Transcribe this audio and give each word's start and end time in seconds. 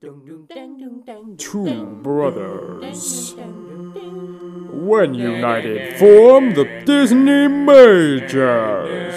Two 0.00 1.86
brothers. 2.02 3.34
When 3.34 5.14
united, 5.14 5.98
form 5.98 6.54
the 6.54 6.82
Disney 6.86 7.48
Majors. 7.48 9.16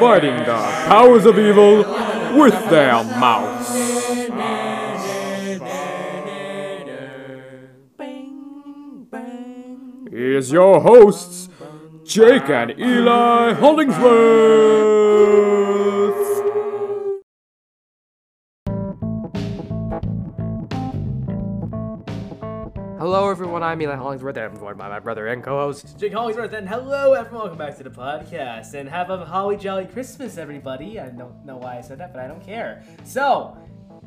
Fighting 0.00 0.38
the 0.38 0.84
powers 0.88 1.26
of 1.26 1.38
evil 1.38 1.76
with 2.36 2.68
their 2.68 3.04
mouths. 3.04 3.70
Here's 10.10 10.50
your 10.50 10.80
hosts, 10.80 11.48
Jake 12.02 12.50
and 12.50 12.76
Eli 12.76 13.52
Hollingsworth. 13.52 15.45
Everyone. 23.56 23.72
I'm 23.72 23.80
Eli 23.80 23.94
Hollingsworth, 23.94 24.36
and 24.36 24.44
I'm 24.44 24.58
joined 24.60 24.76
by 24.76 24.88
my 24.90 24.98
brother 24.98 25.28
and 25.28 25.42
co-host. 25.42 25.98
Jake 25.98 26.12
Hollingsworth, 26.12 26.52
and 26.52 26.68
hello 26.68 27.14
everyone, 27.14 27.40
welcome 27.40 27.56
back 27.58 27.74
to 27.78 27.82
the 27.82 27.90
podcast, 27.90 28.74
and 28.74 28.86
have 28.86 29.08
a 29.08 29.24
holly 29.24 29.56
jolly 29.56 29.86
Christmas, 29.86 30.36
everybody. 30.36 31.00
I 31.00 31.08
don't 31.08 31.42
know 31.46 31.56
why 31.56 31.78
I 31.78 31.80
said 31.80 31.98
that, 32.00 32.12
but 32.12 32.22
I 32.22 32.28
don't 32.28 32.44
care. 32.44 32.82
So, 33.04 33.56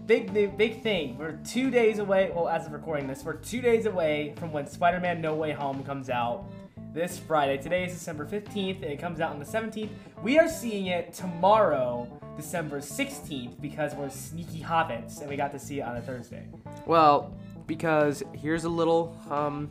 big 0.05 0.31
new, 0.33 0.49
big 0.49 0.83
thing. 0.83 1.17
We're 1.17 1.39
two 1.43 1.71
days 1.71 1.97
away. 1.97 2.31
Well, 2.31 2.47
as 2.47 2.67
of 2.67 2.73
recording 2.73 3.07
this, 3.07 3.23
we're 3.23 3.37
two 3.37 3.59
days 3.59 3.87
away 3.87 4.35
from 4.37 4.51
when 4.51 4.67
Spider-Man: 4.67 5.19
No 5.19 5.33
Way 5.33 5.51
Home 5.53 5.83
comes 5.83 6.11
out 6.11 6.45
this 6.93 7.17
Friday. 7.17 7.57
Today 7.57 7.85
is 7.85 7.93
December 7.93 8.27
15th, 8.27 8.83
and 8.83 8.91
it 8.91 8.99
comes 8.99 9.19
out 9.19 9.31
on 9.31 9.39
the 9.39 9.45
17th. 9.45 9.89
We 10.21 10.37
are 10.37 10.47
seeing 10.47 10.87
it 10.87 11.11
tomorrow, 11.11 12.07
December 12.37 12.81
16th, 12.81 13.59
because 13.59 13.95
we're 13.95 14.09
sneaky 14.09 14.61
hobbits, 14.61 15.21
and 15.21 15.29
we 15.29 15.35
got 15.35 15.51
to 15.53 15.59
see 15.59 15.79
it 15.79 15.83
on 15.83 15.97
a 15.97 16.01
Thursday. 16.01 16.45
Well, 16.85 17.35
because 17.69 18.23
here's 18.33 18.63
a 18.65 18.69
little 18.69 19.15
um, 19.29 19.69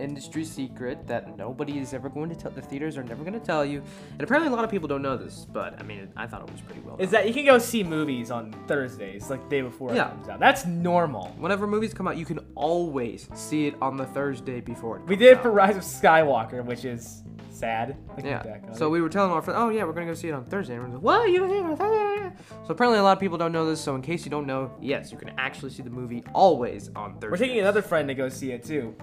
industry 0.00 0.44
secret 0.44 1.06
that 1.06 1.36
nobody 1.38 1.78
is 1.78 1.94
ever 1.94 2.08
going 2.08 2.28
to 2.28 2.34
tell. 2.34 2.50
The 2.50 2.60
theaters 2.60 2.96
are 2.98 3.02
never 3.04 3.22
going 3.22 3.38
to 3.38 3.46
tell 3.46 3.64
you, 3.64 3.82
and 4.12 4.20
apparently 4.22 4.50
a 4.52 4.54
lot 4.54 4.64
of 4.64 4.70
people 4.70 4.88
don't 4.88 5.00
know 5.02 5.16
this. 5.16 5.46
But 5.50 5.78
I 5.78 5.82
mean, 5.84 6.10
I 6.16 6.26
thought 6.26 6.42
it 6.42 6.50
was 6.50 6.60
pretty 6.60 6.80
well. 6.80 6.96
Is 6.98 7.10
done. 7.10 7.22
that 7.22 7.28
you 7.28 7.32
can 7.34 7.44
go 7.44 7.58
see 7.58 7.82
movies 7.84 8.30
on 8.30 8.52
Thursdays, 8.66 9.30
like 9.30 9.42
the 9.44 9.48
day 9.48 9.62
before 9.62 9.94
Yeah. 9.94 10.08
it 10.08 10.10
comes 10.16 10.28
out. 10.28 10.40
That's 10.40 10.66
normal. 10.66 11.28
Whenever 11.38 11.66
movies 11.66 11.94
come 11.94 12.08
out, 12.08 12.16
you 12.16 12.24
can 12.26 12.40
always 12.56 13.28
see 13.34 13.66
it 13.68 13.74
on 13.80 13.96
the 13.96 14.06
Thursday 14.06 14.60
before 14.60 14.96
it. 14.98 15.02
We 15.06 15.16
did 15.16 15.36
out. 15.38 15.42
for 15.44 15.50
Rise 15.52 15.76
of 15.76 15.82
Skywalker, 15.82 16.64
which 16.64 16.84
is 16.84 17.22
sad. 17.50 17.96
Yeah. 18.24 18.42
So 18.72 18.88
we 18.88 19.02
were 19.02 19.10
telling 19.10 19.32
our 19.32 19.42
friends, 19.42 19.58
oh 19.60 19.68
yeah, 19.68 19.84
we're 19.84 19.92
gonna 19.92 20.06
go 20.06 20.14
see 20.14 20.28
it 20.28 20.32
on 20.32 20.46
Thursday. 20.46 20.74
And 20.74 20.82
everyone's 20.82 21.04
like, 21.04 21.20
what? 21.20 21.30
You 21.30 21.46
see 21.48 21.56
it 21.56 21.64
on 21.64 21.76
Thursday? 21.76 22.32
So 22.70 22.74
apparently 22.74 23.00
a 23.00 23.02
lot 23.02 23.14
of 23.14 23.18
people 23.18 23.36
don't 23.36 23.50
know 23.50 23.66
this. 23.68 23.80
So 23.80 23.96
in 23.96 24.00
case 24.00 24.24
you 24.24 24.30
don't 24.30 24.46
know, 24.46 24.70
yes, 24.80 25.10
you 25.10 25.18
can 25.18 25.32
actually 25.38 25.70
see 25.72 25.82
the 25.82 25.90
movie 25.90 26.22
always 26.32 26.88
on 26.94 27.14
Thursday. 27.14 27.28
we're 27.28 27.36
taking 27.36 27.58
another 27.58 27.82
friend 27.82 28.06
to 28.06 28.14
go 28.14 28.28
see 28.28 28.52
it 28.52 28.62
too. 28.62 28.94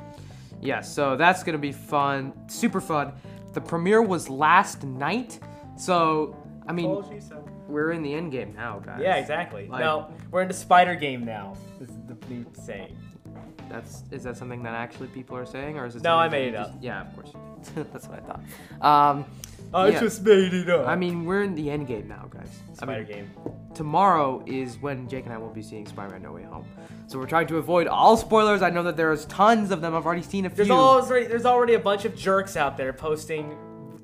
Yeah, 0.62 0.80
so 0.80 1.18
that's 1.18 1.44
gonna 1.44 1.58
be 1.58 1.74
fun, 1.74 2.32
super 2.48 2.80
fun. 2.80 3.12
The 3.52 3.60
premiere 3.60 4.02
was 4.02 4.30
last 4.30 4.86
night, 4.86 5.42
so 5.76 6.34
I 6.66 6.72
mean, 6.72 7.04
we're 7.68 7.92
in 7.92 8.04
the 8.04 8.14
end 8.14 8.32
game 8.32 8.54
now, 8.56 8.80
guys. 8.80 9.02
Yeah, 9.02 9.18
exactly. 9.18 9.68
Like- 9.68 9.82
no, 9.82 10.14
we're 10.32 10.44
in 10.44 10.48
the 10.48 10.54
spider 10.54 10.96
game 10.96 11.26
now. 11.26 11.54
This 11.78 11.90
is 11.90 11.98
the 12.08 12.16
new 12.30 12.46
saying. 12.54 12.98
That's 13.68 14.04
is 14.12 14.24
that 14.24 14.38
something 14.38 14.64
that 14.64 14.76
actually 14.76 15.08
people 15.08 15.36
are 15.36 15.46
saying, 15.46 15.78
or 15.78 15.86
is 15.88 15.98
it? 15.98 16.04
No, 16.04 16.16
I 16.16 16.30
made 16.30 16.48
it 16.48 16.52
just- 16.54 16.72
up. 16.72 16.78
Yeah, 16.80 17.02
of 17.02 17.14
course. 17.16 17.34
that's 17.92 18.08
what 18.08 18.18
I 18.18 18.22
thought. 18.22 19.12
Um, 19.12 19.26
I 19.74 19.90
Yeah. 19.90 20.00
just 20.00 20.24
made 20.24 20.54
it 20.54 20.70
up. 20.70 20.88
I 20.88 20.96
mean, 20.96 21.26
we're 21.26 21.44
in 21.44 21.56
the 21.56 21.70
end 21.70 21.88
game 21.88 22.08
now, 22.08 22.26
guys. 22.30 22.50
I 22.72 22.74
spider 22.76 23.00
mean, 23.04 23.08
game. 23.08 23.32
tomorrow 23.74 24.44
is 24.46 24.78
when 24.82 25.08
Jake 25.10 25.26
and 25.26 25.34
I 25.34 25.38
will 25.38 25.50
be 25.50 25.62
seeing 25.62 25.86
Spider-Man: 25.86 26.22
No 26.24 26.34
Way 26.34 26.44
Home. 26.44 26.66
So 27.08 27.18
we're 27.20 27.26
trying 27.28 27.48
to 27.48 27.58
avoid 27.58 27.88
all 27.88 28.18
spoilers. 28.18 28.62
I 28.62 28.70
know 28.70 28.84
that 28.84 28.98
there's 28.98 29.26
tons 29.26 29.72
of 29.72 29.82
them. 29.82 29.96
I've 29.96 30.06
already 30.06 30.22
seen 30.24 30.46
a 30.46 30.50
few. 30.50 30.58
There's 30.58 30.70
already 30.72 31.26
there's 31.28 31.46
already 31.46 31.74
a 31.76 31.80
bunch 31.80 32.06
of 32.06 32.16
jerks 32.16 32.56
out 32.58 32.78
there 32.78 32.94
posting 32.94 33.58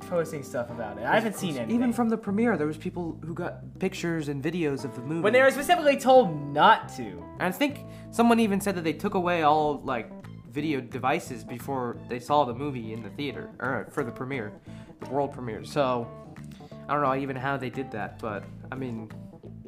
posting 0.09 0.44
stuff 0.44 0.69
about 0.69 0.97
it. 0.97 1.06
I 1.06 1.16
haven't 1.16 1.35
seen 1.38 1.56
anything. 1.56 1.73
Even 1.75 1.94
from 1.94 2.09
the 2.09 2.18
premiere, 2.18 2.57
there 2.57 2.68
was 2.68 2.78
people 2.78 3.18
who 3.25 3.34
got 3.34 3.79
pictures 3.79 4.28
and 4.28 4.44
videos 4.44 4.84
of 4.84 4.94
the 4.96 5.02
movie. 5.02 5.22
when 5.22 5.31
they 5.34 5.41
were 5.41 5.50
specifically 5.50 5.97
told 5.97 6.53
not 6.53 6.90
to. 6.97 7.03
And 7.40 7.44
I 7.44 7.52
think 7.52 7.79
someone 8.12 8.40
even 8.41 8.59
said 8.59 8.75
that 8.75 8.84
they 8.84 8.94
took 8.94 9.13
away 9.13 9.44
all 9.44 9.79
like 9.84 10.12
video 10.53 10.80
devices 10.80 11.44
before 11.44 11.97
they 12.08 12.19
saw 12.19 12.46
the 12.46 12.53
movie 12.53 12.94
in 12.94 13.02
the 13.03 13.09
theater 13.12 13.50
or 13.59 13.88
for 13.91 14.03
the 14.03 14.12
premiere, 14.12 14.52
the 15.02 15.09
world 15.09 15.34
premiere. 15.34 15.64
So 15.66 16.08
I 16.88 16.94
don't 16.94 17.02
know 17.02 17.16
even 17.16 17.36
how 17.36 17.58
they 17.58 17.69
did 17.69 17.91
that, 17.91 18.19
but 18.19 18.44
I 18.72 18.75
mean, 18.75 19.12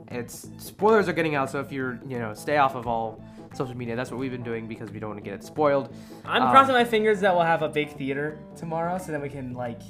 it's 0.09 0.47
spoilers 0.57 1.09
are 1.09 1.13
getting 1.13 1.35
out. 1.35 1.49
So 1.49 1.59
if 1.59 1.71
you're 1.71 1.99
you 2.07 2.19
know 2.19 2.33
stay 2.33 2.57
off 2.57 2.75
of 2.75 2.85
all 2.87 3.23
social 3.53 3.75
media, 3.75 3.95
that's 3.95 4.11
what 4.11 4.19
we've 4.19 4.31
been 4.31 4.43
doing 4.43 4.67
because 4.67 4.91
we 4.91 4.99
don't 4.99 5.09
want 5.09 5.23
to 5.23 5.27
get 5.29 5.33
it 5.39 5.43
spoiled. 5.43 5.93
I'm 6.25 6.43
Um, 6.43 6.51
crossing 6.51 6.73
my 6.73 6.83
fingers 6.85 7.19
that 7.21 7.33
we'll 7.33 7.43
have 7.45 7.63
a 7.63 7.69
big 7.69 7.89
theater 7.97 8.37
tomorrow, 8.55 8.97
so 8.99 9.11
then 9.11 9.21
we 9.21 9.29
can 9.29 9.53
like 9.53 9.81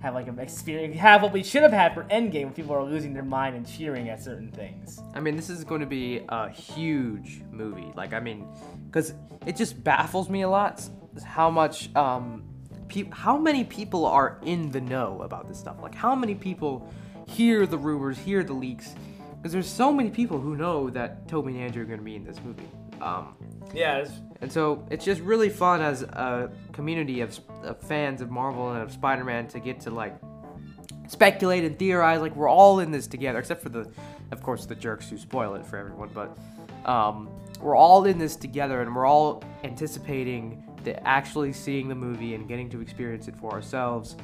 have 0.00 0.14
like 0.14 0.28
an 0.28 0.38
experience, 0.38 0.96
have 0.96 1.22
what 1.22 1.32
we 1.32 1.42
should 1.42 1.62
have 1.62 1.72
had 1.72 1.94
for 1.94 2.04
Endgame, 2.04 2.44
when 2.44 2.52
people 2.52 2.74
are 2.74 2.84
losing 2.84 3.12
their 3.12 3.24
mind 3.24 3.54
and 3.56 3.68
cheering 3.68 4.08
at 4.08 4.22
certain 4.22 4.50
things. 4.50 5.00
I 5.14 5.20
mean, 5.20 5.36
this 5.36 5.50
is 5.50 5.64
going 5.64 5.80
to 5.80 5.86
be 5.86 6.22
a 6.28 6.48
huge 6.48 7.42
movie. 7.50 7.92
Like, 7.94 8.12
I 8.12 8.20
mean, 8.20 8.46
because 8.86 9.14
it 9.46 9.56
just 9.56 9.82
baffles 9.82 10.28
me 10.28 10.42
a 10.42 10.48
lot 10.48 10.82
how 11.24 11.50
much, 11.50 11.94
um, 11.96 12.44
pe- 12.88 13.10
how 13.10 13.36
many 13.36 13.64
people 13.64 14.06
are 14.06 14.38
in 14.42 14.70
the 14.70 14.80
know 14.80 15.20
about 15.22 15.48
this 15.48 15.58
stuff. 15.58 15.76
Like, 15.82 15.94
how 15.94 16.14
many 16.14 16.34
people 16.34 16.90
hear 17.26 17.66
the 17.66 17.78
rumors, 17.78 18.18
hear 18.18 18.42
the 18.42 18.52
leaks. 18.52 18.94
Because 19.36 19.52
there's 19.52 19.68
so 19.68 19.92
many 19.92 20.10
people 20.10 20.38
who 20.38 20.56
know 20.56 20.90
that 20.90 21.26
Tobey 21.28 21.52
and 21.52 21.62
Andrew 21.62 21.82
are 21.82 21.86
going 21.86 21.98
to 21.98 22.04
be 22.04 22.16
in 22.16 22.24
this 22.24 22.38
movie. 22.44 22.68
Um, 23.00 23.36
Yeah, 23.74 24.04
and 24.40 24.50
so 24.50 24.86
it's 24.90 25.04
just 25.04 25.20
really 25.20 25.48
fun 25.48 25.80
as 25.80 26.02
a 26.02 26.50
community 26.72 27.20
of, 27.20 27.38
of 27.62 27.80
fans 27.80 28.20
of 28.20 28.30
Marvel 28.30 28.72
and 28.72 28.82
of 28.82 28.90
Spider-Man 28.92 29.48
to 29.48 29.60
get 29.60 29.80
to 29.80 29.90
like 29.90 30.18
speculate 31.08 31.64
and 31.64 31.78
theorize. 31.78 32.20
Like 32.20 32.34
we're 32.36 32.48
all 32.48 32.80
in 32.80 32.90
this 32.90 33.06
together, 33.06 33.38
except 33.38 33.62
for 33.62 33.68
the, 33.68 33.90
of 34.30 34.42
course, 34.42 34.66
the 34.66 34.74
jerks 34.74 35.08
who 35.10 35.18
spoil 35.18 35.54
it 35.54 35.66
for 35.66 35.76
everyone. 35.76 36.10
But 36.14 36.36
um, 36.88 37.28
we're 37.60 37.76
all 37.76 38.06
in 38.06 38.18
this 38.18 38.36
together, 38.36 38.80
and 38.80 38.94
we're 38.94 39.06
all 39.06 39.42
anticipating 39.64 40.64
the 40.84 41.06
actually 41.06 41.52
seeing 41.52 41.88
the 41.88 41.94
movie 41.94 42.34
and 42.34 42.48
getting 42.48 42.70
to 42.70 42.80
experience 42.80 43.28
it 43.28 43.36
for 43.36 43.52
ourselves. 43.52 44.16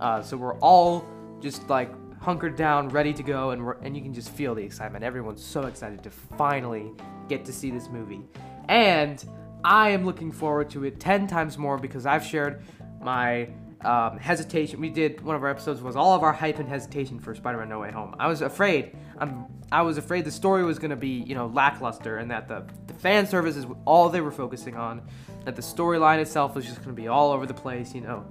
Uh, 0.00 0.20
so 0.20 0.36
we're 0.36 0.58
all 0.58 1.04
just 1.40 1.68
like 1.70 1.90
hunkered 2.20 2.56
down, 2.56 2.88
ready 2.88 3.12
to 3.14 3.22
go, 3.22 3.50
and 3.50 3.64
we're, 3.64 3.78
and 3.82 3.96
you 3.96 4.02
can 4.02 4.12
just 4.12 4.30
feel 4.30 4.54
the 4.54 4.62
excitement. 4.62 5.04
Everyone's 5.04 5.42
so 5.44 5.62
excited 5.62 6.02
to 6.02 6.10
finally 6.10 6.90
get 7.30 7.46
to 7.46 7.52
see 7.52 7.70
this 7.70 7.88
movie, 7.88 8.20
and 8.68 9.24
I 9.64 9.90
am 9.90 10.04
looking 10.04 10.32
forward 10.32 10.68
to 10.70 10.84
it 10.84 11.00
ten 11.00 11.26
times 11.26 11.56
more 11.56 11.78
because 11.78 12.04
I've 12.04 12.24
shared 12.24 12.62
my 13.00 13.48
um, 13.82 14.18
hesitation. 14.18 14.80
We 14.80 14.90
did 14.90 15.22
one 15.22 15.36
of 15.36 15.42
our 15.42 15.48
episodes 15.48 15.80
was 15.80 15.96
all 15.96 16.14
of 16.14 16.22
our 16.22 16.32
hype 16.32 16.58
and 16.58 16.68
hesitation 16.68 17.18
for 17.18 17.34
Spider-Man: 17.34 17.68
No 17.68 17.78
Way 17.78 17.92
Home. 17.92 18.14
I 18.18 18.26
was 18.26 18.42
afraid. 18.42 18.96
I'm. 19.18 19.46
I 19.72 19.82
was 19.82 19.98
afraid 19.98 20.24
the 20.24 20.32
story 20.32 20.64
was 20.64 20.80
going 20.80 20.90
to 20.90 20.96
be, 20.96 21.24
you 21.28 21.36
know, 21.36 21.46
lackluster, 21.46 22.18
and 22.18 22.30
that 22.32 22.48
the 22.48 22.66
the 22.88 22.94
fan 22.94 23.26
service 23.26 23.56
is 23.56 23.64
all 23.84 24.08
they 24.08 24.20
were 24.20 24.32
focusing 24.32 24.76
on. 24.76 25.02
That 25.44 25.56
the 25.56 25.62
storyline 25.62 26.18
itself 26.18 26.54
was 26.54 26.66
just 26.66 26.78
going 26.78 26.94
to 26.94 27.00
be 27.00 27.08
all 27.08 27.30
over 27.30 27.46
the 27.46 27.54
place, 27.54 27.94
you 27.94 28.02
know. 28.02 28.26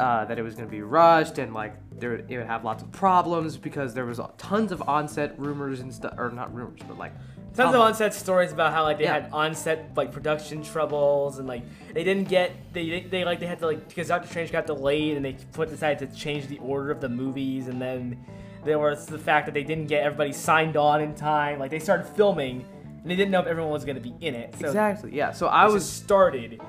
Uh, 0.00 0.24
that 0.24 0.38
it 0.38 0.42
was 0.42 0.54
going 0.54 0.66
to 0.66 0.70
be 0.70 0.80
rushed 0.80 1.38
and 1.38 1.52
like 1.52 1.74
there 1.98 2.14
it 2.14 2.36
would 2.36 2.46
have 2.46 2.64
lots 2.64 2.84
of 2.84 2.92
problems 2.92 3.56
because 3.56 3.94
there 3.94 4.06
was 4.06 4.20
tons 4.36 4.70
of 4.70 4.80
onset 4.88 5.34
rumors 5.38 5.80
and 5.80 5.92
stuff, 5.92 6.14
or 6.16 6.30
not 6.30 6.54
rumors, 6.54 6.80
but 6.86 6.96
like 6.96 7.12
tons 7.58 7.74
of 7.74 7.80
uh-huh. 7.80 7.88
onset 7.88 8.14
stories 8.14 8.52
about 8.52 8.72
how 8.72 8.84
like 8.84 8.98
they 8.98 9.04
Yeah. 9.04 9.20
had 9.20 9.32
onset 9.32 9.90
like 9.96 10.12
production 10.12 10.62
troubles 10.62 11.38
and 11.38 11.48
like 11.48 11.62
they 11.92 12.04
didn't 12.04 12.28
get 12.28 12.52
they 12.72 13.00
they 13.00 13.24
like 13.24 13.40
they 13.40 13.46
had 13.46 13.58
to 13.58 13.66
like 13.66 13.88
because 13.88 14.08
Doctor 14.08 14.28
Strange 14.28 14.52
got 14.52 14.66
delayed 14.66 15.16
and 15.16 15.24
they 15.24 15.36
put 15.52 15.68
decided 15.68 15.98
to 16.08 16.16
change 16.16 16.46
the 16.46 16.58
order 16.58 16.90
of 16.90 17.00
the 17.00 17.08
movies 17.08 17.68
and 17.68 17.80
then 17.80 18.18
there 18.64 18.78
was 18.78 19.06
the 19.06 19.18
fact 19.18 19.46
that 19.46 19.54
they 19.54 19.64
didn't 19.64 19.86
get 19.86 20.02
everybody 20.02 20.32
signed 20.32 20.76
on 20.76 21.00
in 21.00 21.14
time. 21.14 21.58
Like 21.58 21.70
they 21.70 21.78
started 21.78 22.06
filming 22.06 22.64
and 23.02 23.10
they 23.10 23.16
didn't 23.16 23.30
know 23.30 23.40
if 23.40 23.46
everyone 23.46 23.72
was 23.72 23.84
going 23.84 23.96
to 23.96 24.02
be 24.02 24.14
in 24.20 24.34
it. 24.34 24.54
So 24.58 24.66
exactly 24.66 25.14
yeah. 25.14 25.32
So 25.32 25.46
I 25.46 25.66
was 25.66 25.88
started. 25.88 26.60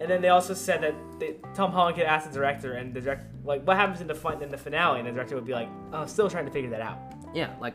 And 0.00 0.08
then 0.08 0.22
they 0.22 0.28
also 0.28 0.54
said 0.54 0.80
that 0.82 0.94
they, 1.18 1.34
Tom 1.54 1.72
Holland 1.72 1.96
could 1.96 2.06
ask 2.06 2.28
the 2.28 2.32
director, 2.32 2.74
and 2.74 2.94
the 2.94 3.00
director, 3.00 3.26
like, 3.44 3.66
what 3.66 3.76
happens 3.76 4.00
in 4.00 4.06
the 4.06 4.14
fin- 4.14 4.40
in 4.40 4.48
the 4.48 4.56
finale, 4.56 5.00
and 5.00 5.08
the 5.08 5.10
director 5.10 5.34
would 5.34 5.44
be 5.44 5.52
like, 5.52 5.68
"Oh, 5.92 6.06
still 6.06 6.30
trying 6.30 6.44
to 6.44 6.52
figure 6.52 6.70
that 6.70 6.80
out." 6.80 6.98
yeah 7.34 7.54
like 7.60 7.74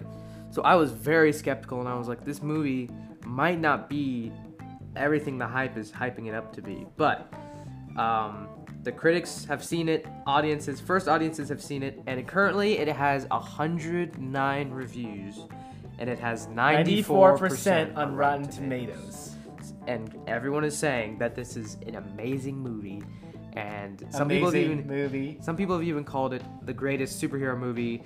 so 0.54 0.62
i 0.62 0.76
was 0.76 0.92
very 0.92 1.34
skeptical 1.34 1.80
and 1.80 1.90
i 1.90 1.96
was 1.96 2.08
like 2.08 2.24
this 2.24 2.42
movie 2.42 2.90
might 3.26 3.60
not 3.60 3.90
be 3.90 4.32
everything 4.96 5.38
the 5.38 5.48
hype 5.48 5.76
is 5.78 5.92
hyping 5.92 6.28
it 6.28 6.36
up 6.36 6.54
to 6.54 6.62
be. 6.62 6.86
But 6.98 7.34
um 7.98 8.48
the 8.84 8.92
critics 8.92 9.46
have 9.46 9.64
seen 9.64 9.88
it 9.90 10.06
audiences 10.28 10.80
first 10.80 11.08
audiences 11.08 11.48
have 11.50 11.62
seen 11.62 11.82
it 11.84 12.00
and 12.06 12.28
currently 12.28 12.78
it 12.78 12.88
has 12.90 13.26
109 13.30 14.72
reviews 14.72 15.40
and 16.00 16.10
it 16.10 16.20
has 16.20 16.48
94% 16.48 16.56
Ninety-four 16.56 17.38
percent 17.38 17.96
on 17.96 18.16
Rotten 18.16 18.48
Tomatoes. 18.48 19.36
and 19.88 20.14
everyone 20.28 20.64
is 20.66 20.78
saying 20.78 21.18
that 21.20 21.34
this 21.34 21.56
is 21.56 21.78
an 21.88 21.96
amazing 21.96 22.58
movie 22.60 23.02
and 23.56 24.06
some 24.10 24.28
people 24.28 24.48
have 24.48 24.56
even 24.56 24.88
movie. 24.88 25.38
some 25.42 25.56
people 25.56 25.78
have 25.78 25.88
even 25.88 26.04
called 26.04 26.34
it 26.34 26.42
the 26.66 26.74
greatest 26.74 27.22
superhero 27.22 27.58
movie. 27.58 28.04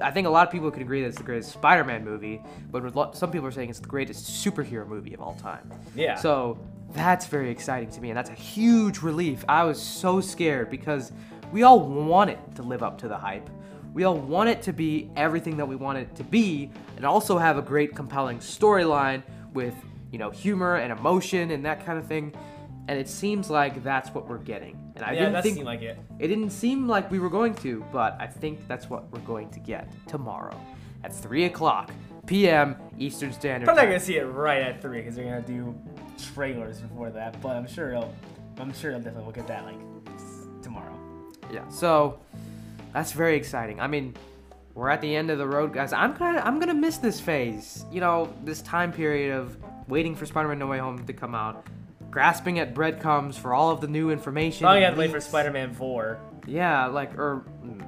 I 0.00 0.10
think 0.10 0.26
a 0.26 0.30
lot 0.30 0.46
of 0.46 0.52
people 0.52 0.70
could 0.70 0.82
agree 0.82 1.00
that 1.02 1.08
it's 1.08 1.18
the 1.18 1.24
greatest 1.24 1.52
Spider-Man 1.52 2.04
movie, 2.04 2.40
but 2.70 2.82
with 2.82 2.94
lo- 2.94 3.10
some 3.14 3.30
people 3.30 3.46
are 3.48 3.52
saying 3.52 3.70
it's 3.70 3.80
the 3.80 3.86
greatest 3.86 4.44
superhero 4.44 4.86
movie 4.86 5.14
of 5.14 5.20
all 5.20 5.34
time. 5.34 5.70
Yeah. 5.94 6.16
So 6.16 6.58
that's 6.92 7.26
very 7.26 7.50
exciting 7.50 7.90
to 7.90 8.00
me, 8.00 8.10
and 8.10 8.16
that's 8.16 8.30
a 8.30 8.34
huge 8.34 8.98
relief. 8.98 9.44
I 9.48 9.64
was 9.64 9.80
so 9.80 10.20
scared 10.20 10.70
because 10.70 11.12
we 11.52 11.62
all 11.62 11.80
want 11.80 12.30
it 12.30 12.38
to 12.56 12.62
live 12.62 12.82
up 12.82 12.98
to 12.98 13.08
the 13.08 13.16
hype. 13.16 13.48
We 13.94 14.04
all 14.04 14.16
want 14.16 14.48
it 14.48 14.62
to 14.62 14.72
be 14.72 15.10
everything 15.16 15.56
that 15.58 15.66
we 15.66 15.76
want 15.76 15.98
it 15.98 16.14
to 16.16 16.24
be, 16.24 16.70
and 16.96 17.04
also 17.04 17.38
have 17.38 17.56
a 17.58 17.62
great, 17.62 17.94
compelling 17.94 18.38
storyline 18.38 19.22
with 19.54 19.74
you 20.10 20.18
know 20.18 20.30
humor 20.30 20.76
and 20.76 20.92
emotion 20.92 21.50
and 21.50 21.64
that 21.64 21.84
kind 21.84 21.98
of 21.98 22.06
thing. 22.06 22.34
And 22.88 22.98
it 22.98 23.08
seems 23.08 23.48
like 23.48 23.82
that's 23.84 24.10
what 24.10 24.28
we're 24.28 24.38
getting. 24.38 24.76
And 24.96 25.04
I 25.04 25.12
yeah, 25.12 25.20
didn't 25.20 25.32
that 25.34 25.42
think 25.44 25.54
seemed 25.56 25.66
like 25.66 25.82
it. 25.82 25.98
it 26.18 26.28
didn't 26.28 26.50
seem 26.50 26.88
like 26.88 27.10
we 27.10 27.18
were 27.18 27.30
going 27.30 27.54
to, 27.56 27.84
but 27.92 28.16
I 28.18 28.26
think 28.26 28.66
that's 28.66 28.90
what 28.90 29.10
we're 29.12 29.20
going 29.20 29.50
to 29.50 29.60
get 29.60 29.92
tomorrow 30.08 30.58
at 31.04 31.14
3 31.14 31.44
o'clock 31.44 31.90
p.m. 32.26 32.76
Eastern 32.98 33.32
Standard 33.32 33.66
Probably 33.66 33.82
not 33.82 33.88
gonna 33.88 34.00
see 34.00 34.16
it 34.16 34.24
right 34.24 34.62
at 34.62 34.80
three 34.80 35.00
because 35.00 35.16
they're 35.16 35.24
gonna 35.24 35.42
do 35.42 35.74
trailers 36.34 36.80
before 36.80 37.10
that. 37.10 37.40
But 37.40 37.56
I'm 37.56 37.66
sure 37.66 37.90
it'll. 37.90 38.14
I'm 38.58 38.72
sure 38.72 38.90
it'll 38.90 39.02
definitely 39.02 39.26
look 39.26 39.38
at 39.38 39.46
that 39.48 39.64
like 39.64 40.62
tomorrow. 40.62 40.96
Yeah, 41.52 41.68
so 41.68 42.20
that's 42.92 43.12
very 43.12 43.36
exciting. 43.36 43.80
I 43.80 43.86
mean, 43.86 44.14
we're 44.74 44.88
at 44.88 45.00
the 45.00 45.14
end 45.14 45.30
of 45.30 45.38
the 45.38 45.46
road, 45.46 45.72
guys. 45.72 45.92
I'm 45.92 46.14
kind 46.14 46.36
of 46.36 46.44
I'm 46.46 46.58
gonna 46.60 46.74
miss 46.74 46.98
this 46.98 47.20
phase. 47.20 47.84
You 47.90 48.00
know, 48.00 48.32
this 48.44 48.62
time 48.62 48.92
period 48.92 49.34
of 49.34 49.56
waiting 49.88 50.14
for 50.14 50.26
Spider-Man 50.26 50.58
No 50.58 50.66
Way 50.66 50.78
Home 50.78 51.04
to 51.04 51.12
come 51.12 51.34
out, 51.34 51.66
grasping 52.12 52.60
at 52.60 52.74
breadcrumbs 52.74 53.36
for 53.36 53.52
all 53.52 53.70
of 53.70 53.80
the 53.80 53.88
new 53.88 54.10
information. 54.10 54.64
Probably 54.64 54.84
and 54.84 54.84
have 54.84 54.94
to 54.94 55.00
wait 55.00 55.10
for. 55.10 55.20
Spider-Man 55.20 55.74
Four. 55.74 56.20
Yeah, 56.46 56.86
like 56.86 57.18
or. 57.18 57.44
mm, 57.64 57.84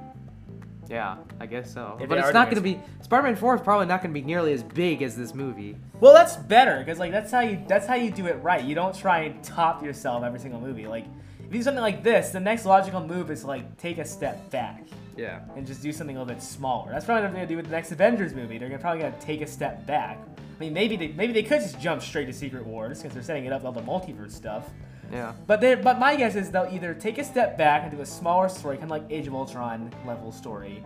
Yeah, 0.89 1.17
I 1.39 1.45
guess 1.45 1.73
so. 1.73 1.97
If 2.01 2.09
but 2.09 2.17
it's 2.17 2.33
not 2.33 2.45
going 2.45 2.55
to 2.57 2.61
be 2.61 2.79
Spider-Man 3.01 3.35
4 3.37 3.55
is 3.55 3.61
probably 3.61 3.85
not 3.85 4.01
going 4.01 4.13
to 4.13 4.19
be 4.19 4.25
nearly 4.25 4.51
as 4.51 4.63
big 4.63 5.01
as 5.01 5.15
this 5.15 5.33
movie. 5.33 5.77
Well, 6.01 6.13
that's 6.13 6.35
better 6.35 6.79
because 6.79 6.99
like 6.99 7.11
that's 7.11 7.31
how 7.31 7.39
you 7.41 7.63
that's 7.67 7.87
how 7.87 7.95
you 7.95 8.11
do 8.11 8.25
it 8.25 8.33
right. 8.43 8.63
You 8.63 8.75
don't 8.75 8.95
try 8.97 9.19
and 9.21 9.41
top 9.43 9.83
yourself 9.83 10.23
every 10.23 10.39
single 10.39 10.59
movie. 10.59 10.87
Like 10.87 11.05
if 11.39 11.45
you 11.45 11.51
do 11.59 11.63
something 11.63 11.81
like 11.81 12.03
this, 12.03 12.31
the 12.31 12.39
next 12.39 12.65
logical 12.65 13.05
move 13.05 13.31
is 13.31 13.41
to 13.41 13.47
like 13.47 13.77
take 13.77 13.99
a 13.99 14.05
step 14.05 14.49
back 14.49 14.83
Yeah. 15.17 15.39
and 15.55 15.65
just 15.65 15.81
do 15.81 15.91
something 15.91 16.15
a 16.17 16.19
little 16.19 16.33
bit 16.33 16.43
smaller. 16.43 16.91
That's 16.91 17.05
probably 17.05 17.23
what 17.23 17.27
they're 17.31 17.35
gonna 17.41 17.47
do 17.47 17.57
with 17.57 17.65
the 17.65 17.71
next 17.71 17.91
Avengers 17.91 18.33
movie. 18.33 18.57
They're 18.57 18.69
gonna 18.69 18.81
probably 18.81 19.01
gonna 19.01 19.15
take 19.19 19.41
a 19.41 19.47
step 19.47 19.85
back. 19.85 20.17
I 20.37 20.59
mean, 20.59 20.73
maybe 20.73 20.95
they 20.95 21.07
maybe 21.09 21.33
they 21.33 21.43
could 21.43 21.61
just 21.61 21.79
jump 21.79 22.01
straight 22.01 22.25
to 22.25 22.33
Secret 22.33 22.65
Wars 22.65 22.99
because 23.01 23.13
they're 23.13 23.23
setting 23.23 23.45
it 23.45 23.51
up 23.51 23.63
with 23.63 23.67
all 23.67 23.73
the 23.73 23.81
multiverse 24.13 24.31
stuff. 24.31 24.69
Yeah. 25.11 25.33
But 25.47 25.61
they 25.61 25.75
but 25.75 25.99
my 25.99 26.15
guess 26.15 26.35
is 26.35 26.49
they'll 26.51 26.69
either 26.71 26.93
take 26.93 27.17
a 27.17 27.23
step 27.23 27.57
back 27.57 27.83
and 27.83 27.91
do 27.91 28.01
a 28.01 28.05
smaller 28.05 28.49
story, 28.49 28.77
kind 28.77 28.85
of 28.85 28.91
like 28.91 29.03
Age 29.09 29.27
of 29.27 29.35
Ultron 29.35 29.91
level 30.05 30.31
story, 30.31 30.83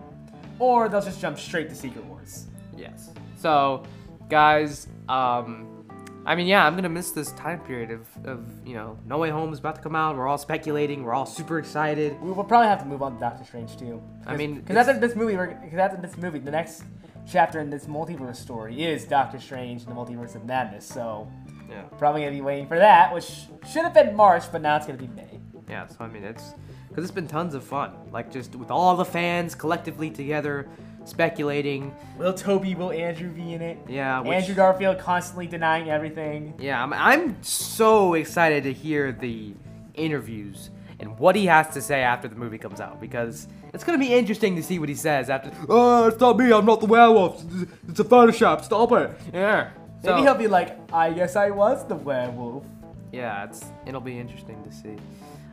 or 0.58 0.88
they'll 0.88 1.00
just 1.02 1.20
jump 1.20 1.38
straight 1.38 1.68
to 1.70 1.74
Secret 1.74 2.04
Wars. 2.04 2.46
Yes. 2.76 3.10
So, 3.36 3.84
guys, 4.28 4.88
um, 5.08 5.79
I 6.26 6.34
mean, 6.34 6.46
yeah, 6.46 6.66
I'm 6.66 6.74
gonna 6.74 6.88
miss 6.90 7.12
this 7.12 7.32
time 7.32 7.60
period 7.60 7.90
of, 7.90 8.06
of 8.26 8.44
you 8.66 8.74
know, 8.74 8.98
No 9.06 9.18
Way 9.18 9.30
Home 9.30 9.52
is 9.52 9.58
about 9.58 9.76
to 9.76 9.80
come 9.80 9.96
out. 9.96 10.16
We're 10.16 10.28
all 10.28 10.38
speculating. 10.38 11.02
We're 11.02 11.14
all 11.14 11.26
super 11.26 11.58
excited. 11.58 12.20
We 12.20 12.30
will 12.30 12.44
probably 12.44 12.68
have 12.68 12.80
to 12.80 12.86
move 12.86 13.02
on 13.02 13.14
to 13.14 13.20
Doctor 13.20 13.44
Strange 13.44 13.76
too. 13.78 14.02
I 14.26 14.36
mean, 14.36 14.56
because 14.56 14.76
after 14.76 14.98
this 15.00 15.16
movie, 15.16 15.34
because 15.36 15.78
after 15.78 15.96
this 15.96 16.16
movie, 16.18 16.38
the 16.38 16.50
next 16.50 16.84
chapter 17.30 17.60
in 17.60 17.70
this 17.70 17.86
multiverse 17.86 18.36
story 18.36 18.82
is 18.84 19.04
Doctor 19.04 19.38
Strange 19.40 19.82
and 19.84 19.90
the 19.90 19.94
Multiverse 19.96 20.34
of 20.34 20.44
Madness. 20.44 20.84
So 20.86 21.30
Yeah. 21.70 21.82
probably 21.98 22.20
gonna 22.22 22.32
be 22.32 22.40
waiting 22.42 22.66
for 22.66 22.78
that, 22.78 23.14
which 23.14 23.46
should 23.66 23.82
have 23.84 23.94
been 23.94 24.14
March, 24.14 24.50
but 24.52 24.60
now 24.60 24.76
it's 24.76 24.86
gonna 24.86 24.98
be 24.98 25.06
May. 25.08 25.40
Yeah. 25.68 25.86
So 25.86 25.96
I 26.00 26.08
mean, 26.08 26.24
it's 26.24 26.54
because 26.88 27.04
it's 27.04 27.14
been 27.14 27.28
tons 27.28 27.54
of 27.54 27.64
fun. 27.64 27.92
Like 28.12 28.30
just 28.30 28.54
with 28.56 28.70
all 28.70 28.94
the 28.96 29.04
fans 29.06 29.54
collectively 29.54 30.10
together, 30.10 30.68
speculating. 31.04 31.94
Will 32.18 32.32
Tobey, 32.34 32.74
will 32.74 32.92
Andrew 32.92 33.30
be 33.30 33.54
in 33.54 33.62
it? 33.62 33.78
Yeah. 33.88 34.20
Which, 34.20 34.32
Andrew 34.32 34.54
Garfield 34.54 34.98
constantly 34.98 35.46
denying 35.46 35.90
everything. 35.90 36.54
Yeah, 36.58 36.82
I'm, 36.82 36.92
I'm 36.92 37.42
so 37.42 38.14
excited 38.14 38.64
to 38.64 38.72
hear 38.72 39.12
the 39.12 39.54
interviews 39.94 40.70
and 40.98 41.18
what 41.18 41.34
he 41.34 41.46
has 41.46 41.68
to 41.68 41.80
say 41.82 42.02
after 42.02 42.28
the 42.28 42.36
movie 42.36 42.58
comes 42.58 42.80
out 42.80 43.00
because 43.00 43.48
it's 43.72 43.84
gonna 43.84 43.98
be 43.98 44.12
interesting 44.12 44.54
to 44.56 44.62
see 44.62 44.78
what 44.78 44.88
he 44.88 44.94
says 44.94 45.30
after. 45.30 45.50
Oh, 45.68 46.08
it's 46.08 46.20
not 46.20 46.36
me. 46.36 46.52
I'm 46.52 46.66
not 46.66 46.80
the 46.80 46.86
werewolf. 46.86 47.42
It's- 47.88 47.98
a 47.98 48.04
Photoshop. 48.04 48.62
Stop 48.64 48.92
it. 48.92 49.10
Yeah. 49.32 49.70
So, 50.02 50.10
Maybe 50.14 50.22
he'll 50.22 50.34
be 50.34 50.46
like, 50.48 50.78
I 50.92 51.10
guess 51.12 51.36
I 51.36 51.50
was 51.50 51.86
the 51.86 51.96
werewolf. 51.96 52.64
yeah, 53.12 53.44
it's 53.44 53.64
it'll 53.86 54.00
be 54.00 54.18
interesting 54.18 54.62
to 54.64 54.72
see. 54.72 54.96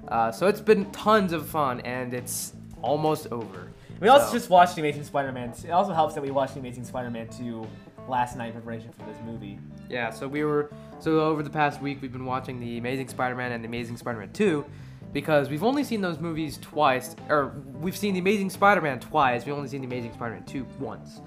Uh, 0.08 0.32
so 0.32 0.48
it's 0.48 0.62
been 0.62 0.90
tons 0.92 1.34
of 1.34 1.48
fun 1.48 1.82
and 1.82 2.14
it's 2.14 2.54
almost 2.82 3.28
over. 3.32 3.72
We 4.00 4.08
also 4.10 4.28
So- 4.28 4.34
just 4.34 4.50
watched 4.50 4.76
The 4.76 4.82
Amazing 4.82 5.04
Spider-Man. 5.04 5.54
It 5.66 5.72
also 5.72 5.94
helps 5.94 6.14
that 6.16 6.22
we 6.24 6.32
watched 6.32 6.54
The 6.54 6.60
Amazing 6.60 6.86
Spider-Man 6.86 7.28
2 7.30 7.66
last 8.08 8.38
night 8.38 8.48
in 8.48 8.54
preparation 8.54 8.92
for 8.98 9.06
this 9.06 9.18
movie. 9.26 9.60
Yeah, 9.90 10.10
so 10.12 10.28
we 10.28 10.44
were 10.44 10.70
so 11.00 11.20
over 11.22 11.44
the 11.44 11.50
past 11.50 11.82
week 11.82 12.00
we've 12.02 12.12
been 12.12 12.26
watching 12.26 12.60
the 12.60 12.78
Amazing 12.78 13.08
Spider-Man 13.10 13.52
and 13.52 13.64
the 13.64 13.68
Amazing 13.68 13.98
Spider-Man 13.98 14.30
2 14.34 14.66
because 15.14 15.50
we've 15.50 15.64
only 15.64 15.84
seen 15.84 16.02
those 16.02 16.20
movies 16.20 16.58
twice 16.58 17.16
or 17.30 17.54
we've 17.82 17.98
seen 17.98 18.14
the 18.14 18.20
Amazing 18.20 18.50
Spider-Man 18.50 19.00
twice, 19.00 19.46
we've 19.46 19.56
only 19.56 19.68
seen 19.70 19.82
the 19.82 19.88
Amazing 19.88 20.14
Spider-Man 20.14 20.44
2 20.44 20.66
once. 20.80 21.22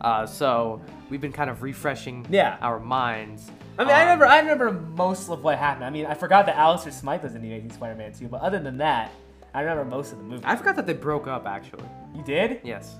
Uh, 0.00 0.26
so 0.26 0.80
we've 1.10 1.20
been 1.20 1.32
kind 1.32 1.48
of 1.50 1.62
refreshing 1.62 2.26
Yeah. 2.28 2.56
our 2.60 2.78
minds. 2.80 3.50
I 3.78 3.84
mean, 3.84 3.92
I 3.94 4.00
Um, 4.02 4.06
remember, 4.06 4.26
I 4.26 4.38
remember 4.40 4.72
most 4.72 5.30
of 5.30 5.42
what 5.44 5.58
happened. 5.58 5.84
I 5.84 5.90
mean, 5.90 6.06
I 6.06 6.14
forgot 6.14 6.46
that 6.46 6.56
Alistair 6.56 6.92
Smythe 6.92 7.22
was 7.22 7.34
in 7.34 7.40
The 7.42 7.48
Amazing 7.48 7.70
Spider-Man 7.72 8.12
2, 8.12 8.28
but 8.28 8.40
other 8.42 8.58
than 8.58 8.78
that, 8.78 9.10
I 9.54 9.60
remember 9.60 9.84
most 9.84 10.12
of 10.12 10.18
the 10.18 10.24
movie. 10.24 10.42
I 10.44 10.56
forgot 10.56 10.76
that 10.76 10.86
they 10.86 10.94
broke 10.94 11.26
up 11.26 11.46
actually. 11.46 11.84
you 12.14 12.22
did? 12.24 12.60
Yes. 12.64 12.96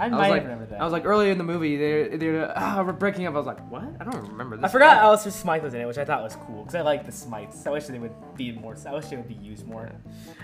I 0.00 0.06
I 0.06 0.08
might 0.08 0.18
was 0.18 0.28
like, 0.30 0.42
remember 0.42 0.66
that. 0.66 0.80
I 0.80 0.84
was 0.84 0.92
like 0.92 1.04
earlier 1.04 1.30
in 1.30 1.38
the 1.38 1.44
movie 1.44 1.76
they 1.76 2.16
they 2.16 2.44
ah, 2.56 2.82
we're 2.84 2.92
breaking 2.92 3.26
up. 3.26 3.34
I 3.34 3.36
was 3.38 3.46
like, 3.46 3.60
what? 3.70 3.84
I 4.00 4.04
don't 4.04 4.26
remember 4.28 4.56
this. 4.56 4.64
I 4.64 4.68
forgot 4.68 4.96
Alistair 4.96 5.30
Smythe 5.30 5.62
was 5.62 5.72
in 5.72 5.82
it, 5.82 5.86
which 5.86 5.98
I 5.98 6.04
thought 6.04 6.20
was 6.20 6.34
cool 6.34 6.62
because 6.62 6.74
I 6.74 6.80
like 6.80 7.06
the 7.06 7.12
Smythes. 7.12 7.64
I 7.64 7.70
wish 7.70 7.84
they 7.84 8.00
would 8.00 8.10
be 8.34 8.50
more. 8.50 8.76
I 8.88 8.92
wish 8.92 9.06
they 9.06 9.16
would 9.16 9.28
be 9.28 9.34
used 9.34 9.66
more. 9.68 9.88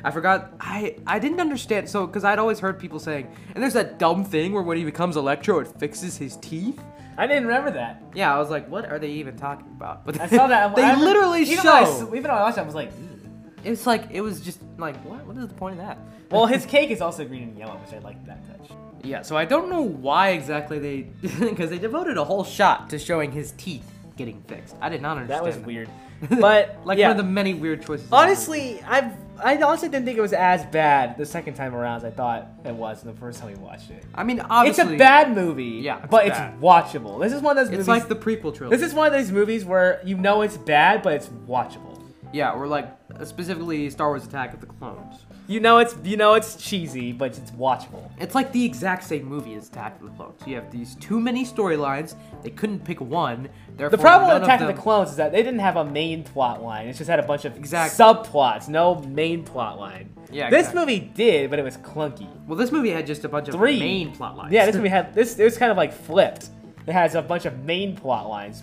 I 0.04 0.12
forgot. 0.12 0.52
I 0.60 0.96
I 1.04 1.18
didn't 1.18 1.40
understand. 1.40 1.88
So, 1.88 2.06
because 2.06 2.22
I'd 2.22 2.38
always 2.38 2.60
heard 2.60 2.78
people 2.78 3.00
saying, 3.00 3.26
and 3.54 3.60
there's 3.62 3.72
that 3.74 3.98
dumb 3.98 4.24
thing 4.24 4.52
where 4.52 4.62
when 4.62 4.76
he 4.76 4.84
becomes 4.84 5.16
Electro, 5.16 5.58
it 5.58 5.66
fixes 5.80 6.16
his 6.16 6.36
teeth. 6.36 6.80
I 7.18 7.26
didn't 7.26 7.46
remember 7.48 7.72
that. 7.72 8.02
Yeah, 8.14 8.32
I 8.32 8.38
was 8.38 8.50
like, 8.50 8.68
what 8.68 8.86
are 8.88 9.00
they 9.00 9.10
even 9.10 9.36
talking 9.36 9.66
about? 9.66 10.06
But 10.06 10.20
I 10.20 10.28
saw 10.28 10.46
that. 10.46 10.76
they 10.76 10.82
I 10.84 10.90
remember- 10.92 11.04
literally 11.06 11.42
even 11.42 11.56
show. 11.56 11.72
When 11.74 11.82
I, 11.84 11.86
s- 11.88 12.00
even 12.02 12.22
when 12.22 12.30
I 12.30 12.40
watched 12.42 12.58
it, 12.58 12.60
I 12.60 12.64
was 12.64 12.74
like, 12.76 12.92
"Ew." 12.96 13.19
It's 13.64 13.86
like 13.86 14.08
it 14.10 14.20
was 14.20 14.40
just 14.40 14.60
like 14.78 14.96
what? 15.04 15.24
What 15.26 15.36
is 15.36 15.46
the 15.48 15.54
point 15.54 15.78
of 15.80 15.86
that? 15.86 15.98
well, 16.30 16.46
his 16.46 16.64
cake 16.66 16.90
is 16.90 17.00
also 17.00 17.24
green 17.24 17.42
and 17.44 17.58
yellow, 17.58 17.76
which 17.76 17.92
I 17.92 17.98
like 17.98 18.24
that 18.26 18.46
touch. 18.46 18.70
Yeah. 19.02 19.22
So 19.22 19.36
I 19.36 19.44
don't 19.44 19.68
know 19.70 19.80
why 19.82 20.30
exactly 20.30 20.78
they, 20.78 21.00
because 21.40 21.70
they 21.70 21.78
devoted 21.78 22.16
a 22.18 22.24
whole 22.24 22.44
shot 22.44 22.90
to 22.90 22.98
showing 22.98 23.32
his 23.32 23.52
teeth 23.52 23.84
getting 24.16 24.42
fixed. 24.42 24.76
I 24.80 24.88
did 24.90 25.00
not 25.02 25.16
understand. 25.16 25.46
That 25.46 25.56
was 25.56 25.64
weird. 25.64 25.88
But 26.38 26.80
like 26.84 26.98
yeah. 26.98 27.08
one 27.08 27.18
of 27.18 27.24
the 27.24 27.30
many 27.32 27.54
weird 27.54 27.80
choices. 27.80 28.04
in 28.04 28.10
the 28.10 28.16
movie. 28.16 28.26
Honestly, 28.28 28.82
I've 28.82 29.10
I 29.42 29.56
honestly 29.62 29.88
didn't 29.88 30.04
think 30.04 30.18
it 30.18 30.20
was 30.20 30.34
as 30.34 30.66
bad 30.66 31.16
the 31.16 31.24
second 31.24 31.54
time 31.54 31.74
around 31.74 31.96
as 31.96 32.04
I 32.04 32.10
thought 32.10 32.46
it 32.62 32.74
was 32.74 33.02
the 33.02 33.14
first 33.14 33.40
time 33.40 33.48
we 33.52 33.54
watched 33.58 33.90
it. 33.90 34.04
I 34.14 34.22
mean, 34.22 34.40
obviously, 34.40 34.82
It's 34.82 34.92
a 34.92 34.96
bad 34.98 35.34
movie, 35.34 35.64
Yeah, 35.82 36.00
it's 36.00 36.08
but 36.10 36.26
bad. 36.26 36.52
it's 36.52 36.62
watchable. 36.62 37.18
This 37.22 37.32
is 37.32 37.40
one 37.40 37.56
of 37.56 37.64
those 37.64 37.72
It's 37.72 37.88
movies. 37.88 37.88
like 37.88 38.08
the 38.08 38.16
prequel 38.16 38.54
trilogy. 38.54 38.76
this 38.76 38.86
is 38.86 38.92
one 38.94 39.06
of 39.06 39.14
those 39.14 39.30
movies 39.32 39.64
where 39.64 40.02
you 40.04 40.18
know 40.18 40.42
it's 40.42 40.58
bad, 40.58 41.00
but 41.02 41.14
it's 41.14 41.28
watchable. 41.48 41.89
Yeah, 42.32 42.52
or 42.52 42.66
like 42.66 42.88
specifically 43.24 43.90
Star 43.90 44.08
Wars: 44.08 44.24
Attack 44.24 44.54
of 44.54 44.60
the 44.60 44.66
Clones. 44.66 45.26
You 45.46 45.58
know 45.58 45.78
it's 45.78 45.96
you 46.04 46.16
know 46.16 46.34
it's 46.34 46.54
cheesy, 46.56 47.12
but 47.12 47.36
it's 47.36 47.50
watchable. 47.52 48.08
It's 48.20 48.34
like 48.36 48.52
the 48.52 48.64
exact 48.64 49.02
same 49.04 49.24
movie 49.24 49.54
as 49.54 49.68
Attack 49.68 49.96
of 50.00 50.06
the 50.06 50.10
Clones. 50.16 50.40
You 50.46 50.54
have 50.56 50.70
these 50.70 50.94
too 50.96 51.18
many 51.20 51.44
storylines. 51.44 52.14
They 52.42 52.50
couldn't 52.50 52.84
pick 52.84 53.00
one. 53.00 53.48
The 53.76 53.96
problem 53.98 54.32
with 54.32 54.42
Attack 54.44 54.60
of, 54.60 54.66
them- 54.68 54.76
the 54.76 54.82
Clones 54.82 55.10
is 55.10 55.16
that 55.16 55.32
they 55.32 55.42
didn't 55.42 55.60
have 55.60 55.76
a 55.76 55.84
main 55.84 56.22
plot 56.22 56.62
line. 56.62 56.86
It 56.88 56.94
just 56.96 57.10
had 57.10 57.18
a 57.18 57.24
bunch 57.26 57.44
of 57.44 57.56
Exact- 57.56 57.94
subplots, 57.94 58.68
no 58.68 58.96
main 59.02 59.42
plot 59.44 59.78
line. 59.80 60.10
Yeah, 60.32 60.48
This 60.50 60.68
exactly. 60.68 60.80
movie 60.80 61.00
did, 61.14 61.50
but 61.50 61.58
it 61.58 61.62
was 61.64 61.76
clunky. 61.78 62.28
Well, 62.46 62.56
this 62.56 62.70
movie 62.70 62.90
had 62.90 63.04
just 63.06 63.24
a 63.24 63.28
bunch 63.28 63.48
of 63.48 63.54
Three 63.56 63.80
main 63.80 64.12
plot 64.12 64.36
lines. 64.36 64.52
Yeah, 64.52 64.66
this 64.66 64.76
movie 64.80 64.88
had 64.88 65.12
this. 65.12 65.36
It 65.38 65.42
was 65.44 65.58
kind 65.58 65.72
of 65.72 65.76
like 65.76 65.92
flipped. 65.92 66.50
It 66.86 66.92
has 66.92 67.16
a 67.16 67.22
bunch 67.22 67.44
of 67.46 67.64
main 67.64 67.96
plot 67.96 68.28
lines, 68.28 68.62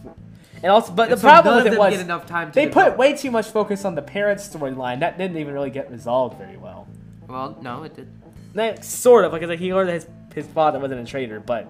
and 0.64 0.72
also, 0.72 0.92
but 0.94 1.04
And 1.04 1.12
the 1.14 1.18
so 1.18 1.28
problem 1.28 1.64
with 1.64 1.74
it 1.74 1.78
was 1.80 1.92
get 1.94 2.00
enough 2.02 2.26
time 2.26 2.52
to 2.52 2.56
they 2.56 2.66
develop. 2.66 2.90
put 2.94 2.98
way 2.98 3.16
too 3.16 3.32
much 3.32 3.48
focus 3.48 3.86
on 3.86 3.96
the 3.96 4.02
parent 4.02 4.40
storyline. 4.40 5.00
That 5.02 5.18
didn't 5.18 5.38
even 5.38 5.54
really 5.54 5.70
get 5.70 5.90
resolved 5.92 6.38
very 6.38 6.58
well. 6.58 6.88
Well, 7.28 7.58
no, 7.62 7.84
it 7.84 7.96
did. 7.96 8.08
Like, 8.54 8.84
sort 8.84 9.26
of, 9.26 9.32
because 9.34 9.50
like, 9.50 9.60
he 9.60 9.74
learned 9.74 9.90
that 9.90 9.94
his 9.94 10.08
his 10.34 10.48
father 10.48 10.80
wasn't 10.80 11.02
a 11.02 11.06
traitor, 11.06 11.40
but 11.40 11.68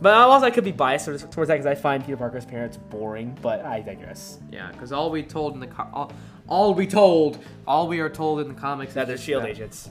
but 0.00 0.12
also 0.14 0.46
I 0.46 0.50
could 0.50 0.64
be 0.64 0.72
biased 0.72 1.06
towards, 1.06 1.22
towards 1.24 1.48
that 1.48 1.54
because 1.54 1.66
I 1.66 1.74
find 1.74 2.04
Peter 2.04 2.16
Parker's 2.16 2.44
parents 2.44 2.76
boring. 2.76 3.36
But 3.42 3.64
I 3.64 3.80
digress. 3.80 4.38
Yeah, 4.52 4.70
because 4.72 4.92
all 4.92 5.10
we 5.10 5.22
told 5.22 5.54
in 5.54 5.60
the 5.60 5.66
co- 5.66 5.88
all, 5.92 6.12
all 6.48 6.74
we 6.74 6.86
told, 6.86 7.38
all 7.66 7.88
we 7.88 8.00
are 8.00 8.08
told 8.08 8.40
in 8.40 8.48
the 8.48 8.54
comics 8.54 8.94
That 8.94 9.06
they're 9.08 9.18
Shield 9.18 9.42
that- 9.42 9.50
agents, 9.50 9.90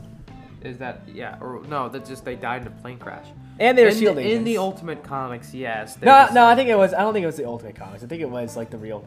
Is 0.64 0.78
that 0.78 1.02
yeah 1.08 1.38
or 1.42 1.62
no? 1.68 1.90
That 1.90 2.06
just 2.06 2.24
they 2.26 2.36
died 2.36 2.62
in 2.62 2.68
a 2.68 2.72
plane 2.72 2.98
crash. 2.98 3.28
And 3.60 3.78
they're 3.78 3.90
in, 3.90 3.96
Shield 3.98 4.18
agents. 4.18 4.36
in 4.38 4.44
the 4.44 4.58
Ultimate 4.58 5.04
Comics, 5.04 5.54
yes. 5.54 5.98
no, 6.02 6.06
just- 6.12 6.34
no, 6.34 6.46
I 6.46 6.56
think 6.56 6.70
it 6.70 6.78
was. 6.78 6.94
I 6.94 7.00
don't 7.02 7.14
think 7.14 7.24
it 7.24 7.28
was 7.28 7.38
the 7.38 7.46
Ultimate 7.46 7.76
Comics. 7.76 8.04
I 8.04 8.08
think 8.08 8.22
it 8.22 8.30
was 8.30 8.56
like 8.58 8.70
the 8.70 8.78
real, 8.78 9.06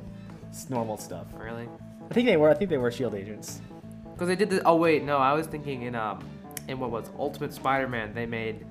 normal 0.69 0.97
stuff. 0.97 1.26
really. 1.37 1.69
I 2.11 2.14
think 2.14 2.26
they 2.26 2.37
were. 2.37 2.50
I 2.50 2.54
think 2.54 2.71
they 2.71 2.78
were 2.78 2.90
Shield 2.90 3.14
agents. 3.14 3.61
Because 4.12 4.28
they 4.28 4.37
did 4.37 4.50
the. 4.50 4.62
Oh 4.64 4.76
wait, 4.76 5.04
no, 5.04 5.16
I 5.19 5.33
was 5.33 5.47
thinking 5.47 5.83
in 5.83 5.95
um, 5.95 6.25
in 6.69 6.78
what 6.78 6.90
was 6.90 7.09
Ultimate 7.19 7.52
Spider-Man, 7.54 8.14
they 8.14 8.26
made 8.26 8.66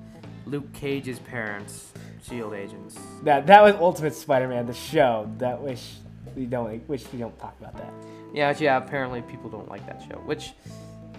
Luke 0.46 0.72
Cage's 0.72 1.18
parents 1.18 1.92
Shield 2.22 2.54
agents. 2.54 2.98
That 3.24 3.46
that 3.46 3.62
was 3.62 3.74
Ultimate 3.76 4.14
Spider-Man, 4.14 4.66
the 4.66 4.74
show. 4.74 5.30
That 5.38 5.60
wish 5.60 5.94
we 6.36 6.46
don't 6.46 6.86
wish 6.88 7.04
we 7.12 7.18
don't 7.18 7.38
talk 7.38 7.58
about 7.60 7.76
that. 7.78 7.92
Yeah, 8.32 8.54
yeah. 8.58 8.76
Apparently, 8.76 9.22
people 9.22 9.48
don't 9.50 9.68
like 9.68 9.84
that 9.86 10.02
show. 10.08 10.16
Which, 10.18 10.52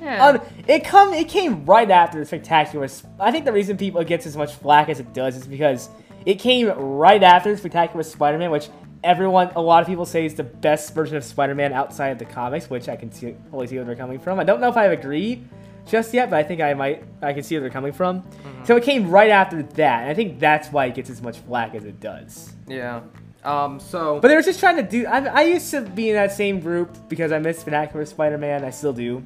yeah. 0.02 0.26
Um, 0.26 0.42
it 0.68 0.84
come 0.84 1.14
it 1.14 1.30
came 1.30 1.66
right 1.66 1.90
after 1.90 2.20
the 2.20 2.26
Spectacular. 2.26 2.88
Sp- 2.90 3.08
I 3.20 3.32
think 3.32 3.46
the 3.46 3.54
reason 3.54 3.78
people 3.78 4.04
gets 4.04 4.26
as 4.26 4.36
much 4.36 4.54
flack 4.56 4.90
as 4.90 5.00
it 5.00 5.14
does 5.14 5.36
is 5.36 5.48
because 5.48 5.90
it 6.26 6.36
came 6.36 6.68
right 6.70 7.22
after 7.24 7.52
the 7.52 7.58
Spectacular 7.58 8.04
Spider-Man, 8.04 8.52
which 8.52 8.70
everyone, 9.04 9.52
a 9.56 9.62
lot 9.62 9.82
of 9.82 9.88
people 9.88 10.06
say 10.06 10.26
is 10.26 10.36
the 10.36 10.44
best 10.44 10.94
version 10.94 11.18
of 11.18 11.24
Spider-Man 11.24 11.74
outside 11.74 12.10
of 12.10 12.20
the 12.20 12.26
comics, 12.26 12.70
which 12.70 12.88
I 12.90 12.96
can 12.96 13.12
see, 13.12 13.36
totally 13.46 13.68
see 13.68 13.76
where 13.78 13.86
they're 13.86 13.96
coming 13.96 14.20
from. 14.20 14.40
I 14.40 14.44
don't 14.44 14.62
know 14.62 14.70
if 14.70 14.78
I 14.78 14.86
agree 14.86 15.44
just 15.88 16.14
yet, 16.14 16.30
but 16.30 16.38
I 16.38 16.44
think 16.44 16.62
I 16.62 16.76
might, 16.76 17.04
I 17.24 17.34
can 17.34 17.42
see 17.42 17.56
where 17.56 17.62
they're 17.62 17.72
coming 17.72 17.92
from. 17.92 18.24
So 18.64 18.76
it 18.76 18.84
came 18.84 19.10
right 19.10 19.32
after 19.32 19.64
that, 19.64 20.02
and 20.02 20.10
I 20.12 20.14
think 20.14 20.40
that's 20.40 20.68
why 20.72 20.86
it 20.86 20.94
gets 20.94 21.10
as 21.10 21.22
much 21.24 21.40
flack 21.40 21.74
as 21.74 21.84
it 21.86 22.00
does. 22.00 22.54
yeah. 22.68 23.02
Um. 23.44 23.80
So. 23.80 24.20
But 24.20 24.28
they 24.28 24.36
were 24.36 24.44
just 24.44 24.60
trying 24.60 24.76
to 24.76 24.84
do. 24.84 25.08
I, 25.08 25.26
I 25.26 25.42
used 25.42 25.72
to 25.72 25.82
be 25.82 26.10
in 26.12 26.16
that 26.16 26.32
same 26.32 26.60
group 26.60 26.96
because 27.10 27.32
I 27.32 27.40
missed 27.40 27.62
Spectacular 27.62 28.06
Spider-Man. 28.06 28.64
I 28.64 28.70
still 28.70 28.94
do, 28.94 29.24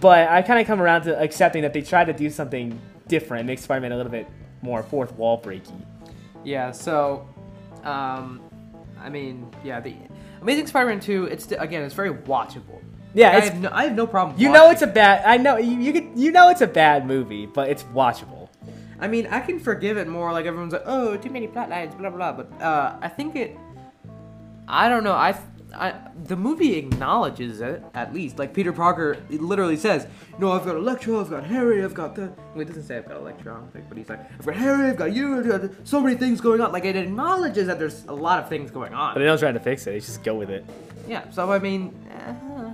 but 0.00 0.28
I 0.28 0.42
kind 0.42 0.60
of 0.60 0.66
come 0.66 0.80
around 0.80 1.02
to 1.02 1.18
accepting 1.20 1.62
that 1.62 1.72
they 1.72 1.82
tried 1.82 2.06
to 2.06 2.12
do 2.12 2.30
something 2.30 2.80
different, 3.08 3.46
make 3.46 3.58
Spider-Man 3.58 3.92
a 3.92 3.96
little 3.96 4.12
bit 4.12 4.28
more 4.62 4.82
fourth 4.82 5.12
wall 5.14 5.40
breaky. 5.40 5.80
Yeah, 6.44 6.72
so, 6.72 7.28
um, 7.82 8.40
I 9.00 9.08
mean, 9.08 9.50
yeah, 9.62 9.80
the 9.80 9.94
Amazing 10.40 10.66
Spider-Man 10.66 11.00
2, 11.00 11.24
it's 11.26 11.50
again, 11.52 11.82
it's 11.84 11.94
very 11.94 12.12
watchable. 12.12 12.82
Yeah, 13.14 13.30
Like, 13.30 13.42
I 13.42 13.46
have, 13.46 13.60
no, 13.60 13.70
I 13.72 13.84
have 13.84 13.94
no 13.94 14.06
problem. 14.06 14.40
You 14.40 14.50
know 14.50 14.70
it's 14.70 14.82
a 14.82 14.88
bad. 14.88 15.24
I 15.24 15.36
know 15.36 15.56
you, 15.56 15.78
you 15.78 15.92
could. 15.92 16.18
You 16.18 16.32
know 16.32 16.48
it's 16.48 16.62
a 16.62 16.66
bad 16.66 17.06
movie, 17.06 17.46
but 17.46 17.68
it's 17.68 17.84
watchable. 17.84 18.48
I 18.98 19.06
mean, 19.06 19.28
I 19.28 19.38
can 19.38 19.60
forgive 19.60 19.96
it 19.98 20.08
more. 20.08 20.32
Like 20.32 20.46
everyone's 20.46 20.72
like, 20.72 20.82
"Oh, 20.84 21.16
too 21.16 21.30
many 21.30 21.46
plot 21.46 21.70
lines," 21.70 21.94
blah 21.94 22.10
blah. 22.10 22.32
blah. 22.32 22.44
But 22.44 22.60
uh, 22.60 22.96
I 23.00 23.08
think 23.08 23.36
it. 23.36 23.56
I 24.66 24.88
don't 24.88 25.04
know. 25.04 25.12
I, 25.12 25.38
I 25.74 25.94
the 26.24 26.36
movie 26.36 26.76
acknowledges 26.76 27.60
it 27.60 27.82
at 27.94 28.14
least. 28.14 28.38
Like 28.38 28.54
Peter 28.54 28.72
Parker 28.72 29.16
literally 29.30 29.76
says, 29.76 30.06
"No, 30.38 30.52
I've 30.52 30.64
got 30.64 30.76
Electro, 30.76 31.20
I've 31.20 31.30
got 31.30 31.44
Harry, 31.44 31.84
I've 31.84 31.94
got 31.94 32.14
the." 32.14 32.32
Well, 32.52 32.62
it 32.62 32.66
doesn't 32.66 32.84
say 32.84 32.96
I've 32.96 33.08
got 33.08 33.18
Electro, 33.18 33.54
I 33.54 33.58
don't 33.58 33.72
think, 33.72 33.88
but 33.88 33.98
he's 33.98 34.08
like, 34.08 34.20
"I've 34.38 34.46
got 34.46 34.56
Harry, 34.56 34.88
I've 34.88 34.96
got 34.96 35.12
you, 35.12 35.38
I've 35.38 35.48
got 35.48 35.70
so 35.84 36.00
many 36.00 36.16
things 36.16 36.40
going 36.40 36.60
on." 36.60 36.72
Like 36.72 36.84
it 36.84 36.96
acknowledges 36.96 37.66
that 37.66 37.78
there's 37.78 38.04
a 38.06 38.14
lot 38.14 38.38
of 38.38 38.48
things 38.48 38.70
going 38.70 38.94
on. 38.94 39.14
But 39.14 39.20
they 39.20 39.26
don't 39.26 39.38
try 39.38 39.52
to 39.52 39.60
fix 39.60 39.86
it. 39.86 39.92
They 39.92 40.00
just 40.00 40.22
go 40.22 40.34
with 40.34 40.50
it. 40.50 40.64
Yeah, 41.08 41.28
so 41.30 41.50
I 41.52 41.58
mean, 41.58 41.94
uh, 42.10 42.72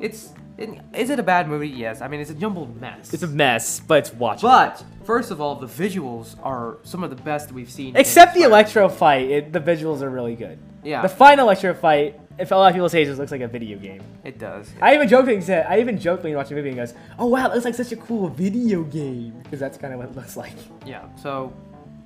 it's 0.00 0.32
it, 0.58 0.80
is 0.92 1.10
it 1.10 1.20
a 1.20 1.22
bad 1.22 1.48
movie? 1.48 1.68
Yes. 1.68 2.00
I 2.00 2.08
mean, 2.08 2.20
it's 2.20 2.30
a 2.30 2.34
jumbled 2.34 2.80
mess. 2.80 3.14
It's 3.14 3.22
a 3.22 3.28
mess, 3.28 3.78
but 3.80 3.98
it's 3.98 4.10
watchable. 4.10 4.42
but 4.42 4.84
first 5.04 5.30
of 5.30 5.40
all, 5.40 5.54
the 5.54 5.68
visuals 5.68 6.36
are 6.42 6.78
some 6.82 7.04
of 7.04 7.10
the 7.10 7.16
best 7.22 7.52
we've 7.52 7.70
seen. 7.70 7.96
Except 7.96 8.34
the 8.34 8.42
Electro 8.42 8.88
fight, 8.88 9.30
it, 9.30 9.52
the 9.52 9.60
visuals 9.60 10.02
are 10.02 10.10
really 10.10 10.34
good. 10.34 10.58
Yeah. 10.82 11.02
The 11.02 11.08
final 11.08 11.46
Electro 11.46 11.74
fight, 11.74 12.20
if 12.38 12.50
a 12.50 12.54
lot 12.54 12.68
of 12.68 12.74
people 12.74 12.88
say 12.88 13.02
it 13.02 13.06
just 13.06 13.18
looks 13.18 13.32
like 13.32 13.40
a 13.40 13.48
video 13.48 13.78
game. 13.78 14.02
It 14.24 14.38
does. 14.38 14.70
I 14.80 14.94
even 14.94 15.08
jokingly 15.08 15.40
said, 15.40 15.66
I 15.68 15.80
even 15.80 15.98
jokingly 15.98 16.36
watched 16.36 16.50
the 16.50 16.54
movie 16.54 16.68
and 16.68 16.76
goes, 16.76 16.94
"Oh 17.18 17.26
wow, 17.26 17.46
it 17.46 17.54
looks 17.54 17.64
like 17.64 17.74
such 17.74 17.92
a 17.92 17.96
cool 17.96 18.28
video 18.28 18.82
game," 18.84 19.34
because 19.42 19.60
that's 19.60 19.76
kind 19.78 19.92
of 19.92 19.98
what 19.98 20.08
it 20.08 20.16
looks 20.16 20.36
like. 20.36 20.54
Yeah. 20.86 21.06
So 21.16 21.52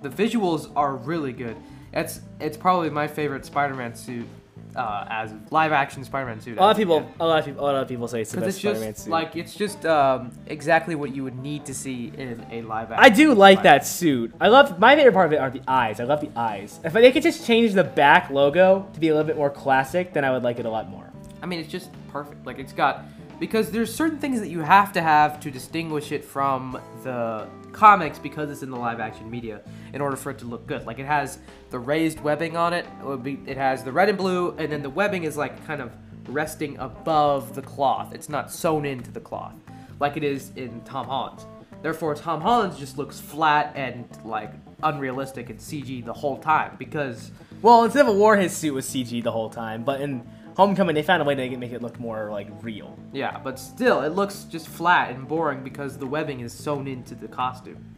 the 0.00 0.08
visuals 0.08 0.70
are 0.74 0.96
really 0.96 1.32
good. 1.32 1.56
It's 1.92 2.20
it's 2.40 2.56
probably 2.56 2.90
my 2.90 3.06
favorite 3.06 3.44
Spider-Man 3.44 3.94
suit 3.94 4.26
uh, 4.76 5.06
as 5.08 5.34
live 5.50 5.72
action 5.72 6.04
Spider-Man 6.04 6.40
suit. 6.40 6.58
A 6.58 6.60
lot 6.60 6.70
of 6.70 6.76
people, 6.76 7.00
yeah. 7.00 7.24
a 7.24 7.26
lot 7.26 7.38
of 7.38 7.44
people, 7.44 7.62
a 7.62 7.64
lot 7.64 7.74
of 7.76 7.88
people 7.88 8.08
say 8.08 8.22
it's 8.22 8.32
the 8.32 8.38
best 8.38 8.48
it's 8.48 8.58
just 8.58 8.76
Spider-Man 8.76 8.94
suit. 8.94 9.10
like 9.10 9.36
it's 9.36 9.54
just 9.54 9.86
um, 9.86 10.30
exactly 10.46 10.94
what 10.94 11.14
you 11.14 11.24
would 11.24 11.38
need 11.38 11.64
to 11.66 11.74
see 11.74 12.12
in 12.16 12.44
a 12.50 12.62
live 12.62 12.92
action. 12.92 13.04
I 13.04 13.08
do 13.08 13.34
like 13.34 13.58
Spider-Man. 13.58 13.78
that 13.78 13.86
suit. 13.86 14.34
I 14.40 14.48
love 14.48 14.78
my 14.78 14.96
favorite 14.96 15.12
part 15.12 15.26
of 15.26 15.32
it 15.32 15.36
are 15.36 15.50
the 15.50 15.62
eyes. 15.66 16.00
I 16.00 16.04
love 16.04 16.20
the 16.20 16.30
eyes. 16.36 16.80
If 16.84 16.92
they 16.92 17.12
could 17.12 17.22
just 17.22 17.46
change 17.46 17.72
the 17.74 17.84
back 17.84 18.30
logo 18.30 18.88
to 18.92 19.00
be 19.00 19.08
a 19.08 19.14
little 19.14 19.26
bit 19.26 19.36
more 19.36 19.50
classic, 19.50 20.12
then 20.12 20.24
I 20.24 20.30
would 20.30 20.42
like 20.42 20.58
it 20.58 20.66
a 20.66 20.70
lot 20.70 20.88
more. 20.88 21.10
I 21.42 21.46
mean, 21.46 21.58
it's 21.60 21.70
just 21.70 21.90
perfect. 22.08 22.46
Like 22.46 22.58
it's 22.58 22.72
got 22.72 23.04
because 23.40 23.70
there's 23.70 23.92
certain 23.92 24.18
things 24.18 24.40
that 24.40 24.48
you 24.48 24.60
have 24.60 24.92
to 24.92 25.02
have 25.02 25.40
to 25.40 25.50
distinguish 25.50 26.12
it 26.12 26.24
from 26.24 26.80
the 27.02 27.48
comics 27.72 28.18
because 28.18 28.50
it's 28.50 28.62
in 28.62 28.70
the 28.70 28.76
live 28.76 29.00
action 29.00 29.30
media 29.30 29.62
in 29.92 30.00
order 30.00 30.16
for 30.16 30.30
it 30.30 30.38
to 30.38 30.44
look 30.44 30.66
good. 30.66 30.86
Like 30.86 30.98
it 30.98 31.06
has 31.06 31.38
the 31.70 31.78
raised 31.78 32.20
webbing 32.20 32.56
on 32.56 32.72
it. 32.72 32.86
It, 33.04 33.22
be, 33.22 33.40
it 33.46 33.56
has 33.56 33.82
the 33.82 33.92
red 33.92 34.08
and 34.08 34.18
blue, 34.18 34.50
and 34.58 34.70
then 34.70 34.82
the 34.82 34.90
webbing 34.90 35.24
is 35.24 35.36
like 35.36 35.66
kind 35.66 35.80
of 35.80 35.92
resting 36.28 36.78
above 36.78 37.54
the 37.54 37.62
cloth. 37.62 38.14
It's 38.14 38.28
not 38.28 38.52
sewn 38.52 38.84
into 38.84 39.10
the 39.10 39.20
cloth 39.20 39.54
like 40.02 40.16
it 40.16 40.24
is 40.24 40.50
in 40.56 40.80
Tom 40.82 41.06
Holland's. 41.06 41.46
Therefore, 41.80 42.14
Tom 42.16 42.40
Holland's 42.40 42.76
just 42.76 42.98
looks 42.98 43.20
flat 43.20 43.72
and 43.76 44.04
like 44.24 44.52
unrealistic 44.82 45.48
and 45.48 45.58
CG 45.60 46.04
the 46.04 46.12
whole 46.12 46.38
time 46.38 46.74
because 46.76 47.30
Well, 47.62 47.84
in 47.84 47.92
Civil 47.92 48.16
War, 48.16 48.36
his 48.36 48.54
suit 48.54 48.74
was 48.74 48.84
CG 48.84 49.22
the 49.22 49.30
whole 49.30 49.48
time, 49.48 49.84
but 49.84 50.00
in 50.00 50.28
Homecoming, 50.56 50.94
they 50.94 51.02
found 51.02 51.23
a 51.23 51.25
way 51.25 51.35
to 51.35 51.56
make 51.56 51.73
it 51.73 51.82
look 51.82 51.99
more 51.99 52.30
like 52.30 52.49
real. 52.61 52.99
Yeah, 53.12 53.38
but 53.42 53.59
still, 53.59 54.02
it 54.02 54.11
looks 54.11 54.44
just 54.44 54.68
flat 54.68 55.11
and 55.11 55.26
boring 55.26 55.64
because 55.64 55.97
the 55.97 56.06
webbing 56.06 56.40
is 56.40 56.52
sewn 56.52 56.87
into 56.87 57.14
the 57.14 57.28
costume. 57.28 57.94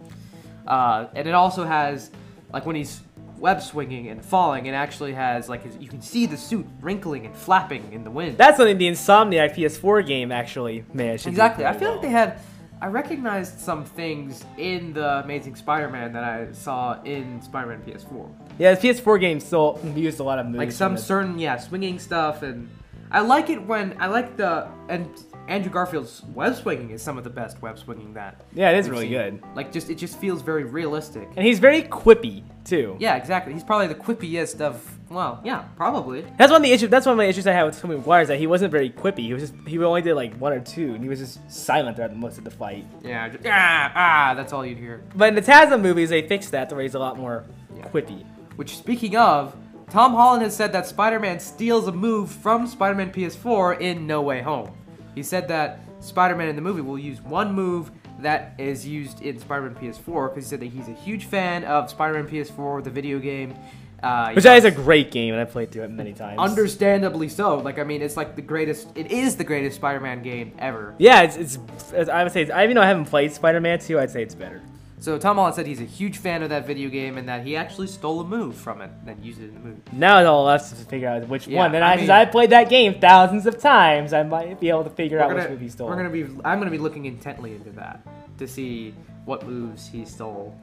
Uh, 0.66 1.06
and 1.14 1.28
it 1.28 1.34
also 1.34 1.64
has, 1.64 2.11
like, 2.52 2.64
when 2.64 2.76
he's 2.76 3.00
web 3.38 3.61
swinging 3.61 4.08
and 4.08 4.25
falling, 4.25 4.66
it 4.66 4.73
actually 4.73 5.12
has, 5.12 5.49
like, 5.49 5.64
his, 5.64 5.76
you 5.78 5.88
can 5.88 6.00
see 6.00 6.26
the 6.26 6.37
suit 6.37 6.66
wrinkling 6.80 7.26
and 7.26 7.37
flapping 7.37 7.92
in 7.92 8.04
the 8.04 8.11
wind. 8.11 8.38
That's 8.38 8.56
something 8.56 8.78
the 8.78 8.88
Insomniac 8.88 9.54
PS4 9.56 10.06
game 10.06 10.32
actually 10.32 10.84
managed. 10.94 11.25
to 11.25 11.30
do 11.30 11.32
exactly. 11.32 11.66
I 11.66 11.73
feel 11.73 11.88
well. 11.88 11.92
like 11.92 12.02
they 12.02 12.11
had. 12.11 12.38
I 12.84 12.88
recognized 12.88 13.60
some 13.60 13.82
things 13.82 14.44
in 14.58 14.92
the 14.92 15.20
Amazing 15.20 15.56
Spider-Man 15.56 16.12
that 16.12 16.22
I 16.22 16.52
saw 16.52 17.00
in 17.04 17.40
Spider-Man 17.40 17.80
PS4. 17.80 18.28
Yeah, 18.58 18.74
the 18.74 18.88
PS4 18.88 19.18
game 19.18 19.40
still 19.40 19.80
used 19.96 20.20
a 20.20 20.22
lot 20.22 20.38
of 20.38 20.44
moves. 20.44 20.58
like 20.58 20.70
some 20.70 20.98
certain 20.98 21.38
yeah 21.38 21.56
swinging 21.56 21.98
stuff 21.98 22.42
and 22.42 22.68
i 23.10 23.20
like 23.20 23.48
it 23.48 23.66
when 23.66 23.96
i 24.00 24.06
like 24.06 24.36
the 24.36 24.68
and 24.90 25.08
andrew 25.48 25.70
garfield's 25.70 26.22
web 26.34 26.54
swinging 26.54 26.90
is 26.90 27.02
some 27.02 27.18
of 27.18 27.24
the 27.24 27.30
best 27.30 27.60
web 27.60 27.78
swinging 27.78 28.14
that 28.14 28.40
Yeah, 28.54 28.70
it 28.70 28.78
is 28.78 28.88
really 28.88 29.04
seen. 29.04 29.12
good. 29.12 29.42
like 29.54 29.72
just 29.72 29.90
it 29.90 29.96
just 29.96 30.18
feels 30.18 30.40
very 30.42 30.64
realistic 30.64 31.28
And 31.36 31.44
he's 31.46 31.58
very 31.58 31.82
quippy 31.82 32.42
too. 32.64 32.96
yeah 32.98 33.16
exactly 33.16 33.52
he's 33.52 33.62
probably 33.64 33.88
the 33.88 33.94
quippiest 33.94 34.60
of 34.62 34.82
well 35.10 35.40
yeah 35.44 35.64
probably 35.76 36.22
That's 36.38 36.50
one 36.50 36.62
of 36.62 36.62
the 36.62 36.72
issues. 36.72 36.88
That's 36.88 37.04
one 37.06 37.12
of 37.12 37.18
my 37.18 37.26
issues 37.26 37.46
I 37.46 37.52
had 37.52 37.64
with 37.64 37.78
Tobey 37.80 37.94
Maguire 37.96 38.22
is 38.22 38.28
that 38.28 38.38
he 38.38 38.46
wasn't 38.46 38.72
very 38.72 38.88
quippy. 38.90 39.18
He 39.18 39.34
was 39.34 39.42
just 39.50 39.54
he 39.68 39.78
only 39.78 40.00
did 40.02 40.14
like 40.14 40.34
one 40.38 40.52
or 40.54 40.60
two, 40.60 40.94
and 40.94 41.02
he 41.02 41.08
was 41.10 41.18
just 41.20 41.38
silent 41.52 41.96
throughout 41.96 42.16
most 42.16 42.38
of 42.38 42.44
the 42.44 42.50
fight. 42.50 42.86
yeah 43.02 43.28
just, 43.28 43.44
ah, 43.46 43.92
ah 43.94 44.34
that's 44.34 44.52
all 44.54 44.64
you'd 44.64 44.78
hear 44.78 45.02
But 45.14 45.28
in 45.28 45.34
the 45.34 45.42
TASM 45.42 45.82
movies, 45.82 46.08
they 46.08 46.26
fixed 46.26 46.50
that 46.52 46.68
to 46.70 46.74
where 46.74 46.82
he's 46.82 46.94
a 46.94 46.98
lot 46.98 47.18
more 47.18 47.44
Yeah. 47.76 47.84
quippy. 47.88 48.24
which 48.56 48.76
speaking 48.78 49.14
of 49.16 49.54
tom 49.90 50.12
holland 50.14 50.42
has 50.42 50.56
said 50.56 50.72
that 50.72 50.86
spider-man 50.86 51.38
steals 51.38 51.86
a 51.86 51.92
move 51.92 52.30
from 52.30 52.66
spider-man 52.66 53.12
ps4 53.12 53.78
in 53.80 54.06
no 54.06 54.22
way 54.22 54.40
home 54.40 54.70
he 55.14 55.23
said 55.23 55.49
that 55.49 55.78
spider-man 56.00 56.49
in 56.49 56.56
the 56.56 56.62
movie 56.62 56.80
will 56.83 56.99
use 56.99 57.21
one 57.23 57.52
move 57.52 57.90
that 58.21 58.54
is 58.59 58.87
used 58.87 59.21
in 59.23 59.38
spider-man 59.38 59.75
ps4 59.75 60.28
because 60.30 60.44
he 60.44 60.50
said 60.50 60.61
that 60.61 60.66
he's 60.66 60.88
a 60.88 60.92
huge 60.92 61.25
fan 61.26 61.64
of 61.64 61.90
spider-man 61.90 62.28
ps4 62.28 62.83
the 62.85 62.90
video 62.90 63.18
game 63.18 63.54
uh, 64.02 64.33
Which 64.35 64.44
that 64.44 64.59
is 64.59 64.66
a 64.66 64.71
great 64.71 65.11
game, 65.11 65.33
and 65.33 65.40
I 65.40 65.47
played 65.47 65.71
through 65.73 65.85
it 65.85 65.90
many 65.90 66.12
times. 66.12 66.38
understandably 66.38 67.28
so 67.30 67.56
like 67.56 67.78
i 67.78 67.85
mean 67.85 68.02
it's 68.02 68.18
like 68.18 68.37
the 68.37 68.42
greatest 68.42 68.88
it 68.97 69.11
is 69.11 69.37
the 69.37 69.44
greatest 69.44 69.76
spider-man 69.76 70.23
game 70.23 70.52
ever 70.59 70.94
yeah, 70.99 71.23
it's, 71.23 71.37
it's 71.37 71.54
it's- 71.88 72.09
I 72.09 72.23
would 72.23 72.33
say 72.33 72.50
I 72.50 72.64
even 72.64 72.76
though 72.76 72.83
I 72.83 72.87
haven't 72.87 73.06
played 73.06 73.33
Spider-Man 73.33 73.78
2, 73.78 73.99
I'd 73.99 74.11
say 74.11 74.23
it's 74.23 74.35
better. 74.35 74.61
So 75.04 75.18
tom 75.18 75.37
holland 75.37 75.54
said 75.54 75.66
he's 75.66 75.80
a 75.80 75.84
huge 75.84 76.16
fan 76.18 76.42
of 76.42 76.49
that 76.49 76.66
video 76.66 76.88
game 76.88 77.18
and 77.18 77.28
that 77.28 77.44
he 77.46 77.56
actually 77.56 77.87
stole 77.87 78.20
a 78.20 78.25
move 78.25 78.54
from 78.56 78.80
it 78.80 78.90
and 79.06 79.23
used 79.25 79.40
it 79.40 79.44
in 79.50 79.54
the 79.54 79.61
movie 79.61 79.80
Now 79.92 80.18
it's 80.20 80.26
all 80.26 80.44
left 80.44 80.70
to 80.70 80.76
figure 80.87 81.08
out 81.08 81.28
which 81.28 81.46
Yeah, 81.46 81.58
one. 81.58 81.75
And 81.75 81.84
I 81.84 81.92
I, 81.92 81.96
mean- 81.96 82.11
I 82.11 82.25
played 82.25 82.50
that 82.50 82.68
game 82.70 82.99
thousands 83.00 83.46
of 83.46 83.58
times, 83.58 84.12
I 84.12 84.23
might 84.23 84.58
be 84.61 84.68
able 84.70 84.84
to 84.84 84.90
figure 84.90 85.20
out 85.20 85.28
we're 85.28 85.34
which 85.34 85.44
gonna, 85.44 85.54
movie 85.54 85.64
he 85.66 85.70
stole. 85.70 85.88
we're 85.88 85.96
gonna 85.96 86.11
be 86.11 86.25
I'm 86.44 86.58
gonna 86.58 86.70
be 86.70 86.78
looking 86.78 87.04
intently 87.04 87.54
into 87.54 87.70
that 87.73 88.00
to 88.38 88.49
see 88.49 88.94
what 89.26 89.46
moves 89.46 89.87
he 89.87 90.04
stole 90.04 90.54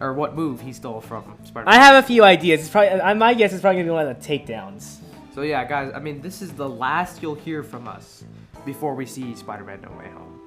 or 0.00 0.12
what 0.12 0.34
move 0.34 0.60
he 0.60 0.72
stole 0.72 1.00
from 1.00 1.22
Spider-Man. 1.44 1.72
I 1.72 1.78
have 1.78 2.02
a 2.02 2.06
few 2.06 2.24
ideas. 2.24 2.60
It's 2.62 2.70
probably 2.70 3.00
I, 3.00 3.14
my 3.14 3.32
guess 3.34 3.52
is 3.52 3.60
probably 3.60 3.76
gonna 3.82 3.92
be 3.92 3.94
one 3.94 4.08
of 4.08 4.20
the 4.20 4.28
takedowns. 4.28 4.96
so 5.34 5.42
yeah, 5.42 5.64
guys, 5.64 5.92
I 5.94 6.00
mean 6.00 6.20
this 6.20 6.42
is 6.42 6.50
the 6.52 6.68
last 6.68 7.22
you'll 7.22 7.36
hear 7.36 7.62
from 7.62 7.86
us 7.86 8.24
before 8.66 8.94
we 8.96 9.06
see 9.06 9.34
Spider-Man 9.36 9.80
No 9.82 9.90
Way 9.98 10.08
Home. 10.10 10.40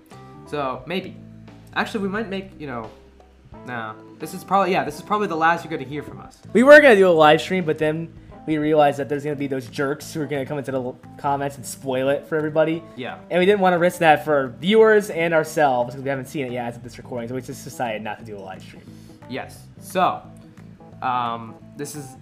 So 0.47 0.83
maybe, 0.85 1.15
actually, 1.75 2.03
we 2.03 2.09
might 2.09 2.29
make 2.29 2.51
you 2.59 2.67
know, 2.67 2.89
nah. 3.65 3.93
This 4.19 4.33
is 4.33 4.43
probably 4.43 4.71
yeah, 4.71 4.83
this 4.83 4.95
is 4.95 5.01
probably 5.01 5.27
the 5.27 5.35
last 5.35 5.63
you're 5.63 5.71
gonna 5.71 5.87
hear 5.89 6.03
from 6.03 6.19
us. 6.19 6.39
We 6.53 6.63
were 6.63 6.79
gonna 6.81 6.95
do 6.95 7.07
a 7.07 7.11
live 7.11 7.41
stream, 7.41 7.65
but 7.65 7.77
then 7.77 8.11
we 8.47 8.57
realized 8.57 8.97
that 8.99 9.09
there's 9.09 9.23
gonna 9.23 9.35
be 9.35 9.47
those 9.47 9.67
jerks 9.67 10.13
who 10.13 10.21
are 10.21 10.25
gonna 10.25 10.45
come 10.45 10.57
into 10.57 10.71
the 10.71 10.93
comments 11.17 11.57
and 11.57 11.65
spoil 11.65 12.09
it 12.09 12.25
for 12.27 12.35
everybody. 12.37 12.83
Yeah. 12.95 13.19
And 13.29 13.39
we 13.39 13.45
didn't 13.45 13.59
want 13.61 13.73
to 13.73 13.77
risk 13.77 13.99
that 13.99 14.23
for 14.25 14.55
viewers 14.59 15.09
and 15.09 15.33
ourselves 15.33 15.91
because 15.91 16.03
we 16.03 16.09
haven't 16.09 16.27
seen 16.27 16.45
it 16.45 16.51
yet 16.53 16.67
as 16.67 16.77
of 16.77 16.83
this 16.83 16.97
recording, 16.97 17.27
so 17.29 17.35
we 17.35 17.41
just 17.41 17.63
decided 17.63 18.01
not 18.01 18.19
to 18.19 18.25
do 18.25 18.37
a 18.37 18.39
live 18.39 18.61
stream. 18.61 18.83
Yes. 19.29 19.65
So, 19.81 20.21
um, 21.01 21.55
this 21.75 21.95
is 21.95 22.15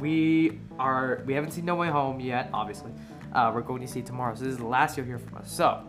we 0.00 0.58
are 0.78 1.22
we 1.26 1.34
haven't 1.34 1.50
seen 1.52 1.64
No 1.64 1.74
Way 1.74 1.88
Home 1.88 2.20
yet. 2.20 2.48
Obviously, 2.52 2.92
uh, 3.34 3.50
we're 3.54 3.60
going 3.62 3.80
to 3.82 3.88
see 3.88 4.00
it 4.00 4.06
tomorrow. 4.06 4.34
So 4.34 4.44
this 4.44 4.52
is 4.52 4.58
the 4.58 4.66
last 4.66 4.96
you'll 4.96 5.06
hear 5.06 5.18
from 5.18 5.36
us. 5.38 5.50
So, 5.50 5.82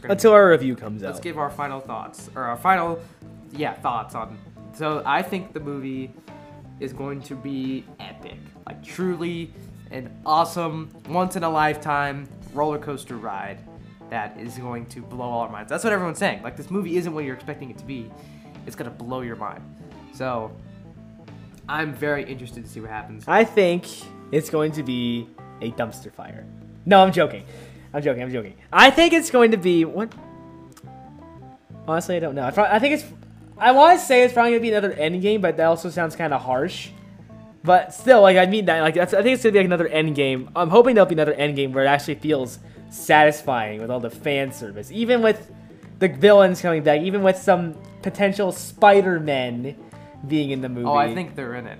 gonna- 0.00 0.12
Until 0.12 0.32
our 0.32 0.48
review 0.50 0.74
comes 0.76 1.02
out. 1.02 1.08
let's 1.08 1.20
give 1.20 1.38
our 1.38 1.50
final 1.50 1.80
thoughts 1.80 2.30
or 2.34 2.42
our 2.44 2.56
final, 2.56 2.98
yeah, 3.52 3.74
thoughts 3.74 4.14
on. 4.14 4.38
So 4.74 5.02
I 5.04 5.22
think 5.22 5.52
the 5.52 5.60
movie 5.60 6.12
is 6.80 6.92
going 6.92 7.22
to 7.22 7.34
be 7.34 7.84
epic, 7.98 8.38
like 8.66 8.82
truly 8.84 9.52
an 9.90 10.10
awesome, 10.24 10.90
once 11.08 11.36
in 11.36 11.42
a 11.42 11.50
lifetime 11.50 12.28
roller 12.52 12.78
coaster 12.78 13.16
ride 13.16 13.58
that 14.10 14.38
is 14.38 14.56
going 14.58 14.86
to 14.86 15.02
blow 15.02 15.24
all 15.24 15.40
our 15.40 15.50
minds. 15.50 15.70
That's 15.70 15.84
what 15.84 15.92
everyone's 15.92 16.18
saying. 16.18 16.42
Like 16.42 16.56
this 16.56 16.70
movie 16.70 16.96
isn't 16.96 17.12
what 17.12 17.24
you're 17.24 17.34
expecting 17.34 17.70
it 17.70 17.78
to 17.78 17.84
be. 17.84 18.10
It's 18.66 18.76
gonna 18.76 18.90
blow 18.90 19.22
your 19.22 19.36
mind. 19.36 19.62
So 20.12 20.52
I'm 21.68 21.92
very 21.92 22.24
interested 22.24 22.64
to 22.64 22.70
see 22.70 22.80
what 22.80 22.90
happens. 22.90 23.24
I 23.26 23.44
think 23.44 23.86
it's 24.32 24.50
going 24.50 24.72
to 24.72 24.82
be 24.82 25.28
a 25.60 25.70
dumpster 25.72 26.12
fire. 26.12 26.46
No, 26.86 27.02
I'm 27.02 27.12
joking. 27.12 27.44
I'm 27.92 28.02
joking. 28.02 28.22
I'm 28.22 28.32
joking. 28.32 28.54
I 28.72 28.90
think 28.90 29.12
it's 29.12 29.30
going 29.30 29.50
to 29.50 29.56
be 29.56 29.84
what? 29.84 30.12
Honestly, 31.86 32.16
I 32.16 32.20
don't 32.20 32.34
know. 32.34 32.42
I, 32.42 32.76
I 32.76 32.78
think 32.78 32.94
it's. 32.94 33.04
I 33.58 33.72
want 33.72 33.98
to 33.98 34.04
say 34.04 34.22
it's 34.22 34.32
probably 34.32 34.52
gonna 34.52 34.60
be 34.62 34.70
another 34.70 34.92
end 34.92 35.20
game, 35.22 35.40
but 35.40 35.56
that 35.56 35.64
also 35.64 35.90
sounds 35.90 36.14
kind 36.16 36.32
of 36.32 36.40
harsh. 36.42 36.90
But 37.64 37.92
still, 37.92 38.22
like 38.22 38.36
I 38.36 38.46
mean 38.46 38.66
that, 38.66 38.80
like 38.82 38.94
that's, 38.94 39.12
I 39.14 39.22
think 39.22 39.34
it's 39.34 39.42
gonna 39.42 39.52
be 39.52 39.58
like 39.58 39.66
another 39.66 39.88
end 39.88 40.14
game. 40.14 40.50
I'm 40.54 40.70
hoping 40.70 40.94
there'll 40.94 41.08
be 41.08 41.14
another 41.14 41.32
end 41.34 41.56
game 41.56 41.72
where 41.72 41.84
it 41.84 41.88
actually 41.88 42.14
feels 42.16 42.60
satisfying 42.90 43.80
with 43.80 43.90
all 43.90 44.00
the 44.00 44.10
fan 44.10 44.52
service, 44.52 44.90
even 44.92 45.22
with 45.22 45.50
the 45.98 46.08
villains 46.08 46.60
coming 46.62 46.82
back, 46.82 47.00
even 47.02 47.22
with 47.22 47.36
some 47.36 47.74
potential 48.02 48.52
Spider-Men 48.52 49.76
being 50.28 50.50
in 50.50 50.60
the 50.60 50.68
movie. 50.68 50.86
Oh, 50.86 50.94
I 50.94 51.12
think 51.12 51.34
they're 51.34 51.56
in 51.56 51.66
it. 51.66 51.78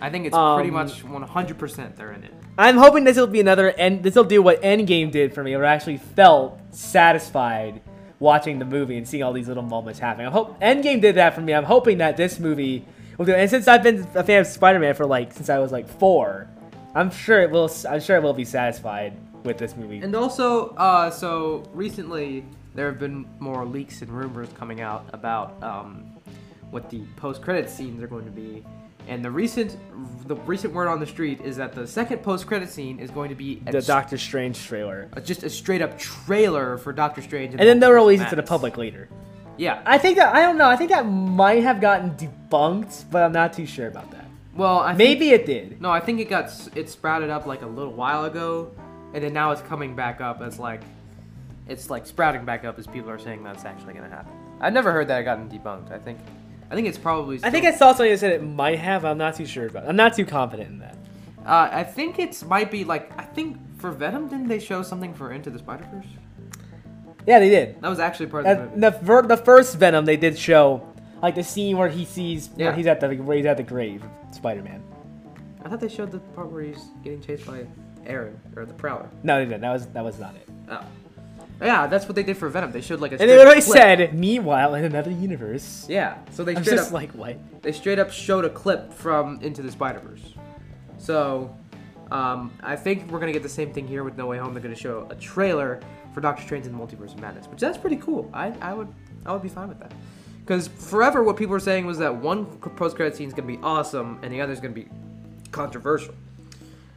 I 0.00 0.10
think 0.10 0.26
it's 0.26 0.36
pretty 0.36 0.70
Um, 0.70 0.74
much 0.74 1.04
100% 1.04 1.96
they're 1.96 2.12
in 2.12 2.24
it. 2.24 2.32
I'm 2.58 2.76
hoping 2.76 3.04
this 3.04 3.16
will 3.16 3.26
be 3.26 3.40
another 3.40 3.70
end. 3.70 4.02
This 4.02 4.14
will 4.16 4.24
do 4.24 4.42
what 4.42 4.60
Endgame 4.62 5.10
did 5.10 5.32
for 5.32 5.42
me, 5.44 5.54
where 5.56 5.64
I 5.64 5.72
actually 5.74 5.98
felt 5.98 6.58
satisfied 6.70 7.80
watching 8.20 8.58
the 8.58 8.64
movie 8.64 8.96
and 8.96 9.08
seeing 9.08 9.24
all 9.24 9.32
these 9.32 9.48
little 9.48 9.64
moments 9.64 9.98
happening. 9.98 10.28
I 10.28 10.30
hope 10.30 10.60
Endgame 10.60 11.00
did 11.00 11.16
that 11.16 11.34
for 11.34 11.40
me. 11.40 11.52
I'm 11.52 11.64
hoping 11.64 11.98
that 11.98 12.16
this 12.16 12.38
movie 12.38 12.84
will 13.18 13.24
do. 13.24 13.34
And 13.34 13.50
since 13.50 13.66
I've 13.66 13.82
been 13.82 14.06
a 14.14 14.22
fan 14.22 14.42
of 14.42 14.46
Spider-Man 14.46 14.94
for 14.94 15.06
like 15.06 15.32
since 15.32 15.48
I 15.48 15.58
was 15.58 15.72
like 15.72 15.88
four, 15.88 16.46
I'm 16.94 17.10
sure 17.10 17.40
it 17.40 17.50
will. 17.50 17.70
I'm 17.88 18.00
sure 18.00 18.16
it 18.16 18.22
will 18.22 18.34
be 18.34 18.44
satisfied 18.44 19.14
with 19.42 19.58
this 19.58 19.74
movie. 19.74 19.98
And 19.98 20.14
also, 20.14 20.68
uh, 20.76 21.10
so 21.10 21.64
recently 21.72 22.44
there 22.74 22.86
have 22.86 23.00
been 23.00 23.26
more 23.40 23.64
leaks 23.64 24.02
and 24.02 24.10
rumors 24.10 24.48
coming 24.54 24.80
out 24.80 25.06
about 25.12 25.60
um, 25.62 26.12
what 26.70 26.90
the 26.90 27.02
post-credit 27.16 27.68
scenes 27.68 28.02
are 28.02 28.06
going 28.06 28.26
to 28.26 28.30
be. 28.30 28.64
And 29.08 29.24
the 29.24 29.30
recent, 29.30 29.76
the 30.28 30.36
recent 30.36 30.72
word 30.72 30.88
on 30.88 31.00
the 31.00 31.06
street 31.06 31.40
is 31.40 31.56
that 31.56 31.72
the 31.74 31.86
second 31.86 32.22
post-credit 32.22 32.68
scene 32.70 32.98
is 33.00 33.10
going 33.10 33.28
to 33.30 33.34
be 33.34 33.62
a, 33.66 33.72
the 33.72 33.82
Doctor 33.82 34.16
Strange 34.18 34.64
trailer, 34.66 35.08
a- 35.14 35.20
just 35.20 35.42
a 35.42 35.50
straight-up 35.50 35.98
trailer 35.98 36.78
for 36.78 36.92
Doctor 36.92 37.22
Strange. 37.22 37.52
and 37.54 37.60
then 37.60 37.80
they'll 37.80 37.90
release 37.92 38.20
it 38.20 38.30
to 38.30 38.36
the 38.36 38.42
public 38.42 38.76
later. 38.76 39.08
Yeah. 39.56 39.82
I 39.84 39.98
think 39.98 40.16
that 40.16 40.34
I 40.34 40.42
don't 40.42 40.56
know. 40.58 40.68
I 40.68 40.76
think 40.76 40.90
that 40.90 41.04
might 41.06 41.62
have 41.64 41.80
gotten 41.80 42.12
debunked, 42.16 43.10
but 43.10 43.22
I'm 43.22 43.32
not 43.32 43.52
too 43.52 43.66
sure 43.66 43.88
about 43.88 44.10
that. 44.12 44.24
Well, 44.54 44.78
I 44.80 44.88
think, 44.94 44.98
Maybe 44.98 45.30
it 45.30 45.46
did. 45.46 45.80
no, 45.80 45.90
I 45.90 46.00
think 46.00 46.20
it 46.20 46.28
got 46.28 46.50
it 46.74 46.88
sprouted 46.88 47.30
up 47.30 47.46
like 47.46 47.62
a 47.62 47.66
little 47.66 47.92
while 47.92 48.24
ago, 48.24 48.70
and 49.14 49.22
then 49.24 49.32
now 49.32 49.50
it's 49.52 49.62
coming 49.62 49.94
back 49.96 50.20
up 50.20 50.40
as 50.40 50.58
like, 50.58 50.82
it's 51.68 51.88
like 51.90 52.06
sprouting 52.06 52.44
back 52.44 52.64
up 52.64 52.78
as 52.78 52.86
people 52.86 53.10
are 53.10 53.18
saying 53.18 53.42
that's 53.44 53.64
actually 53.64 53.94
gonna 53.94 54.08
happen. 54.08 54.32
I've 54.60 54.72
never 54.72 54.92
heard 54.92 55.08
that 55.08 55.20
it 55.20 55.24
gotten 55.24 55.48
debunked. 55.48 55.90
I 55.92 55.98
think, 55.98 56.18
I 56.70 56.74
think 56.74 56.86
it's 56.86 56.98
probably. 56.98 57.40
I 57.42 57.50
think 57.50 57.66
I 57.66 57.72
saw 57.72 57.88
something 57.92 58.10
that 58.10 58.18
said 58.18 58.32
it 58.32 58.42
might 58.42 58.78
have. 58.78 59.04
I'm 59.04 59.18
not 59.18 59.34
too 59.34 59.46
sure 59.46 59.66
about. 59.66 59.88
I'm 59.88 59.96
not 59.96 60.14
too 60.14 60.24
confident 60.24 60.68
in 60.70 60.78
that. 60.78 60.96
Uh, 61.44 61.68
I 61.72 61.84
think 61.84 62.18
it's 62.18 62.44
might 62.44 62.70
be 62.70 62.84
like 62.84 63.10
I 63.18 63.24
think 63.24 63.56
for 63.78 63.90
Venom 63.90 64.28
didn't 64.28 64.48
they 64.48 64.58
show 64.60 64.82
something 64.82 65.12
for 65.14 65.32
Into 65.32 65.50
the 65.50 65.58
Spider 65.58 65.86
Verse? 65.92 66.06
Yeah, 67.26 67.38
they 67.40 67.48
did. 67.50 67.80
That 67.82 67.88
was 67.88 67.98
actually 67.98 68.26
part 68.26 68.46
of 68.46 68.56
the 68.80 68.86
At 68.86 69.00
the 69.00 69.04
ver- 69.04 69.22
the 69.26 69.36
first 69.36 69.76
Venom, 69.78 70.04
they 70.04 70.16
did 70.16 70.38
show 70.38 70.86
like 71.22 71.34
the 71.34 71.44
scene 71.44 71.76
where 71.76 71.88
he 71.88 72.04
sees 72.04 72.50
Yeah. 72.56 72.66
where 72.66 72.74
he's 72.74 72.86
at 72.86 73.00
the 73.00 73.14
where 73.16 73.36
he's 73.36 73.46
at 73.46 73.56
the 73.56 73.62
grave, 73.62 74.02
Spider-Man. 74.32 74.82
I 75.64 75.68
thought 75.68 75.80
they 75.80 75.88
showed 75.88 76.10
the 76.12 76.18
part 76.20 76.50
where 76.50 76.62
he's 76.62 76.88
getting 77.02 77.20
chased 77.20 77.46
by 77.46 77.66
Aaron 78.06 78.38
or 78.56 78.64
the 78.64 78.74
Prowler. 78.74 79.08
No, 79.22 79.38
they 79.38 79.44
didn't. 79.46 79.60
That 79.60 79.72
was 79.72 79.86
that 79.88 80.04
was 80.04 80.18
not 80.18 80.34
it. 80.36 80.48
Oh. 80.70 80.84
Yeah, 81.60 81.86
that's 81.86 82.06
what 82.06 82.14
they 82.14 82.22
did 82.22 82.36
for 82.36 82.48
Venom. 82.48 82.72
They 82.72 82.80
showed 82.80 83.00
like 83.00 83.12
a. 83.12 83.20
And 83.20 83.28
they 83.28 83.36
literally 83.36 83.60
clip. 83.60 83.76
said, 83.76 84.14
"Meanwhile, 84.18 84.74
in 84.76 84.84
another 84.84 85.10
universe." 85.10 85.86
Yeah, 85.88 86.18
so 86.30 86.42
they 86.42 86.56
I'm 86.56 86.62
straight 86.62 86.76
just 86.76 86.88
up 86.88 86.94
like, 86.94 87.12
what? 87.12 87.36
they 87.62 87.72
straight 87.72 87.98
up 87.98 88.10
showed 88.10 88.44
a 88.44 88.50
clip 88.50 88.92
from 88.92 89.40
Into 89.42 89.60
the 89.62 89.70
Spider 89.70 90.00
Verse. 90.00 90.34
So, 90.98 91.54
um, 92.10 92.52
I 92.62 92.76
think 92.76 93.10
we're 93.10 93.20
gonna 93.20 93.32
get 93.32 93.42
the 93.42 93.48
same 93.48 93.72
thing 93.72 93.86
here 93.86 94.04
with 94.04 94.16
No 94.16 94.26
Way 94.26 94.38
Home. 94.38 94.54
They're 94.54 94.62
gonna 94.62 94.74
show 94.74 95.06
a 95.10 95.14
trailer 95.16 95.80
for 96.14 96.20
Doctor 96.20 96.42
Strange 96.42 96.66
in 96.66 96.72
the 96.72 96.78
Multiverse 96.78 97.14
of 97.14 97.20
Madness, 97.20 97.46
which 97.48 97.60
that's 97.60 97.78
pretty 97.78 97.96
cool. 97.96 98.30
I, 98.32 98.54
I 98.60 98.72
would 98.72 98.88
I 99.26 99.32
would 99.32 99.42
be 99.42 99.48
fine 99.48 99.68
with 99.68 99.80
that. 99.80 99.92
Because 100.40 100.66
forever, 100.68 101.22
what 101.22 101.36
people 101.36 101.52
were 101.52 101.60
saying 101.60 101.86
was 101.86 101.98
that 101.98 102.14
one 102.14 102.46
post 102.46 102.96
credit 102.96 103.16
scene 103.16 103.28
is 103.28 103.34
gonna 103.34 103.46
be 103.46 103.58
awesome 103.62 104.18
and 104.22 104.32
the 104.32 104.40
other 104.40 104.52
is 104.52 104.60
gonna 104.60 104.74
be 104.74 104.88
controversial. 105.52 106.14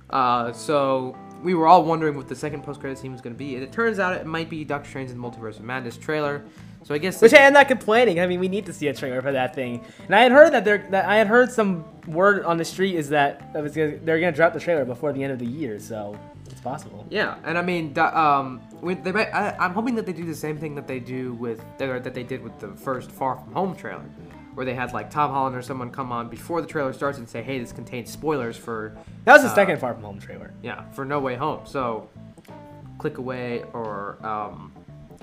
Uh, 0.10 0.52
so 0.54 1.16
we 1.44 1.54
were 1.54 1.68
all 1.68 1.84
wondering 1.84 2.16
what 2.16 2.28
the 2.28 2.36
second 2.36 2.64
post 2.64 2.80
credit 2.80 2.98
scene 2.98 3.12
was 3.12 3.22
gonna 3.22 3.36
be, 3.36 3.56
and 3.56 3.64
it 3.64 3.72
turns 3.72 4.00
out 4.00 4.14
it 4.14 4.26
might 4.26 4.50
be 4.50 4.64
Doctor 4.64 4.90
Strange 4.90 5.12
in 5.12 5.22
the 5.22 5.28
Multiverse 5.28 5.58
of 5.58 5.64
Madness 5.64 5.98
trailer. 5.98 6.44
So 6.84 6.94
I 6.94 6.98
guess 6.98 7.22
Which 7.22 7.34
I 7.34 7.38
am 7.38 7.54
not 7.54 7.70
complaining. 7.70 8.20
I 8.20 8.28
mean, 8.28 8.42
we 8.42 8.50
need 8.50 8.66
to 8.66 8.74
see 8.74 8.88
a 8.88 8.94
trailer 8.94 9.22
for 9.22 9.32
that 9.32 9.56
thing. 9.56 9.86
And 10.06 10.14
I 10.14 10.22
had 10.22 10.34
heard 10.34 10.52
that 10.52 10.66
there, 10.66 10.86
that 10.90 11.06
I 11.06 11.16
had 11.16 11.28
heard 11.28 11.50
some 11.50 11.86
word 12.08 12.44
on 12.44 12.58
the 12.58 12.66
street 12.66 12.96
is 12.96 13.10
that, 13.10 13.54
gonna, 13.54 13.70
they're 13.70 14.20
gonna 14.20 14.34
drop 14.34 14.54
the 14.54 14.60
trailer 14.60 14.84
before 14.84 15.14
the 15.14 15.24
end 15.24 15.32
of 15.32 15.40
the 15.40 15.46
year, 15.46 15.80
so 15.80 16.18
it's 16.50 16.60
possible. 16.60 17.06
Yeah, 17.10 17.36
and 17.46 17.58
I 17.58 17.62
mean, 17.62 17.98
um, 17.98 18.62
they 18.82 19.12
might, 19.14 19.34
I, 19.34 19.56
I'm 19.60 19.74
hoping 19.74 19.96
that 19.96 20.06
they 20.06 20.14
do 20.14 20.26
the 20.26 20.36
same 20.36 20.58
thing 20.58 20.76
that 20.76 20.88
they 20.88 21.00
do 21.00 21.34
with 21.36 21.64
that 21.78 22.14
they 22.14 22.24
did 22.24 22.44
with 22.44 22.60
the 22.60 22.70
first 22.70 23.12
Far 23.12 23.38
From 23.38 23.54
Home 23.54 23.76
trailer, 23.76 24.04
where 24.56 24.66
they 24.66 24.74
had 24.76 24.94
like 24.94 25.10
Tom 25.10 25.32
Holland 25.32 25.56
or 25.56 25.62
someone 25.62 25.90
come 25.90 26.12
on 26.12 26.30
before 26.30 26.62
the 26.62 26.68
trailer 26.68 26.94
starts 26.94 27.18
and 27.18 27.28
say, 27.28 27.42
"Hey, 27.42 27.60
this 27.60 27.72
contains 27.72 28.10
spoilers 28.12 28.56
for 28.58 28.96
That 29.26 29.34
was 29.34 29.42
the 29.44 29.48
Uh, 29.50 29.56
second 29.56 29.80
Far 29.80 29.94
From 29.94 30.04
Home 30.04 30.20
trailer. 30.20 30.52
yeah 30.62 30.84
for 30.92 31.06
No 31.06 31.20
Way 31.20 31.36
Home." 31.36 31.62
So 31.66 32.10
click 33.00 33.18
away 33.18 33.64
or 33.74 34.18
um, 34.26 34.72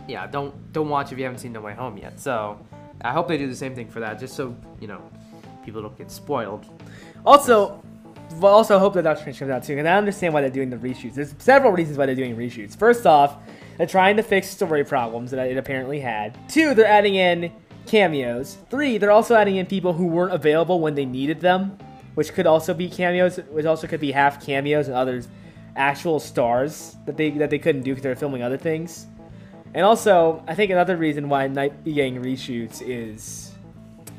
yeah, 0.09 0.27
don't 0.27 0.73
don't 0.73 0.89
watch 0.89 1.13
if 1.13 1.19
you 1.19 1.25
haven't 1.25 1.39
seen 1.39 1.53
No 1.53 1.61
Way 1.61 1.75
Home 1.75 1.97
yet. 1.97 2.19
So 2.21 2.59
I 3.03 3.13
hope 3.13 3.29
they 3.29 3.39
do 3.39 3.47
the 3.49 3.55
same 3.57 3.75
thing 3.75 3.89
for 3.89 4.01
that, 4.01 4.19
just 4.19 4.35
so 4.35 4.55
you 4.81 4.89
know 4.89 5.01
people 5.65 5.81
don't 5.83 5.97
get 5.97 6.11
spoiled. 6.11 6.67
Also, 7.25 7.83
well, 8.41 8.53
also 8.55 8.79
hope 8.79 8.95
that 8.95 9.03
Doctor 9.03 9.21
Strange 9.23 9.39
comes 9.39 9.51
out 9.51 9.63
too, 9.65 9.79
and 9.79 9.89
I 9.89 9.97
understand 9.97 10.35
why 10.35 10.41
they're 10.41 10.51
doing 10.51 10.71
the 10.71 10.77
reshoots. 10.77 11.15
There's 11.15 11.35
several 11.39 11.73
reasons 11.73 11.99
why 11.99 12.07
they're 12.07 12.15
doing 12.15 12.37
reshoots. 12.37 12.77
First 12.77 13.07
off, 13.07 13.37
they're 13.77 13.87
trying 13.87 14.17
to 14.17 14.23
fix 14.23 14.49
story 14.49 14.85
problems 14.85 15.31
that 15.33 15.47
it 15.49 15.57
apparently 15.57 16.01
had. 16.01 16.37
Two, 16.49 16.75
they're 16.75 16.87
adding 16.87 17.15
in 17.15 17.51
cameos. 17.91 18.57
Three, 18.71 18.99
they're 18.99 19.11
also 19.11 19.35
adding 19.35 19.57
in 19.57 19.67
people 19.67 19.93
who 19.93 20.07
weren't 20.07 20.33
available 20.33 20.81
when 20.81 20.95
they 20.95 21.05
needed 21.05 21.41
them, 21.41 21.77
which 22.15 22.33
could 22.33 22.47
also 22.47 22.73
be 22.73 22.89
cameos, 22.89 23.39
which 23.51 23.67
also 23.67 23.87
could 23.87 24.01
be 24.01 24.13
half 24.13 24.45
cameos 24.45 24.87
and 24.87 24.97
others 24.97 25.29
actual 25.77 26.21
stars 26.21 26.97
that 27.07 27.17
they 27.17 27.31
that 27.31 27.51
they 27.51 27.59
couldn't 27.59 27.83
do 27.83 27.93
because 27.93 28.03
they're 28.03 28.17
filming 28.17 28.43
other 28.43 28.57
things. 28.57 29.07
And 29.75 29.85
also, 29.85 30.43
I 30.49 30.55
think 30.55 30.71
another 30.71 30.97
reason 30.97 31.29
why 31.29 31.47
Night 31.47 31.85
be 31.85 31.93
getting 31.93 32.23
reshoots 32.23 32.83
is 32.85 33.55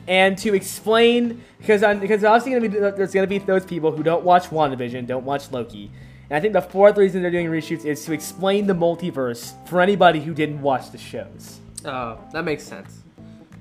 and 0.07 0.38
to 0.39 0.53
explain 0.53 1.41
because 1.60 1.84
I'm, 1.84 1.99
because 1.99 2.23
obviously 2.23 2.51
gonna 2.51 2.69
be 2.69 2.97
there's 2.97 3.13
gonna 3.13 3.27
be 3.27 3.38
those 3.38 3.65
people 3.65 3.91
who 3.91 4.03
don't 4.03 4.23
watch 4.23 4.49
WandaVision, 4.49 5.07
don't 5.07 5.25
watch 5.25 5.51
Loki, 5.51 5.91
and 6.29 6.38
I 6.38 6.39
think 6.39 6.53
the 6.53 6.62
fourth 6.62 6.97
reason 6.97 7.21
they're 7.21 7.31
doing 7.31 7.47
reshoots 7.47 7.86
is 7.86 8.03
to 8.05 8.13
explain 8.13 8.67
the 8.67 8.73
multiverse 8.73 9.53
for 9.67 9.81
anybody 9.81 10.19
who 10.19 10.34
didn't 10.34 10.62
watch 10.62 10.91
the 10.91 10.97
shows. 10.97 11.60
Uh, 11.86 12.17
that 12.31 12.43
makes 12.43 12.63
sense. 12.63 13.00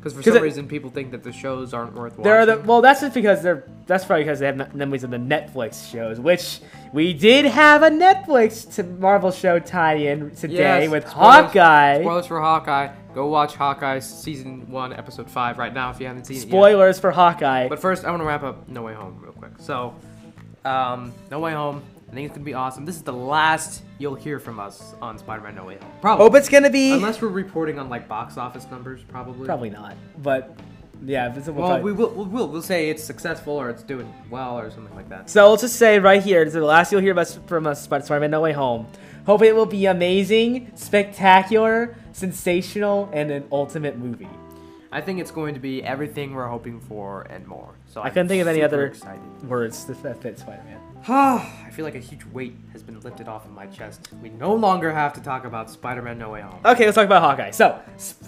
Because 0.00 0.14
for 0.14 0.22
some 0.22 0.36
it- 0.38 0.42
reason 0.42 0.66
people 0.66 0.88
think 0.88 1.10
that 1.10 1.22
the 1.22 1.30
shows 1.30 1.74
aren't 1.74 1.92
worth 1.94 2.12
watching. 2.12 2.24
There 2.24 2.38
are 2.40 2.46
the 2.46 2.58
well, 2.60 2.80
that's 2.80 3.02
just 3.02 3.12
because 3.12 3.42
they're 3.42 3.64
that's 3.86 4.04
probably 4.06 4.24
because 4.24 4.38
they 4.38 4.46
have 4.46 4.74
memories 4.74 5.04
of 5.04 5.10
the 5.10 5.18
Netflix 5.18 5.90
shows, 5.92 6.18
which 6.18 6.60
we 6.94 7.12
did 7.12 7.44
have 7.44 7.82
a 7.82 7.90
Netflix 7.90 8.74
to 8.76 8.82
Marvel 8.82 9.30
show 9.30 9.58
tie-in 9.58 10.30
today 10.34 10.54
Yes, 10.84 10.90
with 10.90 11.06
spoilers- 11.08 11.44
Hawkeye. 11.52 12.00
Spoilers 12.00 12.26
for 12.26 12.40
Hawkeye. 12.40 12.88
Go 13.14 13.26
watch 13.26 13.56
Hawkeye 13.56 13.98
season 13.98 14.70
one, 14.70 14.92
episode 14.94 15.28
five 15.30 15.58
right 15.58 15.74
now 15.74 15.90
if 15.90 16.00
you 16.00 16.06
haven't 16.06 16.24
seen 16.24 16.38
it. 16.38 16.40
Spoilers 16.48 16.98
for 16.98 17.10
Hawkeye. 17.10 17.68
But 17.68 17.78
first, 17.80 18.04
I 18.06 18.10
want 18.10 18.22
to 18.22 18.26
wrap 18.26 18.42
up 18.42 18.68
No 18.68 18.82
Way 18.82 18.94
Home 18.94 19.18
real 19.20 19.32
quick. 19.32 19.52
So, 19.58 19.94
um, 20.64 21.12
No 21.30 21.40
Way 21.40 21.52
Home. 21.52 21.82
I 22.10 22.12
think 22.14 22.26
it's 22.26 22.34
gonna 22.34 22.44
be 22.44 22.54
awesome. 22.54 22.84
This 22.84 22.96
is 22.96 23.02
the 23.02 23.12
last 23.12 23.84
you'll 23.98 24.16
hear 24.16 24.40
from 24.40 24.58
us 24.58 24.94
on 25.00 25.16
Spider-Man 25.16 25.54
No 25.54 25.64
Way 25.66 25.78
Home. 25.80 25.92
Probably. 26.00 26.24
Hope 26.24 26.34
it's 26.34 26.48
gonna 26.48 26.68
be 26.70 26.92
Unless 26.92 27.22
we're 27.22 27.28
reporting 27.28 27.78
on 27.78 27.88
like 27.88 28.08
box 28.08 28.36
office 28.36 28.66
numbers, 28.70 29.02
probably. 29.04 29.46
probably 29.46 29.70
not, 29.70 29.94
but 30.22 30.56
yeah, 31.06 31.28
this 31.28 31.46
will 31.46 31.54
Well, 31.54 31.68
probably- 31.68 31.92
we 31.92 31.96
will. 31.96 32.10
We'll, 32.10 32.26
we'll, 32.26 32.48
we'll 32.48 32.62
say 32.62 32.90
it's 32.90 33.02
successful 33.04 33.54
or 33.54 33.70
it's 33.70 33.84
doing 33.84 34.12
well 34.28 34.58
or 34.58 34.70
something 34.70 34.94
like 34.96 35.08
that. 35.08 35.30
So 35.30 35.50
let's 35.50 35.62
just 35.62 35.76
say 35.76 35.98
right 36.00 36.22
here, 36.22 36.44
this 36.44 36.52
is 36.52 36.60
the 36.60 36.64
last 36.66 36.90
you'll 36.90 37.00
hear 37.00 37.12
about, 37.12 37.28
from 37.46 37.66
us 37.66 37.86
about 37.86 38.04
Spider-Man 38.04 38.32
No 38.32 38.40
Way 38.40 38.52
Home. 38.52 38.86
Hope 39.24 39.42
it 39.42 39.54
will 39.54 39.64
be 39.66 39.86
amazing, 39.86 40.72
spectacular, 40.74 41.94
sensational, 42.12 43.08
and 43.12 43.30
an 43.30 43.44
ultimate 43.52 43.96
movie. 43.98 44.28
I 44.92 45.00
think 45.00 45.20
it's 45.20 45.30
going 45.30 45.54
to 45.54 45.60
be 45.60 45.82
everything 45.84 46.34
we're 46.34 46.48
hoping 46.48 46.80
for 46.80 47.22
and 47.22 47.46
more. 47.46 47.74
So 47.86 48.02
I 48.02 48.08
couldn't 48.10 48.28
think 48.28 48.42
of 48.42 48.48
any 48.48 48.62
other- 48.62 48.86
excited. 48.86 49.20
Words 49.48 49.84
that 49.84 49.96
fit 50.22 50.38
Spider-Man. 50.38 50.78
Ah, 51.08 51.64
I 51.66 51.70
feel 51.70 51.84
like 51.84 51.94
a 51.94 51.98
huge 52.00 52.24
weight 52.26 52.54
has 52.72 52.82
been 52.82 53.00
lifted 53.00 53.26
off 53.28 53.44
of 53.46 53.52
my 53.52 53.66
chest. 53.66 54.08
We 54.22 54.28
no 54.30 54.52
longer 54.54 54.92
have 54.92 55.12
to 55.14 55.20
talk 55.22 55.44
about 55.44 55.70
Spider-Man 55.70 56.18
No 56.18 56.30
Way 56.30 56.42
Home. 56.42 56.60
Okay, 56.64 56.84
let's 56.84 56.96
talk 56.96 57.06
about 57.06 57.22
Hawkeye. 57.22 57.52
So, 57.52 57.80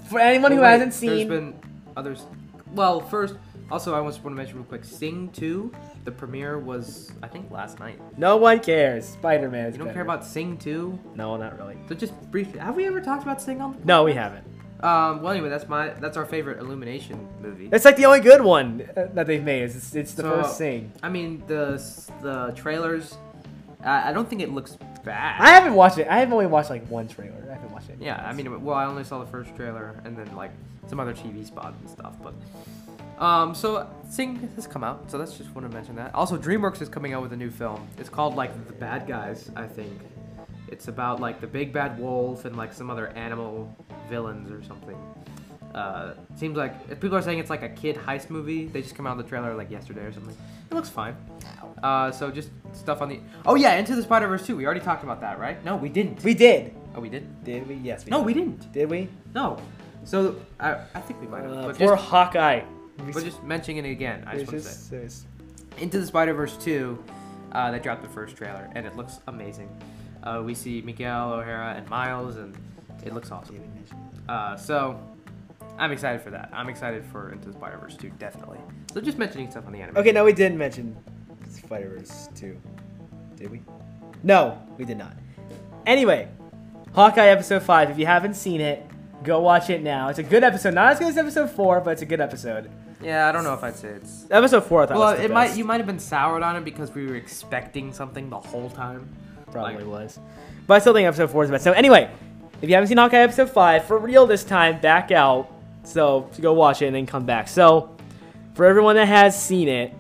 for 0.08 0.18
anyone 0.20 0.52
who 0.52 0.60
Wait, 0.60 0.68
hasn't 0.68 0.92
there's 0.92 1.18
seen, 1.18 1.28
been 1.28 1.54
others. 1.96 2.24
Well, 2.72 3.00
first, 3.00 3.34
also 3.70 3.94
I 3.94 4.06
just 4.08 4.22
want 4.24 4.34
to 4.34 4.42
mention 4.42 4.56
real 4.56 4.64
quick. 4.64 4.84
Sing 4.84 5.28
2, 5.32 5.70
the 6.04 6.12
premiere 6.12 6.58
was 6.58 7.12
I 7.22 7.26
think 7.28 7.50
last 7.50 7.78
night. 7.78 8.00
no 8.16 8.36
one 8.38 8.60
cares. 8.60 9.06
Spider-Man. 9.06 9.66
is 9.66 9.74
You 9.74 9.78
don't 9.78 9.88
better. 9.88 9.94
care 9.96 10.02
about 10.04 10.24
Sing 10.24 10.56
2? 10.56 10.98
No, 11.16 11.36
not 11.36 11.58
really. 11.58 11.76
So 11.88 11.94
just 11.94 12.14
briefly, 12.30 12.58
have 12.60 12.76
we 12.76 12.86
ever 12.86 13.00
talked 13.02 13.22
about 13.24 13.42
Sing 13.42 13.60
on? 13.60 13.78
No, 13.84 14.04
we 14.04 14.14
haven't. 14.14 14.46
Um. 14.82 15.22
Well, 15.22 15.32
anyway, 15.32 15.48
that's 15.48 15.68
my 15.68 15.90
that's 15.90 16.16
our 16.16 16.26
favorite 16.26 16.58
Illumination 16.58 17.28
movie. 17.40 17.68
It's 17.72 17.84
like 17.84 17.96
the 17.96 18.06
only 18.06 18.20
good 18.20 18.42
one 18.42 18.82
uh, 18.96 19.06
that 19.14 19.26
they've 19.26 19.42
made. 19.44 19.62
Is 19.62 19.76
it's, 19.76 19.94
it's 19.94 20.14
the 20.14 20.22
So- 20.22 20.42
first 20.42 20.58
thing. 20.58 20.92
I 21.02 21.08
mean, 21.08 21.42
the 21.46 21.80
the 22.20 22.52
trailers. 22.56 23.16
I 23.84 24.10
I 24.10 24.12
don't 24.12 24.28
think 24.28 24.42
it 24.42 24.50
looks 24.50 24.76
bad. 25.04 25.40
I 25.40 25.50
haven't 25.50 25.74
watched 25.74 25.98
it. 25.98 26.06
I 26.08 26.18
have 26.18 26.32
only 26.32 26.46
watched 26.46 26.70
like 26.70 26.86
one 26.88 27.06
trailer. 27.08 27.44
I 27.48 27.54
haven't 27.54 27.72
watched 27.72 27.90
it. 27.90 27.96
Yeah, 28.00 28.24
I 28.26 28.32
mean, 28.32 28.62
well, 28.64 28.76
I 28.76 28.84
only 28.86 29.04
saw 29.04 29.18
the 29.18 29.26
first 29.30 29.54
trailer 29.56 30.00
and 30.04 30.16
then 30.16 30.34
like 30.36 30.50
some 30.88 30.98
other 31.00 31.14
TV 31.14 31.46
spots 31.46 31.76
and 31.80 31.88
stuff, 31.90 32.14
but 32.22 32.34
um, 33.24 33.54
so 33.54 33.88
Sing 34.10 34.48
has 34.56 34.66
come 34.66 34.82
out, 34.82 35.08
so 35.10 35.16
that's 35.16 35.36
just 35.38 35.54
want 35.54 35.68
to 35.70 35.72
mention 35.74 35.94
that. 35.96 36.12
Also, 36.14 36.36
DreamWorks 36.36 36.82
is 36.82 36.88
coming 36.88 37.12
out 37.12 37.22
with 37.22 37.32
a 37.32 37.36
new 37.36 37.50
film. 37.50 37.86
It's 37.98 38.08
called 38.08 38.34
like 38.34 38.66
The 38.66 38.72
Bad 38.72 39.06
Guys, 39.06 39.48
I 39.54 39.66
think. 39.66 39.92
It's 40.72 40.88
about 40.88 41.20
like 41.20 41.40
the 41.42 41.46
big 41.46 41.70
bad 41.70 41.98
wolf 41.98 42.46
and 42.46 42.56
like 42.56 42.72
some 42.72 42.88
other 42.90 43.08
animal 43.08 43.76
villains 44.08 44.50
or 44.50 44.62
something. 44.62 44.96
Uh, 45.74 46.14
seems 46.34 46.56
like 46.56 46.74
if 46.90 46.98
people 46.98 47.16
are 47.16 47.22
saying 47.22 47.38
it's 47.38 47.50
like 47.50 47.62
a 47.62 47.68
kid 47.68 47.96
heist 47.96 48.30
movie. 48.30 48.66
They 48.66 48.80
just 48.80 48.94
come 48.94 49.06
out 49.06 49.16
with 49.18 49.26
the 49.26 49.30
trailer 49.30 49.54
like 49.54 49.70
yesterday 49.70 50.00
or 50.00 50.12
something. 50.12 50.34
It 50.70 50.74
looks 50.74 50.88
fine. 50.88 51.14
Uh, 51.82 52.10
so 52.10 52.30
just 52.30 52.48
stuff 52.72 53.02
on 53.02 53.10
the. 53.10 53.20
Oh 53.44 53.54
yeah, 53.54 53.74
Into 53.76 53.94
the 53.94 54.02
Spider 54.02 54.26
Verse 54.28 54.46
2. 54.46 54.56
We 54.56 54.64
already 54.64 54.80
talked 54.80 55.04
about 55.04 55.20
that, 55.20 55.38
right? 55.38 55.62
No, 55.62 55.76
we 55.76 55.90
didn't. 55.90 56.24
We 56.24 56.32
did. 56.32 56.74
Oh, 56.94 57.00
we 57.00 57.10
did. 57.10 57.44
Did 57.44 57.68
we? 57.68 57.74
Yes. 57.74 58.06
We 58.06 58.10
No, 58.10 58.18
did. 58.18 58.26
we 58.26 58.34
didn't. 58.34 58.72
Did 58.72 58.88
we? 58.90 59.08
No. 59.34 59.58
So 60.04 60.36
I, 60.58 60.72
I 60.94 61.00
think 61.00 61.20
we 61.20 61.26
might 61.26 61.42
have. 61.42 61.52
Uh, 61.52 61.66
but, 61.66 61.76
poor 61.78 61.96
just, 61.96 62.08
Hawkeye. 62.08 62.62
but 63.12 63.24
just 63.24 63.42
mentioning 63.42 63.84
it 63.84 63.90
again, 63.90 64.24
I 64.26 64.38
just 64.38 64.50
want 64.52 64.64
to 64.64 65.08
say. 65.10 65.26
Into 65.78 66.00
the 66.00 66.06
Spider 66.06 66.32
Verse 66.34 66.56
2, 66.58 67.02
uh, 67.52 67.70
they 67.70 67.78
dropped 67.78 68.02
the 68.02 68.08
first 68.08 68.36
trailer, 68.36 68.70
and 68.74 68.86
it 68.86 68.96
looks 68.96 69.20
amazing. 69.28 69.68
Uh, 70.22 70.42
we 70.44 70.54
see 70.54 70.82
Miguel 70.82 71.32
O'Hara 71.32 71.74
and 71.76 71.88
Miles, 71.88 72.36
and 72.36 72.56
it 73.04 73.12
looks 73.12 73.30
awesome. 73.30 73.60
Uh, 74.28 74.56
so 74.56 75.00
I'm 75.78 75.90
excited 75.92 76.20
for 76.22 76.30
that. 76.30 76.50
I'm 76.52 76.68
excited 76.68 77.04
for 77.04 77.32
Into 77.32 77.48
the 77.48 77.54
Spider 77.54 77.78
Verse 77.78 77.96
2, 77.96 78.10
definitely. 78.18 78.58
So 78.92 79.00
just 79.00 79.18
mentioning 79.18 79.50
stuff 79.50 79.66
on 79.66 79.72
the 79.72 79.80
anime. 79.80 79.96
Okay, 79.96 80.12
no, 80.12 80.24
we 80.24 80.32
didn't 80.32 80.58
mention 80.58 80.96
Spider-Verse 81.48 82.28
2. 82.34 82.56
Did 83.36 83.50
we? 83.50 83.62
No, 84.22 84.62
we 84.78 84.84
did 84.84 84.98
not. 84.98 85.16
Anyway, 85.86 86.28
Hawkeye 86.94 87.26
episode 87.28 87.62
5. 87.62 87.90
If 87.90 87.98
you 87.98 88.06
haven't 88.06 88.34
seen 88.34 88.60
it, 88.60 88.84
go 89.22 89.40
watch 89.40 89.70
it 89.70 89.82
now. 89.82 90.08
It's 90.08 90.18
a 90.18 90.22
good 90.22 90.44
episode. 90.44 90.74
Not 90.74 90.92
as 90.92 90.98
good 90.98 91.08
as 91.08 91.18
episode 91.18 91.50
4, 91.50 91.80
but 91.80 91.90
it's 91.92 92.02
a 92.02 92.06
good 92.06 92.20
episode. 92.20 92.70
Yeah, 93.02 93.28
I 93.28 93.32
don't 93.32 93.42
know 93.42 93.54
if 93.54 93.64
I'd 93.64 93.74
say 93.74 93.88
it's. 93.88 94.26
Episode 94.30 94.64
4 94.64 94.82
I 94.82 94.86
thought 94.86 94.98
Well, 94.98 95.10
it 95.18 95.30
might 95.30 95.56
you 95.56 95.64
might 95.64 95.78
have 95.78 95.86
been 95.86 95.98
soured 95.98 96.42
on 96.42 96.54
it 96.56 96.64
because 96.64 96.94
we 96.94 97.06
were 97.06 97.16
expecting 97.16 97.92
something 97.92 98.30
the 98.30 98.38
whole 98.38 98.70
time. 98.70 99.08
Probably 99.52 99.74
like- 99.84 99.86
was. 99.86 100.18
But 100.66 100.74
I 100.74 100.78
still 100.78 100.94
think 100.94 101.06
episode 101.06 101.30
4 101.30 101.44
is 101.44 101.48
the 101.50 101.54
best. 101.54 101.64
So 101.64 101.72
anyway, 101.72 102.10
if 102.60 102.68
you 102.68 102.74
haven't 102.74 102.88
seen 102.88 102.96
Hawkeye 102.96 103.18
episode 103.18 103.50
5, 103.50 103.84
for 103.84 103.98
real 103.98 104.26
this 104.26 104.44
time, 104.44 104.80
back 104.80 105.10
out. 105.10 105.50
So 105.84 106.28
go 106.40 106.52
watch 106.52 106.80
it 106.82 106.86
and 106.86 106.94
then 106.96 107.06
come 107.06 107.26
back. 107.26 107.48
So 107.48 107.96
for 108.54 108.64
everyone 108.66 108.94
that 108.96 109.08
has 109.08 109.40
seen 109.40 109.68
it, 109.68 109.92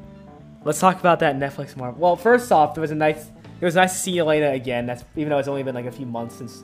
let's 0.64 0.78
talk 0.78 1.00
about 1.00 1.18
that 1.20 1.36
Netflix 1.36 1.76
Marvel. 1.76 2.00
Well, 2.00 2.16
first 2.16 2.52
off, 2.52 2.76
it 2.78 2.80
was 2.80 2.90
a 2.92 2.94
nice 2.94 3.26
it 3.60 3.64
was 3.64 3.74
nice 3.76 3.92
to 3.92 3.98
see 3.98 4.12
Yelena 4.16 4.54
again. 4.54 4.86
That's 4.86 5.04
even 5.16 5.30
though 5.30 5.38
it's 5.38 5.48
only 5.48 5.62
been 5.64 5.74
like 5.74 5.86
a 5.86 5.92
few 5.92 6.06
months 6.06 6.36
since 6.36 6.62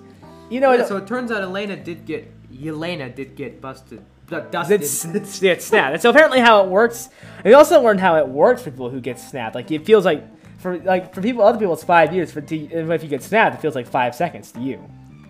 you 0.50 0.60
know 0.60 0.72
Yeah, 0.72 0.84
so 0.84 0.96
it 0.96 1.06
turns 1.06 1.30
out 1.32 1.42
Yelena 1.42 1.82
did 1.82 2.04
get 2.06 2.32
Yelena 2.52 3.12
did 3.14 3.34
get 3.34 3.60
busted, 3.60 4.02
du- 4.28 4.46
dusted. 4.50 4.80
it's, 4.82 5.04
it's, 5.04 5.42
it's 5.42 5.64
snapped. 5.66 6.00
So 6.02 6.10
apparently 6.10 6.38
how 6.40 6.62
it 6.64 6.68
works. 6.70 7.08
We 7.44 7.54
also 7.54 7.82
learned 7.82 8.00
how 8.00 8.16
it 8.16 8.28
works 8.28 8.62
for 8.62 8.70
people 8.70 8.90
who 8.90 9.00
get 9.00 9.18
snapped. 9.18 9.54
Like 9.56 9.70
it 9.72 9.84
feels 9.84 10.04
like 10.04 10.24
for 10.58 10.78
like 10.78 11.14
for 11.14 11.22
people 11.22 11.42
other 11.42 11.58
people 11.58 11.74
it's 11.74 11.84
five 11.84 12.12
years. 12.12 12.30
For 12.30 12.40
to, 12.40 12.56
if 12.56 13.02
you 13.02 13.08
get 13.08 13.22
snapped, 13.22 13.56
it 13.56 13.60
feels 13.60 13.74
like 13.74 13.86
five 13.86 14.14
seconds 14.14 14.52
to 14.52 14.60
you. 14.60 14.82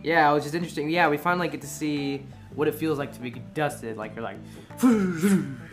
Yeah, 0.03 0.33
which 0.33 0.47
is 0.47 0.55
interesting. 0.55 0.91
Yeah, 0.91 1.09
we 1.09 1.17
finally 1.17 1.49
get 1.49 1.61
to 1.61 1.67
see 1.67 2.25
what 2.55 2.67
it 2.67 2.75
feels 2.75 2.99
like 2.99 3.13
to 3.13 3.21
be 3.21 3.31
dusted. 3.31 3.97
Like 3.97 4.15
you're 4.17 4.25
like, 4.25 4.39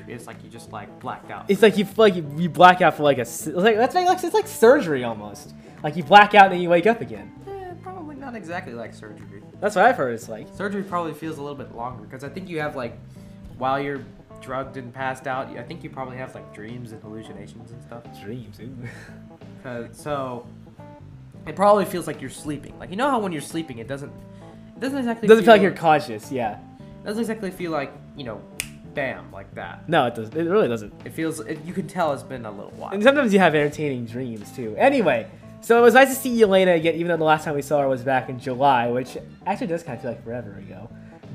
it's 0.07 0.27
like 0.27 0.43
you 0.43 0.49
just 0.49 0.71
like 0.71 0.99
blacked 0.99 1.31
out. 1.31 1.45
It's 1.49 1.61
like 1.61 1.77
you 1.77 1.87
like 1.97 2.15
you, 2.15 2.29
you 2.37 2.49
black 2.49 2.81
out 2.81 2.95
for 2.95 3.03
like 3.03 3.17
a 3.17 3.21
it's 3.21 3.47
like 3.47 3.77
that's 3.77 3.95
like 3.95 4.23
it's 4.23 4.33
like 4.33 4.47
surgery 4.47 5.03
almost. 5.03 5.53
Like 5.83 5.95
you 5.95 6.03
black 6.03 6.35
out 6.35 6.45
and 6.45 6.53
then 6.53 6.61
you 6.61 6.69
wake 6.69 6.87
up 6.87 7.01
again. 7.01 7.31
Eh, 7.47 7.73
probably 7.81 8.15
not 8.15 8.35
exactly 8.35 8.73
like 8.73 8.93
surgery. 8.93 9.41
That's 9.61 9.75
what 9.75 9.85
I've 9.85 9.95
heard. 9.95 10.13
It's 10.13 10.27
like 10.27 10.47
Surgery 10.55 10.83
probably 10.83 11.13
feels 11.13 11.37
a 11.37 11.41
little 11.41 11.57
bit 11.57 11.75
longer 11.75 12.03
because 12.03 12.23
I 12.23 12.29
think 12.29 12.49
you 12.49 12.59
have 12.59 12.75
like, 12.75 12.97
while 13.57 13.79
you're 13.79 14.03
drugged 14.41 14.77
and 14.77 14.93
passed 14.93 15.27
out, 15.27 15.47
I 15.57 15.63
think 15.63 15.83
you 15.83 15.89
probably 15.89 16.17
have 16.17 16.35
like 16.35 16.53
dreams 16.53 16.91
and 16.91 17.01
hallucinations 17.01 17.71
and 17.71 17.81
stuff. 17.83 18.03
dreams. 18.23 18.59
'Cause- 19.65 19.87
so 19.97 20.45
it 21.47 21.55
probably 21.55 21.85
feels 21.85 22.05
like 22.07 22.21
you're 22.21 22.29
sleeping. 22.29 22.77
Like 22.79 22.91
you 22.91 22.95
know 22.95 23.09
how 23.09 23.19
when 23.19 23.31
you're 23.31 23.41
sleeping, 23.41 23.79
it 23.79 23.87
doesn't. 23.87 24.11
It 24.75 24.79
doesn't 24.79 24.99
exactly. 24.99 25.27
Doesn't 25.27 25.43
feel 25.43 25.53
like 25.55 25.61
you're 25.63 25.71
conscious. 25.71 26.31
Yeah. 26.31 26.57
it 26.79 27.05
Doesn't 27.05 27.21
exactly 27.21 27.49
feel 27.51 27.71
like 27.71 27.91
you 28.15 28.25
know, 28.25 28.41
bam, 28.93 29.31
like 29.31 29.53
that. 29.55 29.89
No, 29.89 30.05
it 30.05 30.13
doesn't. 30.15 30.35
It 30.35 30.49
really 30.49 30.67
doesn't. 30.67 30.93
It 31.03 31.13
feels. 31.13 31.39
It, 31.39 31.59
you 31.65 31.73
can 31.73 31.87
tell 31.87 32.13
it's 32.13 32.21
been 32.23 32.45
a 32.45 32.51
little 32.51 32.71
while. 32.77 32.93
And 32.93 33.01
sometimes 33.03 33.33
you 33.33 33.39
have 33.39 33.55
entertaining 33.55 34.05
dreams 34.05 34.51
too. 34.55 34.75
Anyway, 34.77 35.27
so 35.61 35.77
it 35.79 35.81
was 35.81 35.95
nice 35.95 36.09
to 36.09 36.15
see 36.15 36.39
Yelena 36.39 36.75
again, 36.75 36.93
even 36.95 37.07
though 37.07 37.17
the 37.17 37.23
last 37.23 37.43
time 37.45 37.55
we 37.55 37.61
saw 37.63 37.81
her 37.81 37.87
was 37.89 38.03
back 38.03 38.29
in 38.29 38.39
July, 38.39 38.87
which 38.91 39.17
actually 39.47 39.67
does 39.67 39.81
kind 39.81 39.95
of 39.97 40.01
feel 40.03 40.11
like 40.11 40.23
forever 40.23 40.53
ago. 40.59 40.89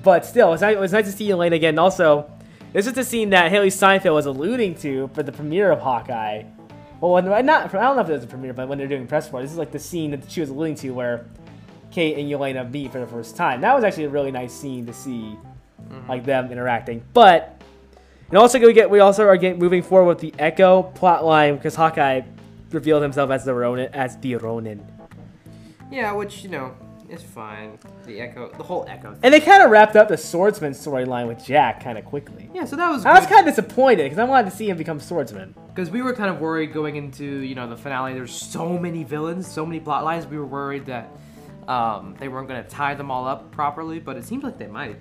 But 0.05 0.25
still, 0.25 0.49
it 0.49 0.53
was 0.53 0.61
nice, 0.61 0.77
it 0.77 0.81
was 0.81 0.93
nice 0.93 1.07
to 1.07 1.13
see 1.13 1.29
Yelena 1.29 1.55
again. 1.55 1.79
Also, 1.81 2.31
this 2.73 2.87
is 2.87 2.93
the 2.93 3.05
scene 3.05 3.31
that 3.31 3.51
Hailee 3.51 3.73
Steinfeld 3.73 4.15
was 4.15 4.27
alluding 4.27 4.77
to 4.77 5.09
for 5.15 5.23
the 5.25 5.33
premiere 5.33 5.71
of 5.73 5.81
Hawkeye. 5.81 6.45
Well, 7.01 7.13
when, 7.13 7.25
not 7.47 7.75
I 7.75 7.79
don't 7.81 7.97
know 7.97 8.03
if 8.03 8.09
it 8.09 8.13
was 8.13 8.25
a 8.25 8.27
premiere, 8.27 8.53
but 8.53 8.69
when 8.69 8.79
they're 8.79 8.87
doing 8.87 9.07
press 9.07 9.29
for 9.29 9.41
it, 9.41 9.43
this 9.43 9.53
is 9.53 9.59
like 9.59 9.73
the 9.73 9.79
scene 9.79 10.11
that 10.11 10.31
she 10.31 10.41
was 10.41 10.51
alluding 10.51 10.75
to 10.77 10.91
where 10.91 11.27
Kate 11.91 12.19
and 12.19 12.31
Yelena 12.31 12.71
meet 12.71 12.93
for 12.93 13.01
the 13.01 13.07
first 13.07 13.37
time. 13.37 13.63
That 13.63 13.75
was 13.75 13.85
actually 13.85 14.05
a 14.05 14.11
really 14.11 14.31
nice 14.31 14.53
scene 14.53 14.87
to 14.87 14.93
see, 14.93 15.37
mm-hmm. 15.83 16.09
like 16.09 16.25
them 16.25 16.53
interacting. 16.53 17.03
But 17.15 17.61
and 18.29 18.39
also 18.39 18.61
we 18.61 18.73
get 18.73 18.91
we 18.91 19.01
also 19.01 19.27
are 19.27 19.37
getting 19.37 19.59
moving 19.59 19.83
forward 19.83 20.09
with 20.09 20.19
the 20.21 20.35
Echo 20.39 20.83
plot 20.83 21.25
line 21.25 21.57
because 21.57 21.75
Hawkeye 21.75 22.23
revealed 22.71 23.03
himself 23.03 23.31
as 23.31 23.45
the 23.45 23.55
Ronin 23.55 23.93
as 23.95 24.19
the 24.19 24.37
Ronin. 24.37 24.87
Yeah, 25.91 26.13
which 26.13 26.45
you 26.45 26.51
know 26.51 26.75
is 27.11 27.23
fine. 27.23 27.79
The 28.07 28.21
echo, 28.21 28.51
the 28.57 28.63
whole 28.63 28.85
echo. 28.89 29.11
Thing. 29.11 29.21
And 29.23 29.35
they 29.35 29.41
kind 29.41 29.63
of 29.63 29.71
wrapped 29.71 29.97
up 29.97 30.09
the 30.09 30.17
swordsman 30.17 30.73
storyline 30.73 31.27
with 31.27 31.45
Jack 31.45 31.83
kind 31.83 31.99
of 31.99 32.05
quickly. 32.05 32.49
Yeah, 32.55 32.65
so 32.65 32.77
that 32.77 32.89
was. 32.89 33.05
I 33.05 33.13
was 33.19 33.27
kind 33.27 33.47
of 33.47 33.55
disappointed 33.55 34.05
because 34.05 34.19
I 34.19 34.25
wanted 34.25 34.51
to 34.51 34.57
see 34.57 34.69
him 34.69 34.77
become 34.77 35.01
swordsman. 35.01 35.55
because 35.69 35.91
we 35.91 36.03
were 36.03 36.13
kind 36.15 36.31
of 36.31 36.41
worried 36.41 36.73
going 36.73 36.97
into 36.97 37.25
you 37.25 37.55
know 37.55 37.69
the 37.69 37.77
finale. 37.77 38.15
There's 38.15 38.33
so 38.33 38.79
many 38.79 39.05
villains, 39.05 39.47
so 39.51 39.67
many 39.67 39.81
plot 39.81 40.05
lines. 40.05 40.27
We 40.27 40.39
were 40.39 40.47
worried 40.47 40.87
that 40.87 41.11
um, 41.69 42.15
they 42.19 42.29
weren't 42.29 42.49
going 42.49 42.63
to 42.63 42.69
tie 42.69 42.95
them 42.95 43.11
all 43.11 43.27
up 43.27 43.51
properly, 43.51 43.99
but 43.99 44.17
it 44.17 44.25
seems 44.25 44.43
like 44.45 44.59
they 44.59 44.67
might. 44.67 44.97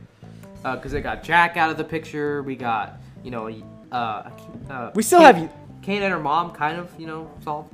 Because 0.64 0.92
they 0.92 1.02
got 1.02 1.24
Jack 1.24 1.56
out 1.58 1.70
of 1.70 1.78
the 1.78 1.84
picture. 1.86 2.44
We 2.44 2.56
got 2.56 2.98
you 3.24 3.32
know 3.32 3.48
uh, 3.92 4.30
uh, 4.70 4.92
We 4.96 5.04
still 5.04 5.20
Kate- 5.22 5.36
have- 5.36 5.54
Kate 5.82 6.02
and 6.04 6.12
her 6.12 6.20
mom 6.20 6.52
kind 6.52 6.78
of 6.78 6.90
you 7.00 7.08
know 7.08 7.32
solved, 7.44 7.74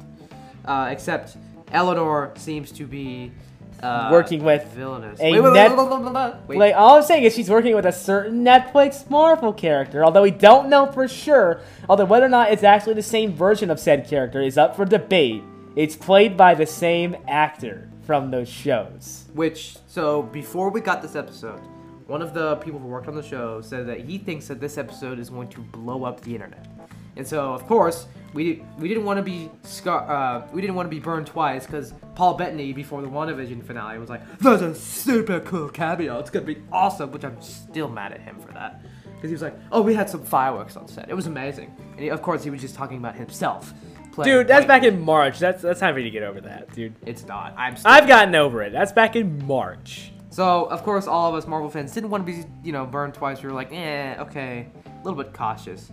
uh, 0.65 0.89
except 0.91 1.37
Eleanor 1.71 2.31
seems 2.35 2.71
to 2.73 2.85
be. 2.85 3.31
Uh, 3.81 4.09
Working 4.11 4.43
with 4.43 4.65
villainous. 4.73 5.19
a 5.19 5.31
wait, 5.31 5.41
wait, 5.41 5.53
net- 5.53 6.47
wait. 6.47 6.57
Like 6.57 6.75
all 6.75 6.97
I'm 6.97 7.03
saying 7.03 7.23
is 7.23 7.35
she's 7.35 7.49
working 7.49 7.75
with 7.75 7.85
a 7.85 7.91
certain 7.91 8.43
Netflix 8.43 9.09
Marvel 9.09 9.53
character, 9.53 10.03
although 10.03 10.23
we 10.23 10.31
don't 10.31 10.69
know 10.69 10.91
for 10.91 11.07
sure. 11.07 11.61
Although 11.89 12.05
whether 12.05 12.25
or 12.25 12.29
not 12.29 12.51
it's 12.51 12.63
actually 12.63 12.93
the 12.95 13.03
same 13.03 13.33
version 13.33 13.69
of 13.69 13.79
said 13.79 14.07
character 14.07 14.41
is 14.41 14.57
up 14.57 14.75
for 14.75 14.85
debate. 14.85 15.43
It's 15.75 15.95
played 15.95 16.38
by 16.38 16.55
the 16.55 16.65
same 16.65 17.17
actor 17.27 17.89
from 18.03 18.31
those 18.31 18.47
shows. 18.47 19.25
Which 19.33 19.77
so 19.88 20.23
before 20.23 20.69
we 20.69 20.79
got 20.79 21.01
this 21.01 21.15
episode, 21.15 21.59
one 22.07 22.21
of 22.21 22.33
the 22.33 22.55
people 22.57 22.79
who 22.79 22.88
worked 22.88 23.07
on 23.07 23.15
the 23.15 23.23
show 23.23 23.61
said 23.61 23.88
that 23.88 24.01
he 24.01 24.17
thinks 24.17 24.47
that 24.47 24.61
this 24.61 24.77
episode 24.77 25.19
is 25.19 25.29
going 25.29 25.49
to 25.49 25.59
blow 25.59 26.05
up 26.05 26.21
the 26.21 26.33
internet. 26.33 26.65
And 27.17 27.27
so 27.27 27.53
of 27.53 27.65
course 27.67 28.07
we 28.35 28.61
we 28.77 28.87
didn't 28.89 29.05
want 29.05 29.17
to 29.17 29.23
be 29.23 29.49
scar- 29.63 30.07
uh, 30.11 30.45
we 30.51 30.61
didn't 30.61 30.75
want 30.75 30.85
to 30.85 30.95
be 30.95 30.99
burned 30.99 31.25
twice 31.25 31.65
because 31.65 31.93
Paul 32.15 32.35
Bettany 32.35 32.73
before 32.73 33.01
the 33.01 33.07
WandaVision 33.07 33.63
finale 33.65 33.97
was 33.97 34.09
like, 34.09 34.21
"That's 34.39 34.61
a 34.61 34.75
super 34.75 35.39
cool 35.39 35.69
cameo. 35.69 36.19
It's 36.19 36.29
gonna 36.29 36.45
be 36.45 36.61
awesome." 36.71 37.11
Which 37.11 37.23
I'm 37.23 37.41
still 37.41 37.87
mad 37.87 38.11
at 38.11 38.19
him 38.19 38.37
for 38.39 38.51
that 38.51 38.81
because 39.15 39.29
he 39.29 39.33
was 39.33 39.41
like, 39.41 39.57
"Oh, 39.71 39.81
we 39.81 39.95
had 39.95 40.09
some 40.09 40.23
fireworks 40.23 40.75
on 40.75 40.87
set. 40.87 41.09
It 41.09 41.15
was 41.15 41.27
amazing." 41.27 41.73
And 41.93 42.01
he, 42.01 42.09
of 42.09 42.21
course 42.21 42.43
he 42.43 42.49
was 42.49 42.59
just 42.59 42.75
talking 42.75 42.97
about 42.97 43.15
himself. 43.15 43.73
Dude, 44.21 44.47
that's 44.47 44.65
back 44.65 44.83
in 44.83 45.01
March. 45.01 45.39
That's 45.39 45.61
that's 45.61 45.79
time 45.79 45.93
for 45.93 45.99
you 45.99 46.05
to 46.05 46.11
get 46.11 46.23
over 46.23 46.41
that, 46.41 46.73
dude. 46.73 46.93
It's 47.05 47.25
not. 47.25 47.53
I'm. 47.57 47.77
Still 47.77 47.91
I've 47.91 48.07
gotten 48.07 48.35
over 48.35 48.61
it. 48.63 48.71
That's 48.73 48.91
back 48.91 49.15
in 49.15 49.45
March. 49.45 50.11
So 50.29 50.65
of 50.65 50.83
course, 50.83 51.07
all 51.07 51.29
of 51.29 51.35
us 51.35 51.47
Marvel 51.47 51.69
fans 51.69 51.93
didn't 51.93 52.09
want 52.09 52.25
to 52.25 52.31
be, 52.31 52.43
you 52.63 52.73
know, 52.73 52.85
burned 52.85 53.13
twice. 53.13 53.41
We 53.41 53.47
were 53.47 53.55
like, 53.55 53.71
eh, 53.71 54.15
okay, 54.19 54.67
a 54.85 55.03
little 55.05 55.21
bit 55.21 55.33
cautious. 55.33 55.91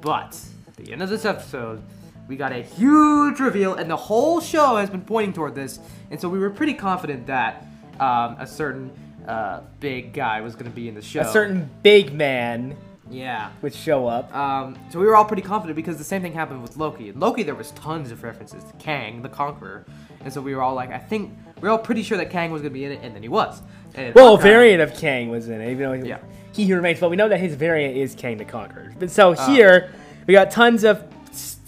But 0.00 0.38
the 0.84 0.92
end 0.92 1.02
of 1.02 1.08
this 1.08 1.24
episode, 1.24 1.82
we 2.28 2.36
got 2.36 2.52
a 2.52 2.62
huge 2.62 3.40
reveal, 3.40 3.74
and 3.74 3.90
the 3.90 3.96
whole 3.96 4.40
show 4.40 4.76
has 4.76 4.90
been 4.90 5.02
pointing 5.02 5.32
toward 5.32 5.54
this. 5.54 5.78
And 6.10 6.20
so 6.20 6.28
we 6.28 6.38
were 6.38 6.50
pretty 6.50 6.74
confident 6.74 7.26
that 7.26 7.66
um, 8.00 8.36
a 8.38 8.46
certain 8.46 8.90
uh, 9.26 9.60
big 9.80 10.12
guy 10.12 10.40
was 10.40 10.54
going 10.54 10.70
to 10.70 10.74
be 10.74 10.88
in 10.88 10.94
the 10.94 11.02
show. 11.02 11.20
A 11.20 11.32
certain 11.32 11.68
big 11.82 12.12
man 12.12 12.76
yeah. 13.10 13.50
would 13.62 13.74
show 13.74 14.06
up. 14.06 14.34
Um, 14.34 14.78
so 14.90 14.98
we 14.98 15.06
were 15.06 15.16
all 15.16 15.24
pretty 15.24 15.42
confident 15.42 15.76
because 15.76 15.96
the 15.96 16.04
same 16.04 16.20
thing 16.22 16.32
happened 16.32 16.62
with 16.62 16.76
Loki. 16.76 17.08
In 17.08 17.18
Loki, 17.18 17.42
there 17.42 17.54
was 17.54 17.70
tons 17.72 18.10
of 18.10 18.22
references 18.22 18.62
to 18.64 18.72
Kang, 18.78 19.22
the 19.22 19.28
Conqueror, 19.28 19.86
and 20.22 20.32
so 20.32 20.40
we 20.40 20.54
were 20.54 20.62
all 20.62 20.74
like, 20.74 20.90
I 20.92 20.98
think 20.98 21.32
we're 21.60 21.70
all 21.70 21.78
pretty 21.78 22.02
sure 22.02 22.18
that 22.18 22.30
Kang 22.30 22.50
was 22.50 22.60
gonna 22.62 22.70
be 22.74 22.84
in 22.84 22.92
it, 22.92 23.00
and 23.02 23.14
then 23.14 23.22
he 23.22 23.28
was. 23.28 23.62
And 23.94 24.14
Well, 24.14 24.28
a 24.28 24.30
Hawkeye- 24.36 24.42
variant 24.42 24.82
of 24.82 24.94
Kang 24.98 25.30
was 25.30 25.48
in 25.48 25.60
it, 25.60 25.70
even 25.70 25.78
though 25.84 25.92
he, 25.94 26.08
Yeah. 26.08 26.18
he 26.52 26.72
remains. 26.74 27.00
But 27.00 27.08
we 27.10 27.16
know 27.16 27.28
that 27.28 27.40
his 27.40 27.54
variant 27.54 27.96
is 27.96 28.14
Kang 28.14 28.36
the 28.36 28.44
Conqueror. 28.44 28.92
But 28.98 29.10
so 29.10 29.32
Uh. 29.32 29.46
here 29.46 29.90
we 30.28 30.34
got 30.34 30.52
tons 30.52 30.84
of 30.84 31.02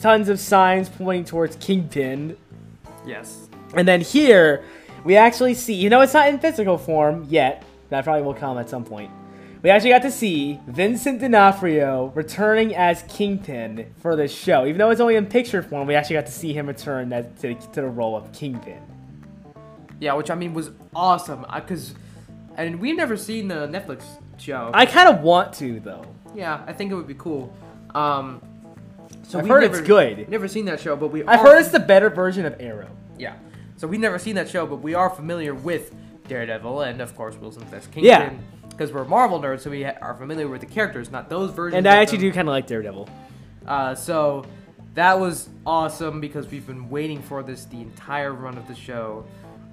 tons 0.01 0.29
of 0.29 0.39
signs 0.39 0.89
pointing 0.89 1.25
towards 1.25 1.57
Kingpin, 1.57 2.37
Yes. 3.05 3.49
and 3.75 3.89
then 3.89 4.01
here 4.03 4.63
we 5.03 5.17
actually 5.17 5.55
see. 5.55 5.75
You 5.75 5.91
know, 5.91 6.03
it's 6.03 6.15
not 6.15 6.29
in 6.29 6.39
physical 6.39 6.79
form 6.79 7.27
yet. 7.29 7.65
That 7.89 8.05
probably 8.05 8.23
will 8.23 8.35
come 8.35 8.57
at 8.59 8.71
some 8.71 8.85
point. 8.85 9.11
We 9.63 9.69
actually 9.71 9.91
got 9.91 10.03
to 10.03 10.11
see 10.11 10.59
Vincent 10.69 11.21
D'Onofrio 11.21 12.13
returning 12.15 12.75
as 12.75 13.03
Kingpin 13.09 13.93
for 13.99 14.17
this 14.17 14.33
show. 14.33 14.65
Even 14.65 14.79
though 14.79 14.91
it's 14.91 15.01
only 15.03 15.17
in 15.17 15.27
picture 15.27 15.63
form, 15.63 15.87
we 15.87 15.95
actually 15.95 16.17
got 16.17 16.27
to 16.27 16.33
see 16.33 16.55
him 16.55 16.67
return 16.67 17.13
as, 17.13 17.27
to, 17.43 17.55
to 17.55 17.81
the 17.83 17.87
role 17.89 18.17
of 18.17 18.31
Kingpin. 18.33 18.81
Yeah, 19.99 20.15
which 20.15 20.31
I 20.31 20.35
mean 20.35 20.55
was 20.55 20.71
awesome 20.95 21.45
because, 21.55 21.95
and 22.57 22.81
we've 22.81 22.97
never 22.97 23.17
seen 23.19 23.49
the 23.49 23.67
Netflix 23.69 24.05
show. 24.39 24.71
I 24.73 24.87
kind 24.87 25.09
of 25.09 25.21
want 25.23 25.53
to 25.55 25.81
though. 25.81 26.07
yeah, 26.35 26.63
I 26.67 26.73
think 26.73 26.91
it 26.91 26.95
would 26.95 27.07
be 27.09 27.15
cool. 27.15 27.53
Um, 27.95 28.41
so 29.23 29.39
I've 29.39 29.49
heard 29.49 29.63
never, 29.63 29.79
it's 29.79 29.87
good. 29.87 30.29
Never 30.29 30.49
seen 30.49 30.65
that 30.67 30.81
show, 30.81 30.97
but 30.97 31.09
we. 31.09 31.25
I've 31.25 31.41
heard 31.41 31.61
it's 31.61 31.71
the 31.71 31.81
better 31.81 32.11
version 32.11 32.45
of 32.47 32.57
Arrow. 32.61 32.91
Yeah. 33.19 33.37
So 33.77 33.87
we've 33.87 34.01
never 34.01 34.19
seen 34.19 34.35
that 34.35 34.49
show, 34.49 34.67
but 34.67 34.77
we 34.77 34.95
are 34.95 35.09
familiar 35.09 35.55
with 35.55 35.95
Daredevil 36.29 36.83
and 36.83 37.01
of 37.01 37.17
course 37.17 37.37
Wilson 37.37 37.65
Fisk 37.67 37.93
Kingpin. 37.93 38.05
Yeah. 38.05 38.33
Because 38.69 38.93
we're 38.93 39.05
Marvel 39.05 39.41
nerds, 39.41 39.61
so 39.61 39.71
we 39.71 39.85
are 39.85 40.15
familiar 40.15 40.49
with 40.49 40.61
the 40.61 40.67
characters, 40.67 41.11
not 41.11 41.29
those 41.29 41.51
versions. 41.51 41.79
And 41.79 41.87
I 41.87 41.97
actually 41.97 42.19
them. 42.19 42.29
do 42.29 42.33
kind 42.33 42.49
of 42.49 42.53
like 42.53 42.67
Daredevil. 42.67 43.09
Uh, 43.67 43.95
so 43.95 44.45
that 44.95 45.19
was 45.19 45.49
awesome 45.67 46.21
because 46.21 46.49
we've 46.49 46.67
been 46.67 46.89
waiting 46.89 47.23
for 47.23 47.43
this 47.43 47.65
the 47.67 47.81
entire 47.81 48.33
run 48.33 48.57
of 48.57 48.67
the 48.69 48.75
show, 48.75 49.25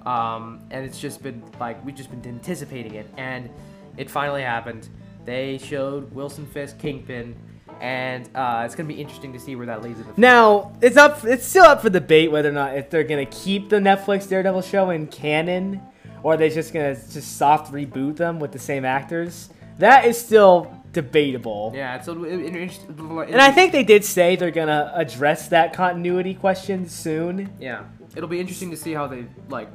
um, 0.06 0.60
and 0.70 0.84
it's 0.84 1.00
just 1.00 1.22
been 1.22 1.42
like 1.58 1.82
we've 1.84 1.94
just 1.94 2.10
been 2.10 2.24
anticipating 2.26 2.94
it, 2.94 3.08
and 3.16 3.50
it 3.96 4.10
finally 4.10 4.42
happened. 4.42 4.88
They 5.24 5.58
showed 5.58 6.12
Wilson 6.12 6.46
Fisk 6.46 6.78
Kingpin, 6.78 7.36
and 7.80 8.28
uh, 8.34 8.62
it's 8.64 8.74
gonna 8.74 8.88
be 8.88 9.00
interesting 9.00 9.32
to 9.32 9.38
see 9.38 9.56
where 9.56 9.66
that 9.66 9.82
leads 9.82 10.00
in 10.00 10.06
the 10.06 10.12
future. 10.14 10.20
Now 10.20 10.72
it's 10.80 10.96
up. 10.96 11.24
It's 11.24 11.46
still 11.46 11.64
up 11.64 11.82
for 11.82 11.90
debate 11.90 12.30
whether 12.30 12.48
or 12.48 12.52
not 12.52 12.76
if 12.76 12.90
they're 12.90 13.04
gonna 13.04 13.26
keep 13.26 13.68
the 13.68 13.76
Netflix 13.76 14.28
Daredevil 14.28 14.62
show 14.62 14.90
in 14.90 15.06
canon, 15.06 15.80
or 16.22 16.36
they're 16.36 16.48
they 16.48 16.54
just 16.54 16.72
gonna 16.72 16.94
just 16.94 17.36
soft 17.36 17.72
reboot 17.72 18.16
them 18.16 18.40
with 18.40 18.52
the 18.52 18.58
same 18.58 18.84
actors. 18.84 19.50
That 19.78 20.06
is 20.06 20.18
still 20.18 20.74
debatable. 20.92 21.72
Yeah, 21.74 21.96
it's 21.96 22.08
a, 22.08 22.24
it, 22.24 22.56
it, 22.56 22.80
And 22.88 23.40
I 23.40 23.52
think 23.52 23.72
they 23.72 23.84
did 23.84 24.04
say 24.04 24.36
they're 24.36 24.50
gonna 24.50 24.92
address 24.94 25.48
that 25.48 25.72
continuity 25.72 26.34
question 26.34 26.88
soon. 26.88 27.52
yeah, 27.60 27.84
it'll 28.16 28.28
be 28.28 28.40
interesting 28.40 28.70
to 28.70 28.76
see 28.76 28.92
how 28.92 29.06
they 29.06 29.26
like 29.48 29.68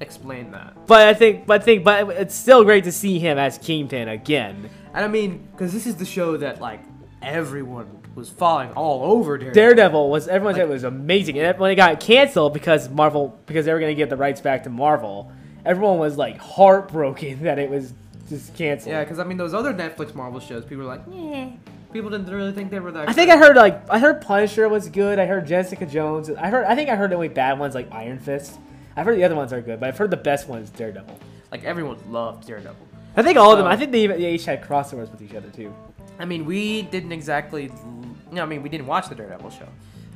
explain 0.00 0.50
that. 0.52 0.86
But 0.86 1.06
I 1.08 1.14
think, 1.14 1.46
but 1.46 1.62
I 1.62 1.64
think, 1.64 1.84
but 1.84 2.08
it's 2.10 2.34
still 2.34 2.64
great 2.64 2.84
to 2.84 2.92
see 2.92 3.18
him 3.18 3.38
as 3.38 3.58
Kingpin 3.58 4.08
again. 4.08 4.68
And 4.94 5.04
I 5.04 5.08
mean, 5.08 5.48
because 5.52 5.72
this 5.72 5.86
is 5.86 5.96
the 5.96 6.04
show 6.04 6.36
that 6.38 6.60
like 6.60 6.80
everyone 7.22 8.02
was 8.14 8.28
falling 8.30 8.70
all 8.72 9.12
over 9.12 9.36
Daredevil. 9.38 9.54
Daredevil 9.54 10.10
was 10.10 10.28
everyone 10.28 10.54
said 10.54 10.64
it 10.64 10.68
was 10.72 10.84
amazing, 10.84 11.38
and 11.38 11.58
when 11.58 11.70
it 11.70 11.76
got 11.76 12.00
canceled 12.00 12.54
because 12.54 12.88
Marvel 12.88 13.38
because 13.46 13.66
they 13.66 13.72
were 13.72 13.80
gonna 13.80 13.94
get 13.94 14.10
the 14.10 14.16
rights 14.16 14.40
back 14.40 14.64
to 14.64 14.70
Marvel, 14.70 15.30
everyone 15.64 15.98
was 15.98 16.16
like 16.16 16.38
heartbroken 16.38 17.42
that 17.42 17.58
it 17.58 17.70
was 17.70 17.92
just 18.28 18.54
canceled. 18.56 18.92
Yeah, 18.92 19.04
because 19.04 19.18
I 19.18 19.24
mean, 19.24 19.36
those 19.36 19.54
other 19.54 19.72
Netflix 19.74 20.14
Marvel 20.14 20.40
shows, 20.40 20.64
people 20.64 20.84
were 20.84 20.84
like, 20.84 21.02
yeah. 21.10 21.50
People 21.92 22.10
didn't 22.10 22.26
really 22.26 22.52
think 22.52 22.70
they 22.70 22.80
were 22.80 22.90
that. 22.92 23.08
I 23.08 23.12
think 23.12 23.30
I 23.30 23.38
heard 23.38 23.56
like 23.56 23.88
I 23.88 23.98
heard 23.98 24.20
Punisher 24.20 24.68
was 24.68 24.88
good. 24.88 25.18
I 25.18 25.24
heard 25.24 25.46
Jessica 25.46 25.86
Jones. 25.86 26.28
I 26.28 26.48
heard 26.48 26.66
I 26.66 26.74
think 26.74 26.90
I 26.90 26.96
heard 26.96 27.10
the 27.10 27.14
only 27.14 27.28
bad 27.28 27.58
ones 27.58 27.74
like 27.74 27.90
Iron 27.92 28.18
Fist. 28.18 28.58
I've 28.96 29.06
heard 29.06 29.16
the 29.18 29.24
other 29.24 29.36
ones 29.36 29.52
are 29.52 29.60
good, 29.62 29.80
but 29.80 29.88
I've 29.88 29.96
heard 29.96 30.10
the 30.10 30.16
best 30.16 30.48
one 30.48 30.60
is 30.60 30.68
Daredevil. 30.70 31.18
like 31.52 31.64
everyone 31.64 31.96
loved 32.10 32.46
Daredevil. 32.46 32.76
I 33.16 33.22
think 33.22 33.38
all 33.38 33.52
of 33.52 33.58
them. 33.58 33.66
I 33.66 33.76
think 33.76 33.92
they 33.92 34.02
even 34.02 34.20
they 34.20 34.34
each 34.34 34.44
had 34.44 34.62
crossovers 34.62 35.10
with 35.10 35.22
each 35.22 35.34
other 35.34 35.48
too. 35.48 35.72
I 36.18 36.24
mean, 36.24 36.44
we 36.46 36.82
didn't 36.82 37.12
exactly. 37.12 37.70
No, 38.32 38.42
I 38.42 38.46
mean, 38.46 38.62
we 38.62 38.68
didn't 38.68 38.86
watch 38.86 39.08
the 39.08 39.14
Daredevil 39.14 39.50
show, 39.50 39.68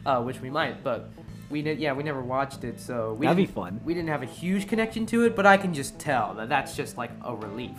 uh, 0.07 0.23
which 0.23 0.41
we 0.41 0.51
might, 0.51 0.83
but 0.83 1.11
we 1.51 1.63
did. 1.63 1.79
Yeah, 1.79 1.93
we 1.93 2.03
never 2.03 2.21
watched 2.23 2.65
it, 2.65 2.81
so 2.81 3.15
we 3.19 3.27
That'd 3.27 3.37
be 3.37 3.45
didn't- 3.45 3.55
fun. 3.55 3.81
We 3.85 3.95
didn't 3.95 4.09
have 4.09 4.23
a 4.23 4.27
huge 4.27 4.67
connection 4.69 5.07
to 5.07 5.25
it, 5.25 5.37
but 5.37 5.47
I 5.47 5.57
can 5.57 5.73
just 5.75 5.99
tell 5.99 6.35
that 6.35 6.49
that's 6.49 6.75
just 6.77 6.97
like 6.97 7.11
a 7.25 7.35
relief 7.35 7.79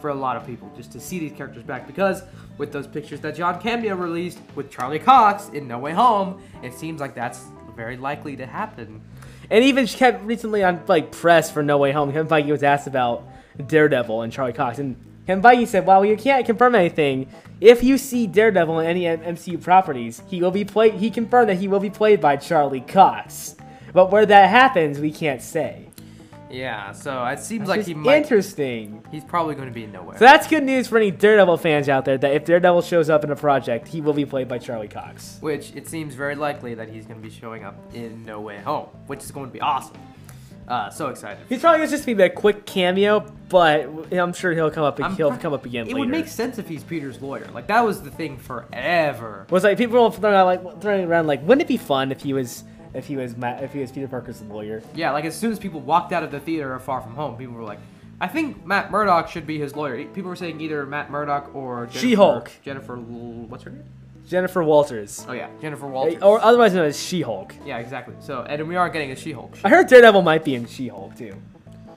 for 0.00 0.08
a 0.10 0.14
lot 0.14 0.36
of 0.36 0.44
people 0.44 0.68
just 0.76 0.90
to 0.92 1.00
see 1.00 1.20
these 1.20 1.32
characters 1.32 1.62
back 1.62 1.86
because 1.86 2.24
with 2.58 2.72
those 2.72 2.88
pictures 2.88 3.20
that 3.20 3.36
John 3.36 3.60
Cameo 3.60 3.94
released 3.94 4.40
with 4.56 4.68
Charlie 4.68 4.98
Cox 4.98 5.48
in 5.50 5.68
No 5.68 5.78
Way 5.78 5.92
Home, 5.92 6.42
it 6.62 6.74
seems 6.74 7.00
like 7.00 7.14
that's 7.14 7.44
very 7.76 7.96
likely 7.96 8.34
to 8.36 8.44
happen. 8.44 9.00
And 9.48 9.62
even 9.64 9.86
kept 9.86 10.24
recently 10.24 10.64
on 10.64 10.82
like 10.88 11.12
press 11.12 11.50
for 11.52 11.62
No 11.62 11.78
Way 11.78 11.92
Home, 11.92 12.10
Kevin 12.12 12.26
Feige 12.26 12.50
was 12.50 12.62
asked 12.64 12.86
about 12.88 13.28
Daredevil 13.66 14.22
and 14.22 14.32
Charlie 14.32 14.52
Cox, 14.52 14.78
and 14.78 14.96
Kevin 15.26 15.42
Feige 15.42 15.66
said, 15.66 15.86
"Well, 15.86 16.04
you 16.04 16.16
can't 16.16 16.44
confirm 16.44 16.74
anything. 16.74 17.28
If 17.60 17.84
you 17.84 17.96
see 17.96 18.26
Daredevil 18.26 18.80
in 18.80 18.86
any 18.86 19.02
MCU 19.04 19.56
properties, 19.62 20.22
he 20.28 20.40
will 20.40 20.50
be 20.50 20.64
played. 20.64 20.94
He 20.94 21.10
confirmed 21.10 21.48
that 21.48 21.58
he 21.58 21.68
will 21.68 21.78
be 21.80 21.90
played 21.90 22.20
by 22.20 22.36
Charlie 22.36 22.80
Cox, 22.80 23.54
but 23.92 24.10
where 24.10 24.26
that 24.26 24.50
happens, 24.50 24.98
we 24.98 25.12
can't 25.12 25.40
say. 25.40 25.88
Yeah, 26.50 26.92
so 26.92 27.24
it 27.24 27.38
seems 27.38 27.62
It's 27.62 27.68
like 27.70 27.86
he 27.86 27.94
might. 27.94 28.16
interesting. 28.18 29.02
He's 29.10 29.24
probably 29.24 29.54
going 29.54 29.68
to 29.68 29.72
be 29.72 29.84
in 29.84 29.92
nowhere. 29.92 30.18
So 30.18 30.24
that's 30.26 30.46
good 30.46 30.62
news 30.64 30.86
for 30.86 30.98
any 30.98 31.10
Daredevil 31.10 31.56
fans 31.56 31.88
out 31.88 32.04
there. 32.04 32.18
That 32.18 32.34
if 32.34 32.44
Daredevil 32.44 32.82
shows 32.82 33.08
up 33.08 33.24
in 33.24 33.30
a 33.30 33.36
project, 33.36 33.88
he 33.88 34.02
will 34.02 34.12
be 34.12 34.26
played 34.26 34.48
by 34.48 34.58
Charlie 34.58 34.88
Cox. 34.88 35.38
which 35.40 35.74
it 35.74 35.88
seems 35.88 36.14
very 36.14 36.34
likely 36.34 36.74
that 36.74 36.90
he's 36.90 37.06
going 37.06 37.18
to 37.22 37.26
be 37.26 37.32
showing 37.34 37.64
up 37.64 37.76
in 37.94 38.22
No 38.24 38.40
Way 38.40 38.58
Home, 38.58 38.88
which 39.06 39.20
is 39.22 39.30
going 39.30 39.46
to 39.46 39.52
be 39.52 39.62
awesome. 39.62 39.96
Uh, 40.68 40.88
so 40.90 41.08
excited. 41.08 41.44
He's 41.48 41.60
probably 41.60 41.86
just 41.88 42.06
be 42.06 42.12
a 42.12 42.30
quick 42.30 42.64
cameo, 42.66 43.20
but 43.48 43.88
I'm 44.12 44.32
sure 44.32 44.52
he'll 44.52 44.70
come 44.70 44.84
up. 44.84 45.00
I'm 45.02 45.16
he'll 45.16 45.36
come 45.36 45.52
up 45.52 45.66
again 45.66 45.82
It 45.82 45.88
later. 45.88 45.98
would 46.00 46.08
make 46.08 46.28
sense 46.28 46.58
if 46.58 46.68
he's 46.68 46.84
Peter's 46.84 47.20
lawyer. 47.20 47.46
Like 47.52 47.66
that 47.66 47.80
was 47.84 48.02
the 48.02 48.10
thing 48.10 48.38
forever. 48.38 49.46
was 49.50 49.64
like 49.64 49.76
people 49.78 50.02
were 50.02 50.10
throwing 50.10 50.36
out 50.36 50.46
like 50.46 50.80
throwing 50.80 51.06
around 51.06 51.26
like 51.26 51.42
wouldn't 51.42 51.62
it 51.62 51.68
be 51.68 51.76
fun 51.76 52.12
if 52.12 52.22
he 52.22 52.32
was 52.32 52.64
if 52.94 53.06
he 53.06 53.16
was 53.16 53.36
Matt, 53.36 53.62
if 53.64 53.72
he 53.72 53.80
was 53.80 53.90
Peter 53.90 54.06
Parker's 54.08 54.40
lawyer? 54.42 54.82
Yeah, 54.94 55.10
like 55.12 55.24
as 55.24 55.34
soon 55.34 55.50
as 55.52 55.58
people 55.58 55.80
walked 55.80 56.12
out 56.12 56.22
of 56.22 56.30
the 56.30 56.40
theater 56.40 56.74
of 56.74 56.82
Far 56.84 57.00
From 57.00 57.14
Home, 57.14 57.36
people 57.36 57.54
were 57.54 57.64
like, 57.64 57.78
"I 58.20 58.28
think 58.28 58.64
Matt 58.64 58.90
Murdock 58.90 59.28
should 59.30 59.46
be 59.46 59.58
his 59.58 59.74
lawyer." 59.74 60.04
People 60.06 60.28
were 60.30 60.36
saying 60.36 60.60
either 60.60 60.84
Matt 60.86 61.10
Murdock 61.10 61.54
or 61.54 61.86
Jennifer, 61.86 61.98
She-Hulk. 61.98 62.52
Jennifer, 62.64 62.96
L- 62.96 63.02
what's 63.48 63.64
her 63.64 63.70
name? 63.70 63.84
Jennifer 64.28 64.62
Walters, 64.62 65.24
Oh 65.28 65.32
yeah, 65.32 65.48
Jennifer 65.60 65.86
Walters. 65.86 66.22
or 66.22 66.40
otherwise 66.40 66.74
known 66.74 66.86
as 66.86 66.98
She-Hulk. 67.00 67.54
yeah, 67.66 67.78
exactly. 67.78 68.14
So 68.20 68.42
and 68.42 68.66
we 68.68 68.76
are 68.76 68.88
getting 68.88 69.10
a 69.10 69.16
She-Hulk. 69.16 69.58
I 69.64 69.68
heard 69.68 69.88
Daredevil 69.88 70.22
might 70.22 70.44
be 70.44 70.54
in 70.54 70.66
She-Hulk 70.66 71.16
too, 71.16 71.34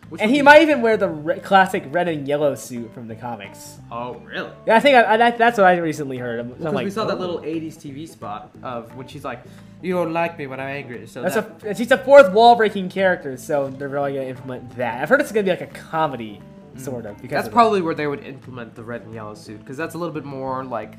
which 0.10 0.22
and 0.22 0.30
he 0.32 0.42
might 0.42 0.62
even 0.62 0.82
wear 0.82 0.98
the 0.98 1.08
re- 1.08 1.40
classic 1.40 1.84
red 1.92 2.08
and 2.08 2.28
yellow 2.28 2.56
suit 2.56 2.94
from 2.94 3.08
the 3.08 3.16
comics. 3.16 3.78
Oh 3.92 4.16
really? 4.16 4.50
Yeah, 4.66 4.76
I 4.76 4.80
think 4.80 4.96
I, 4.98 5.14
I, 5.14 5.18
that, 5.18 5.38
that's 5.38 5.58
what 5.58 5.68
I 5.68 5.78
recently 5.78 6.18
heard. 6.18 6.48
Because 6.58 6.74
like, 6.74 6.86
we 6.86 6.92
saw 6.92 7.06
that 7.06 7.16
oh. 7.16 7.20
little 7.20 7.40
'80s 7.40 7.76
TV 7.78 8.08
spot 8.10 8.50
of 8.64 8.94
when 8.96 9.08
she's 9.08 9.24
like, 9.24 9.44
"You 9.82 9.94
don't 9.94 10.12
like 10.14 10.38
me 10.38 10.48
when 10.48 10.60
I'm 10.60 10.68
angry." 10.70 11.06
So 11.08 11.22
That's 11.22 11.36
that, 11.36 11.64
a 11.64 11.76
she's 11.76 11.92
a 11.92 11.98
fourth 11.98 12.32
wall 12.34 12.56
breaking 12.56 12.90
character, 12.90 13.38
so 13.38 13.70
they're 13.70 13.88
really 13.90 14.14
gonna 14.14 14.26
implement 14.26 14.76
that. 14.78 15.02
I've 15.02 15.10
heard 15.10 15.22
it's 15.22 15.32
gonna 15.32 15.44
be 15.44 15.52
like 15.52 15.62
a 15.62 15.68
comedy, 15.68 16.42
sort 16.76 17.06
of. 17.06 17.16
Because 17.22 17.28
Mm. 17.28 17.30
that's 17.30 17.48
of 17.48 17.52
that. 17.52 17.56
probably 17.56 17.82
where 17.82 17.96
they 17.96 18.08
would 18.08 18.24
implement 18.26 18.76
the 18.76 18.84
red 18.84 19.04
and 19.04 19.14
yellow 19.14 19.36
suit 19.36 19.60
because 19.60 19.78
that's 19.78 19.94
a 19.96 19.98
little 19.98 20.14
bit 20.14 20.26
more 20.26 20.64
like, 20.66 20.96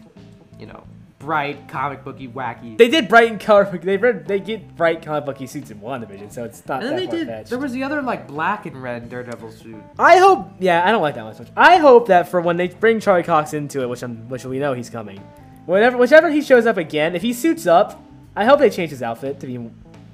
you 0.58 0.66
know, 0.66 0.82
bright, 1.18 1.68
comic 1.68 2.04
booky, 2.04 2.28
wacky. 2.28 2.76
They 2.76 2.88
did 2.88 3.08
bright 3.08 3.30
and 3.30 3.40
color. 3.40 3.64
They 3.82 3.96
read, 3.96 4.26
they 4.26 4.38
get 4.40 4.76
bright 4.76 5.02
comic 5.02 5.24
booky 5.24 5.46
suits 5.46 5.70
in 5.70 5.80
WandaVision, 5.80 6.32
so 6.32 6.44
it's 6.44 6.66
not 6.66 6.82
and 6.82 6.90
then 6.92 7.04
that 7.06 7.10
they 7.10 7.24
did. 7.24 7.46
There 7.46 7.58
was 7.58 7.72
the 7.72 7.82
other 7.82 8.02
like 8.02 8.26
black 8.26 8.66
and 8.66 8.82
red 8.82 9.08
Daredevil 9.08 9.50
suit. 9.52 9.76
I 9.98 10.18
hope. 10.18 10.48
Yeah, 10.58 10.86
I 10.86 10.90
don't 10.92 11.02
like 11.02 11.14
that 11.14 11.24
one 11.24 11.34
so 11.34 11.42
much. 11.44 11.52
I 11.56 11.76
hope 11.78 12.08
that 12.08 12.28
for 12.28 12.40
when 12.40 12.56
they 12.56 12.68
bring 12.68 13.00
Charlie 13.00 13.22
Cox 13.22 13.54
into 13.54 13.82
it, 13.82 13.88
which 13.88 14.02
I'm, 14.02 14.28
which 14.28 14.44
we 14.44 14.58
know 14.58 14.72
he's 14.72 14.90
coming, 14.90 15.18
whenever, 15.66 15.96
whichever 15.96 16.30
he 16.30 16.42
shows 16.42 16.66
up 16.66 16.76
again, 16.76 17.14
if 17.16 17.22
he 17.22 17.32
suits 17.32 17.66
up, 17.66 18.02
I 18.34 18.44
hope 18.44 18.58
they 18.58 18.70
change 18.70 18.90
his 18.90 19.02
outfit 19.02 19.40
to 19.40 19.46
be. 19.46 19.58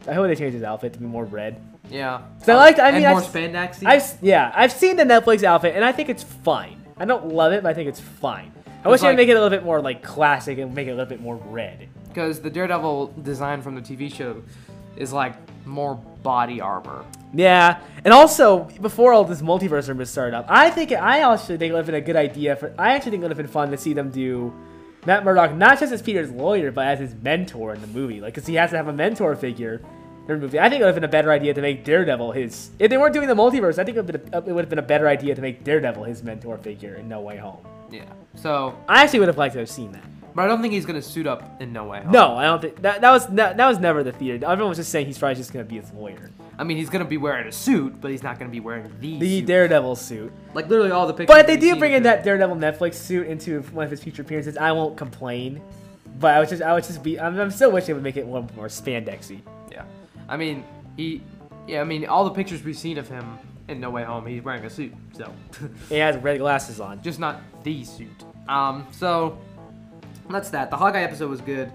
I 0.08 0.12
hope 0.14 0.26
they 0.26 0.34
change 0.36 0.52
his 0.54 0.62
outfit 0.62 0.92
to 0.94 0.98
be 0.98 1.06
more 1.06 1.24
red. 1.24 1.60
Yeah. 1.90 2.22
'Cause 2.40 2.48
I 2.48 2.54
liked- 2.54 2.80
I 2.80 2.90
mean, 2.92 3.02
more 3.02 3.18
I've- 3.18 3.26
spandex. 3.26 3.84
I've 3.86 4.18
yeah, 4.22 4.50
I've 4.54 4.72
seen 4.72 4.96
the 4.96 5.04
Netflix 5.04 5.42
outfit, 5.44 5.74
and 5.76 5.84
I 5.84 5.92
think 5.92 6.08
it's 6.08 6.22
fine. 6.22 6.80
I 6.96 7.04
don't 7.04 7.28
love 7.28 7.52
it, 7.52 7.62
but 7.62 7.70
I 7.70 7.74
think 7.74 7.88
it's 7.88 8.00
fine. 8.00 8.52
I 8.84 8.88
wish 8.88 9.00
they'd 9.00 9.16
make 9.16 9.28
it 9.28 9.32
a 9.32 9.40
little 9.40 9.50
bit 9.50 9.64
more 9.64 9.80
like 9.80 10.02
classic 10.02 10.58
and 10.58 10.74
make 10.74 10.88
it 10.88 10.90
a 10.90 10.94
little 10.94 11.08
bit 11.08 11.20
more 11.20 11.36
red. 11.36 11.88
because 12.08 12.40
the 12.40 12.50
Daredevil 12.50 13.14
design 13.22 13.62
from 13.62 13.74
the 13.74 13.80
TV 13.80 14.12
show 14.12 14.42
is 14.96 15.12
like 15.12 15.34
more 15.66 15.94
body 16.22 16.60
armor. 16.60 17.04
Yeah, 17.32 17.80
and 18.04 18.12
also 18.12 18.64
before 18.80 19.12
all 19.12 19.24
this 19.24 19.40
multiverse 19.40 19.88
rumors 19.88 20.10
started 20.10 20.36
up, 20.36 20.46
I 20.48 20.70
think 20.70 20.92
I 20.92 21.20
actually 21.32 21.56
think 21.56 21.70
it 21.70 21.72
would 21.72 21.78
have 21.78 21.86
been 21.86 21.94
a 21.94 22.00
good 22.00 22.16
idea 22.16 22.56
for. 22.56 22.74
I 22.78 22.94
actually 22.94 23.12
think 23.12 23.22
it 23.22 23.24
would 23.28 23.30
have 23.30 23.38
been 23.38 23.46
fun 23.46 23.70
to 23.70 23.78
see 23.78 23.94
them 23.94 24.10
do 24.10 24.52
Matt 25.06 25.24
Murdock 25.24 25.54
not 25.54 25.80
just 25.80 25.92
as 25.92 26.02
Peter's 26.02 26.30
lawyer, 26.30 26.70
but 26.70 26.86
as 26.86 26.98
his 26.98 27.14
mentor 27.22 27.74
in 27.74 27.80
the 27.80 27.86
movie. 27.86 28.20
Like, 28.20 28.34
because 28.34 28.46
he 28.46 28.54
has 28.56 28.70
to 28.70 28.76
have 28.76 28.88
a 28.88 28.92
mentor 28.92 29.34
figure 29.34 29.80
in 30.28 30.34
the 30.34 30.36
movie. 30.36 30.60
I 30.60 30.68
think 30.68 30.80
it 30.80 30.84
would 30.84 30.88
have 30.88 30.94
been 30.94 31.04
a 31.04 31.08
better 31.08 31.32
idea 31.32 31.54
to 31.54 31.62
make 31.62 31.84
Daredevil 31.84 32.32
his. 32.32 32.70
If 32.78 32.90
they 32.90 32.98
weren't 32.98 33.14
doing 33.14 33.28
the 33.28 33.34
multiverse, 33.34 33.78
I 33.78 33.84
think 33.84 33.96
it 33.96 34.04
would 34.04 34.14
have 34.14 34.24
been 34.24 34.34
a, 34.34 34.38
it 34.48 34.52
would 34.52 34.62
have 34.64 34.70
been 34.70 34.78
a 34.78 34.82
better 34.82 35.08
idea 35.08 35.34
to 35.34 35.40
make 35.40 35.64
Daredevil 35.64 36.04
his 36.04 36.22
mentor 36.22 36.58
figure 36.58 36.96
in 36.96 37.08
No 37.08 37.20
Way 37.20 37.38
Home. 37.38 37.64
Yeah. 37.92 38.04
So, 38.34 38.74
I 38.88 39.02
actually 39.02 39.20
would 39.20 39.28
have 39.28 39.38
liked 39.38 39.52
to 39.54 39.58
have 39.60 39.68
seen 39.70 39.92
that. 39.92 40.02
but 40.34 40.42
I 40.42 40.46
don't 40.48 40.62
think 40.62 40.72
he's 40.72 40.86
gonna 40.86 41.02
suit 41.02 41.26
up 41.26 41.60
in 41.60 41.72
no 41.72 41.84
way. 41.84 42.00
Home. 42.00 42.10
No, 42.10 42.36
I 42.36 42.44
don't 42.44 42.60
think 42.62 42.80
that 42.82 43.02
that 43.02 43.10
was 43.10 43.26
that, 43.28 43.56
that 43.58 43.66
was 43.66 43.78
never 43.78 44.02
the 44.02 44.12
theater. 44.12 44.46
Everyone 44.46 44.70
was 44.70 44.78
just 44.78 44.90
saying 44.90 45.06
he's 45.06 45.18
probably 45.18 45.34
just 45.36 45.52
gonna 45.52 45.66
be 45.66 45.76
his 45.78 45.92
lawyer. 45.92 46.30
I 46.58 46.64
mean, 46.64 46.78
he's 46.78 46.88
gonna 46.88 47.04
be 47.04 47.18
wearing 47.18 47.46
a 47.46 47.52
suit, 47.52 48.00
but 48.00 48.10
he's 48.10 48.22
not 48.22 48.38
gonna 48.38 48.50
be 48.50 48.60
wearing 48.60 48.90
the, 49.00 49.18
The 49.18 49.40
suit. 49.40 49.46
Daredevil 49.46 49.96
suit. 49.96 50.32
like 50.54 50.68
literally 50.68 50.90
all 50.90 51.06
the 51.06 51.12
pictures. 51.12 51.26
But 51.34 51.40
if 51.40 51.46
they 51.46 51.56
do 51.58 51.76
bring 51.76 51.92
in 51.92 52.02
that 52.04 52.24
Daredevil 52.24 52.56
Netflix 52.56 52.94
suit 52.94 53.26
into 53.26 53.60
one 53.72 53.84
of 53.84 53.90
his 53.90 54.02
future 54.02 54.22
appearances, 54.22 54.56
I 54.56 54.72
won't 54.72 54.96
complain. 54.96 55.60
But 56.18 56.34
I 56.34 56.38
would 56.40 56.48
just, 56.48 56.62
I 56.62 56.72
would 56.74 56.84
just 56.84 57.02
be, 57.02 57.18
I'm, 57.20 57.38
I'm 57.38 57.50
still 57.50 57.70
wishing 57.72 57.88
they 57.88 57.92
would 57.94 58.02
make 58.02 58.16
it 58.16 58.26
one 58.26 58.48
more 58.56 58.68
spandexy. 58.68 59.40
Yeah. 59.70 59.84
I 60.28 60.36
mean, 60.36 60.64
he. 60.96 61.22
Yeah, 61.66 61.80
I 61.80 61.84
mean, 61.84 62.06
all 62.06 62.24
the 62.24 62.30
pictures 62.30 62.62
we've 62.64 62.76
seen 62.76 62.96
of 62.98 63.08
him 63.08 63.38
in 63.72 63.80
No 63.80 63.90
Way 63.90 64.04
Home, 64.04 64.24
he's 64.26 64.42
wearing 64.42 64.64
a 64.64 64.70
suit. 64.70 64.94
So, 65.12 65.32
He 65.88 65.96
has 65.96 66.16
red 66.16 66.38
glasses 66.38 66.78
on. 66.80 67.02
just 67.02 67.18
not 67.18 67.40
the 67.64 67.84
suit. 67.84 68.24
Um. 68.48 68.86
So, 68.92 69.38
that's 70.30 70.50
that. 70.50 70.70
The 70.70 70.76
Hawkeye 70.76 71.02
episode 71.02 71.28
was 71.30 71.40
good. 71.40 71.68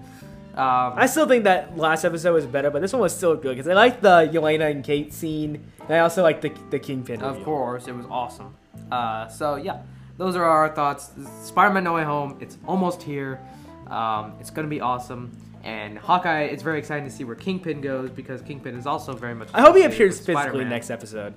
Um. 0.54 0.94
I 0.96 1.06
still 1.06 1.26
think 1.26 1.44
that 1.44 1.76
last 1.76 2.04
episode 2.04 2.32
was 2.34 2.46
better, 2.46 2.70
but 2.70 2.80
this 2.82 2.92
one 2.92 3.02
was 3.02 3.14
still 3.14 3.36
good 3.36 3.56
because 3.56 3.68
I 3.68 3.74
liked 3.74 4.02
the 4.02 4.28
Yelena 4.32 4.70
and 4.70 4.82
Kate 4.82 5.12
scene, 5.12 5.70
and 5.80 5.90
I 5.94 5.98
also 6.00 6.22
liked 6.22 6.42
the 6.42 6.52
the 6.70 6.78
Kingpin. 6.78 7.22
Of 7.22 7.42
course, 7.44 7.86
it 7.86 7.94
was 7.94 8.06
awesome. 8.10 8.54
Uh, 8.90 9.28
so 9.28 9.56
yeah, 9.56 9.82
those 10.16 10.34
are 10.36 10.44
our 10.44 10.68
thoughts. 10.74 11.10
Spider-Man: 11.44 11.84
No 11.84 11.94
Way 11.94 12.04
Home. 12.04 12.36
It's 12.40 12.58
almost 12.66 13.02
here. 13.02 13.40
Um, 13.88 14.34
it's 14.40 14.50
gonna 14.50 14.68
be 14.68 14.80
awesome. 14.80 15.30
And 15.64 15.98
Hawkeye, 15.98 16.42
it's 16.44 16.62
very 16.62 16.78
exciting 16.78 17.04
to 17.04 17.10
see 17.10 17.24
where 17.24 17.34
Kingpin 17.36 17.80
goes 17.80 18.10
because 18.10 18.40
Kingpin 18.42 18.76
is 18.76 18.86
also 18.86 19.12
very 19.12 19.34
much. 19.34 19.48
I 19.52 19.60
hope 19.60 19.76
he 19.76 19.82
appears 19.84 20.16
physically 20.18 20.34
Spider-Man. 20.34 20.68
next 20.68 20.90
episode. 20.90 21.34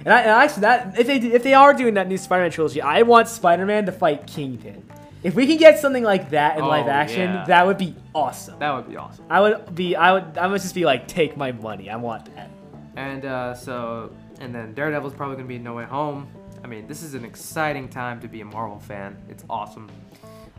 And, 0.00 0.12
I, 0.12 0.20
and 0.20 0.30
actually, 0.30 0.60
that 0.62 0.98
if 0.98 1.06
they 1.06 1.16
if 1.16 1.42
they 1.42 1.54
are 1.54 1.72
doing 1.72 1.94
that 1.94 2.08
new 2.08 2.18
Spider-Man 2.18 2.50
trilogy, 2.50 2.80
I 2.82 3.02
want 3.02 3.28
Spider-Man 3.28 3.86
to 3.86 3.92
fight 3.92 4.26
Kingpin. 4.26 4.82
If 5.22 5.34
we 5.34 5.46
can 5.46 5.56
get 5.56 5.78
something 5.78 6.04
like 6.04 6.30
that 6.30 6.58
in 6.58 6.64
Oh, 6.64 6.68
live 6.68 6.86
action, 6.86 7.30
yeah. 7.32 7.44
that 7.46 7.66
would 7.66 7.78
be 7.78 7.94
awesome. 8.14 8.58
That 8.58 8.74
would 8.74 8.86
be 8.86 8.98
awesome. 8.98 9.24
I 9.30 9.40
would 9.40 9.74
be, 9.74 9.96
I 9.96 10.12
would, 10.12 10.36
I 10.36 10.46
would 10.46 10.60
just 10.60 10.74
be 10.74 10.84
like, 10.84 11.08
take 11.08 11.34
my 11.38 11.50
money. 11.52 11.88
I 11.88 11.96
want 11.96 12.26
that. 12.34 12.50
And 12.96 13.24
uh, 13.24 13.54
so, 13.54 14.12
and 14.40 14.54
then 14.54 14.74
Daredevil's 14.74 15.14
probably 15.14 15.36
gonna 15.36 15.48
be 15.48 15.58
No 15.58 15.72
Way 15.74 15.84
Home. 15.84 16.28
I 16.62 16.66
mean, 16.66 16.86
this 16.86 17.02
is 17.02 17.14
an 17.14 17.24
exciting 17.24 17.88
time 17.88 18.20
to 18.20 18.28
be 18.28 18.42
a 18.42 18.44
Marvel 18.44 18.78
fan. 18.78 19.16
It's 19.30 19.44
awesome. 19.48 19.90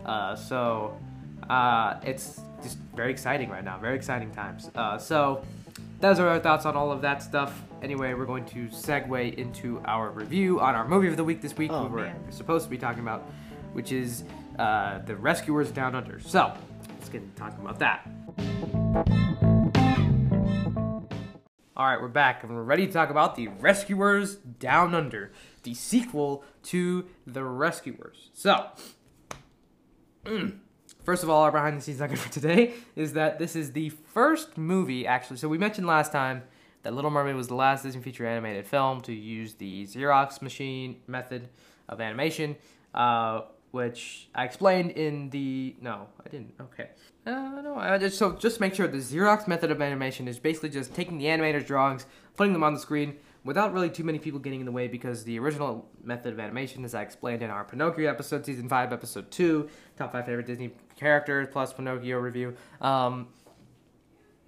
Uh, 0.04 0.36
so, 0.36 0.98
uh, 1.48 2.00
it's 2.04 2.41
just 2.63 2.80
very 2.95 3.12
exciting 3.12 3.50
right 3.52 3.63
now. 3.63 3.78
Very 3.78 3.95
exciting 3.95 4.32
times. 4.32 4.71
Uh, 4.74 4.98
so, 4.98 5.43
those 6.00 6.20
are 6.20 6.28
our 6.28 6.40
thoughts 6.40 6.66
on 6.66 6.76
all 6.76 6.92
of 6.92 7.02
that 7.02 7.24
stuff. 7.24 7.62
Anyway, 7.82 8.14
we're 8.14 8.26
going 8.26 8.46
to 8.46 8.68
segue 8.68 9.34
into 9.36 9.82
our 9.86 10.10
review 10.12 10.60
on 10.60 10.76
our 10.76 10.88
movie 10.88 11.08
of 11.08 11.18
the 11.18 11.24
week 11.24 11.42
this 11.42 11.56
week. 11.58 11.72
Oh, 11.72 11.84
we 11.84 11.90
were 11.90 12.02
man. 12.04 12.32
supposed 12.32 12.66
to 12.66 12.70
be 12.70 12.78
talking 12.78 13.02
about, 13.02 13.22
which 13.74 13.92
is 13.92 14.24
uh, 14.60 15.00
the 15.00 15.16
Rescuers 15.16 15.72
Down 15.72 15.96
Under. 15.96 16.20
So, 16.20 16.54
let's 16.90 17.10
get 17.10 17.22
into 17.22 17.36
talking 17.36 17.60
about 17.62 17.80
that. 17.80 18.08
All 21.78 21.86
right, 21.86 22.02
we're 22.02 22.08
back 22.08 22.44
and 22.44 22.56
we're 22.56 22.64
ready 22.64 22.88
to 22.88 22.94
talk 22.94 23.10
about 23.10 23.36
The 23.36 23.50
Rescuers 23.50 24.36
Down 24.36 24.96
Under, 24.96 25.34
the 25.64 25.74
sequel 25.74 26.44
to 26.64 27.06
The 27.28 27.44
Rescuers. 27.44 28.30
So, 28.34 28.68
mm, 30.24 30.60
first 31.06 31.24
of 31.24 31.30
all, 31.30 31.44
our 31.44 31.52
behind 31.52 31.78
the 31.78 31.82
scenes 31.82 32.00
nugget 32.00 32.18
for 32.18 32.32
today 32.32 32.74
is 32.96 33.13
that 33.13 33.39
this 33.39 33.56
is 33.56 33.72
the 33.72 33.89
first 33.89 34.58
movie, 34.58 35.08
actually. 35.08 35.38
So, 35.38 35.48
we 35.48 35.58
mentioned 35.58 35.88
last 35.88 36.12
time 36.12 36.44
that 36.84 36.94
Little 36.94 37.12
Mermaid 37.12 37.36
was 37.36 37.48
the 37.48 37.56
last 37.56 37.84
Disney 37.84 38.02
feature 38.02 38.28
animated 38.28 38.68
film 38.68 39.02
to 39.02 39.13
use 39.13 39.54
the 39.56 39.86
Xerox 39.86 40.41
machine 40.41 40.98
method 41.08 41.50
of 41.88 42.02
animation, 42.02 42.56
uh, 42.94 43.41
which 43.72 44.30
I 44.36 44.46
explained 44.46 44.91
in 44.91 45.30
the. 45.30 45.76
No, 45.82 46.08
I 46.26 46.30
didn't. 46.30 46.54
Okay. 46.60 46.89
Uh, 47.26 47.62
no, 47.62 47.76
I 47.76 47.98
just 47.98 48.18
so 48.18 48.34
just 48.34 48.60
make 48.60 48.76
sure 48.76 48.88
the 48.88 49.00
Xerox 49.00 49.48
method 49.48 49.72
of 49.72 49.82
animation 49.82 50.28
is 50.28 50.38
basically 50.38 50.70
just 50.70 50.94
taking 50.94 51.18
the 51.18 51.26
animator's 51.26 51.65
drawings, 51.65 52.06
putting 52.38 52.54
them 52.54 52.63
on 52.63 52.74
the 52.74 52.80
screen 52.80 53.15
without 53.46 53.72
really 53.72 53.90
too 53.90 54.04
many 54.04 54.20
people 54.20 54.40
getting 54.40 54.60
in 54.60 54.66
the 54.66 54.72
way 54.72 54.88
because 54.88 55.24
the 55.24 55.40
original 55.40 55.88
method 56.04 56.34
of 56.34 56.40
animation, 56.40 56.84
as 56.84 56.94
I 56.96 57.04
explained 57.04 57.44
in 57.44 57.50
our 57.50 57.64
Pinocchio 57.64 58.10
episode, 58.10 58.46
season 58.46 58.68
five, 58.68 58.92
episode 58.92 59.32
two, 59.32 59.70
top 59.96 60.12
five 60.12 60.26
favorite 60.26 60.48
Disney 60.48 60.74
characters 60.98 61.48
plus 61.52 61.72
Pinocchio 61.72 62.18
review. 62.18 62.56
Um, 62.82 63.28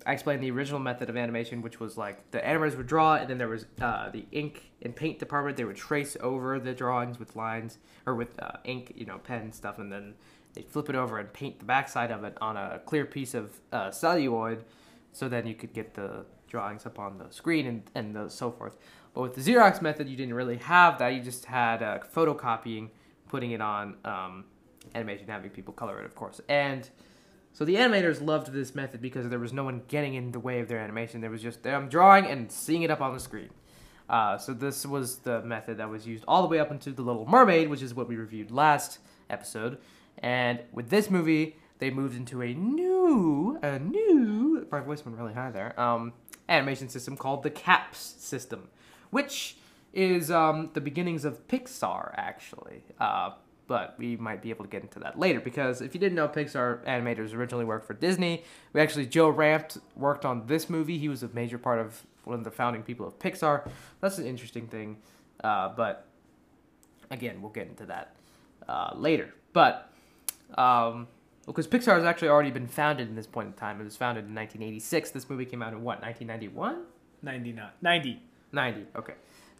I 0.05 0.13
explained 0.13 0.41
the 0.41 0.51
original 0.51 0.79
method 0.79 1.09
of 1.09 1.17
animation, 1.17 1.61
which 1.61 1.79
was 1.79 1.97
like 1.97 2.31
the 2.31 2.39
animators 2.39 2.75
would 2.77 2.87
draw, 2.87 3.15
and 3.15 3.29
then 3.29 3.37
there 3.37 3.47
was 3.47 3.65
uh, 3.81 4.09
the 4.09 4.25
ink 4.31 4.71
and 4.81 4.95
paint 4.95 5.19
department. 5.19 5.57
They 5.57 5.65
would 5.65 5.75
trace 5.75 6.17
over 6.21 6.59
the 6.59 6.73
drawings 6.73 7.19
with 7.19 7.35
lines 7.35 7.77
or 8.05 8.15
with 8.15 8.41
uh, 8.41 8.53
ink, 8.63 8.93
you 8.95 9.05
know, 9.05 9.19
pen 9.19 9.51
stuff, 9.51 9.79
and 9.79 9.91
then 9.91 10.15
they'd 10.53 10.69
flip 10.69 10.89
it 10.89 10.95
over 10.95 11.19
and 11.19 11.31
paint 11.33 11.59
the 11.59 11.65
backside 11.65 12.09
of 12.09 12.23
it 12.23 12.37
on 12.41 12.57
a 12.57 12.79
clear 12.85 13.05
piece 13.05 13.33
of 13.33 13.59
uh, 13.71 13.91
celluloid, 13.91 14.63
so 15.11 15.27
then 15.27 15.45
you 15.45 15.53
could 15.53 15.73
get 15.73 15.93
the 15.93 16.25
drawings 16.47 16.85
up 16.85 16.99
on 16.99 17.17
the 17.17 17.29
screen 17.31 17.67
and 17.67 17.83
and 17.95 18.15
the, 18.15 18.29
so 18.29 18.51
forth. 18.51 18.77
But 19.13 19.21
with 19.21 19.35
the 19.35 19.41
Xerox 19.41 19.81
method, 19.81 20.07
you 20.07 20.15
didn't 20.15 20.35
really 20.35 20.57
have 20.57 20.99
that. 20.99 21.09
You 21.09 21.21
just 21.21 21.45
had 21.45 21.81
uh, 21.81 21.99
photocopying, 22.13 22.89
putting 23.29 23.51
it 23.51 23.61
on 23.61 23.95
um, 24.05 24.45
animation, 24.93 25.27
having 25.27 25.49
people 25.49 25.73
color 25.73 25.99
it, 25.99 26.05
of 26.05 26.15
course, 26.15 26.41
and 26.47 26.89
so 27.57 27.65
the 27.65 27.73
animators 27.73 28.23
loved 28.23 28.53
this 28.53 28.75
method 28.75 29.01
because 29.01 29.27
there 29.29 29.39
was 29.39 29.51
no 29.51 29.63
one 29.63 29.81
getting 29.87 30.13
in 30.13 30.31
the 30.31 30.39
way 30.39 30.59
of 30.59 30.67
their 30.67 30.77
animation. 30.77 31.21
There 31.21 31.31
was 31.31 31.41
just 31.41 31.63
them 31.63 31.89
drawing 31.89 32.27
and 32.27 32.51
seeing 32.51 32.83
it 32.83 32.91
up 32.91 33.01
on 33.01 33.15
the 33.15 33.19
screen. 33.19 33.49
Uh, 34.07 34.37
so 34.37 34.53
this 34.53 34.85
was 34.85 35.17
the 35.17 35.41
method 35.41 35.77
that 35.77 35.89
was 35.89 36.05
used 36.05 36.23
all 36.27 36.43
the 36.43 36.47
way 36.47 36.59
up 36.59 36.69
into 36.69 36.91
The 36.91 37.01
Little 37.01 37.25
Mermaid, 37.25 37.67
which 37.69 37.81
is 37.81 37.95
what 37.95 38.07
we 38.07 38.15
reviewed 38.15 38.51
last 38.51 38.99
episode. 39.29 39.79
And 40.19 40.61
with 40.71 40.89
this 40.89 41.09
movie, 41.09 41.55
they 41.79 41.89
moved 41.89 42.15
into 42.15 42.43
a 42.43 42.53
new, 42.53 43.57
a 43.63 43.79
new, 43.79 44.67
my 44.71 44.79
voice 44.79 45.03
went 45.03 45.17
really 45.17 45.33
high 45.33 45.49
there, 45.49 45.79
um, 45.79 46.13
animation 46.49 46.89
system 46.89 47.17
called 47.17 47.43
the 47.43 47.49
CAPS 47.49 48.15
system, 48.19 48.69
which 49.09 49.57
is 49.93 50.29
um, 50.31 50.69
the 50.73 50.81
beginnings 50.81 51.25
of 51.25 51.47
Pixar, 51.47 52.13
actually. 52.15 52.83
Uh, 52.99 53.31
but 53.67 53.95
we 53.97 54.15
might 54.15 54.41
be 54.41 54.49
able 54.49 54.63
to 54.63 54.69
get 54.69 54.81
into 54.81 54.99
that 54.99 55.19
later 55.19 55.41
because 55.41 55.81
if 55.81 55.93
you 55.93 55.99
didn't 55.99 56.15
know, 56.15 56.27
Pixar 56.27 56.83
animators 56.85 57.33
originally 57.33 57.65
worked 57.65 57.85
for 57.85 57.93
Disney. 57.93 58.43
We 58.71 58.79
actually 58.79 59.05
Joe 59.07 59.31
Ranft 59.31 59.79
worked 59.95 60.23
on 60.23 60.47
this 60.47 60.69
movie. 60.69 60.97
He 60.97 61.09
was 61.09 61.21
a 61.21 61.29
major 61.33 61.57
part 61.57 61.79
of 61.79 62.05
one 62.23 62.37
of 62.39 62.45
the 62.45 62.51
founding 62.51 62.83
people 62.83 63.05
of 63.05 63.19
Pixar. 63.19 63.69
That's 63.99 64.17
an 64.17 64.25
interesting 64.25 64.67
thing, 64.67 64.97
uh, 65.43 65.69
but 65.75 66.07
again, 67.11 67.41
we'll 67.41 67.51
get 67.51 67.67
into 67.67 67.85
that 67.87 68.15
uh, 68.69 68.91
later. 68.95 69.33
But 69.51 69.91
um, 70.57 71.07
because 71.47 71.67
Pixar 71.67 71.95
has 71.95 72.03
actually 72.03 72.29
already 72.29 72.51
been 72.51 72.67
founded 72.67 73.07
in 73.07 73.15
this 73.15 73.27
point 73.27 73.47
in 73.47 73.53
time. 73.53 73.79
It 73.81 73.85
was 73.85 73.95
founded 73.95 74.25
in 74.25 74.35
1986. 74.35 75.11
This 75.11 75.29
movie 75.29 75.45
came 75.45 75.61
out 75.61 75.73
in 75.73 75.81
what 75.81 76.01
1991, 76.01 76.83
99. 77.21 77.69
90. 77.81 78.21
90. 78.51 78.85
Okay. 78.95 79.13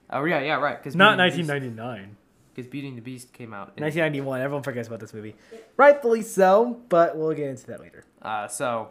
Oh 0.09 0.23
yeah, 0.25 0.39
yeah, 0.41 0.55
right. 0.55 0.77
Because 0.77 0.95
Not 0.95 1.17
1999. 1.17 2.15
Because 2.53 2.69
Beauty 2.69 2.87
and 2.89 2.97
the 2.97 3.01
Beast 3.01 3.33
came 3.33 3.53
out. 3.53 3.73
In, 3.77 3.83
1991. 3.83 4.41
Everyone 4.41 4.63
forgets 4.63 4.87
about 4.87 4.99
this 4.99 5.13
movie. 5.13 5.35
Rightfully 5.75 6.23
so, 6.23 6.81
but 6.89 7.17
we'll 7.17 7.33
get 7.33 7.49
into 7.49 7.67
that 7.67 7.79
later. 7.79 8.03
Uh, 8.21 8.47
so 8.47 8.89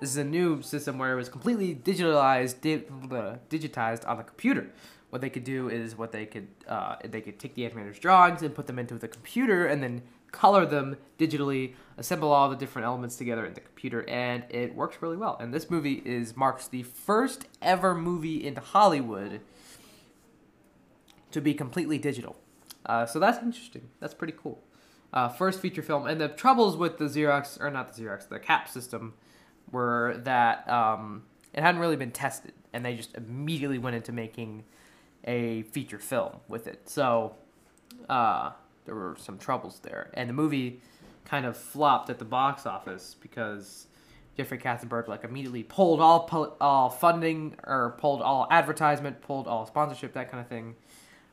this 0.00 0.10
is 0.10 0.16
a 0.16 0.24
new 0.24 0.62
system 0.62 0.98
where 0.98 1.12
it 1.12 1.16
was 1.16 1.28
completely 1.28 1.74
digitalized, 1.74 2.60
di- 2.60 2.84
uh, 3.14 3.36
digitized 3.50 4.08
on 4.08 4.16
the 4.16 4.22
computer. 4.24 4.70
What 5.10 5.20
they 5.20 5.30
could 5.30 5.44
do 5.44 5.68
is 5.68 5.98
what 5.98 6.12
they 6.12 6.24
could 6.24 6.46
uh, 6.68 6.96
they 7.04 7.20
could 7.20 7.38
take 7.38 7.54
the 7.54 7.68
animator's 7.68 7.98
drawings 7.98 8.42
and 8.42 8.54
put 8.54 8.66
them 8.66 8.78
into 8.78 8.94
the 8.94 9.08
computer 9.08 9.66
and 9.66 9.82
then 9.82 10.02
color 10.32 10.66
them 10.66 10.96
digitally, 11.18 11.74
assemble 11.96 12.32
all 12.32 12.48
the 12.48 12.56
different 12.56 12.86
elements 12.86 13.16
together 13.16 13.44
in 13.44 13.54
the 13.54 13.60
computer, 13.60 14.08
and 14.08 14.44
it 14.48 14.74
works 14.74 14.98
really 15.00 15.16
well. 15.16 15.36
And 15.40 15.52
this 15.52 15.70
movie 15.70 16.02
is 16.04 16.36
marks 16.36 16.68
the 16.68 16.82
first 16.82 17.46
ever 17.60 17.94
movie 17.94 18.46
in 18.46 18.56
Hollywood 18.56 19.40
to 21.30 21.40
be 21.40 21.54
completely 21.54 21.98
digital. 21.98 22.36
Uh, 22.86 23.06
so 23.06 23.18
that's 23.18 23.42
interesting. 23.42 23.88
That's 24.00 24.14
pretty 24.14 24.34
cool. 24.36 24.62
Uh, 25.12 25.28
first 25.28 25.60
feature 25.60 25.82
film, 25.82 26.06
and 26.06 26.20
the 26.20 26.28
troubles 26.28 26.76
with 26.76 26.98
the 26.98 27.06
Xerox, 27.06 27.60
or 27.60 27.70
not 27.70 27.92
the 27.92 28.02
Xerox, 28.02 28.28
the 28.28 28.38
CAP 28.38 28.68
system, 28.68 29.14
were 29.72 30.20
that 30.24 30.68
um, 30.68 31.24
it 31.52 31.62
hadn't 31.62 31.80
really 31.80 31.96
been 31.96 32.12
tested, 32.12 32.52
and 32.72 32.84
they 32.84 32.94
just 32.94 33.14
immediately 33.16 33.78
went 33.78 33.96
into 33.96 34.12
making 34.12 34.64
a 35.24 35.62
feature 35.62 35.98
film 35.98 36.36
with 36.48 36.66
it. 36.66 36.88
So 36.88 37.34
uh, 38.08 38.52
there 38.90 38.98
were 38.98 39.14
some 39.20 39.38
troubles 39.38 39.78
there, 39.84 40.10
and 40.14 40.28
the 40.28 40.32
movie 40.32 40.80
kind 41.24 41.46
of 41.46 41.56
flopped 41.56 42.10
at 42.10 42.18
the 42.18 42.24
box 42.24 42.66
office 42.66 43.14
because 43.20 43.86
Jeffrey 44.36 44.58
Katzenberg 44.58 45.06
like 45.06 45.22
immediately 45.22 45.62
pulled 45.62 46.00
all 46.00 46.56
all 46.60 46.90
funding 46.90 47.54
or 47.62 47.94
pulled 47.98 48.20
all 48.20 48.48
advertisement, 48.50 49.22
pulled 49.22 49.46
all 49.46 49.64
sponsorship, 49.64 50.12
that 50.14 50.28
kind 50.28 50.40
of 50.40 50.48
thing. 50.48 50.74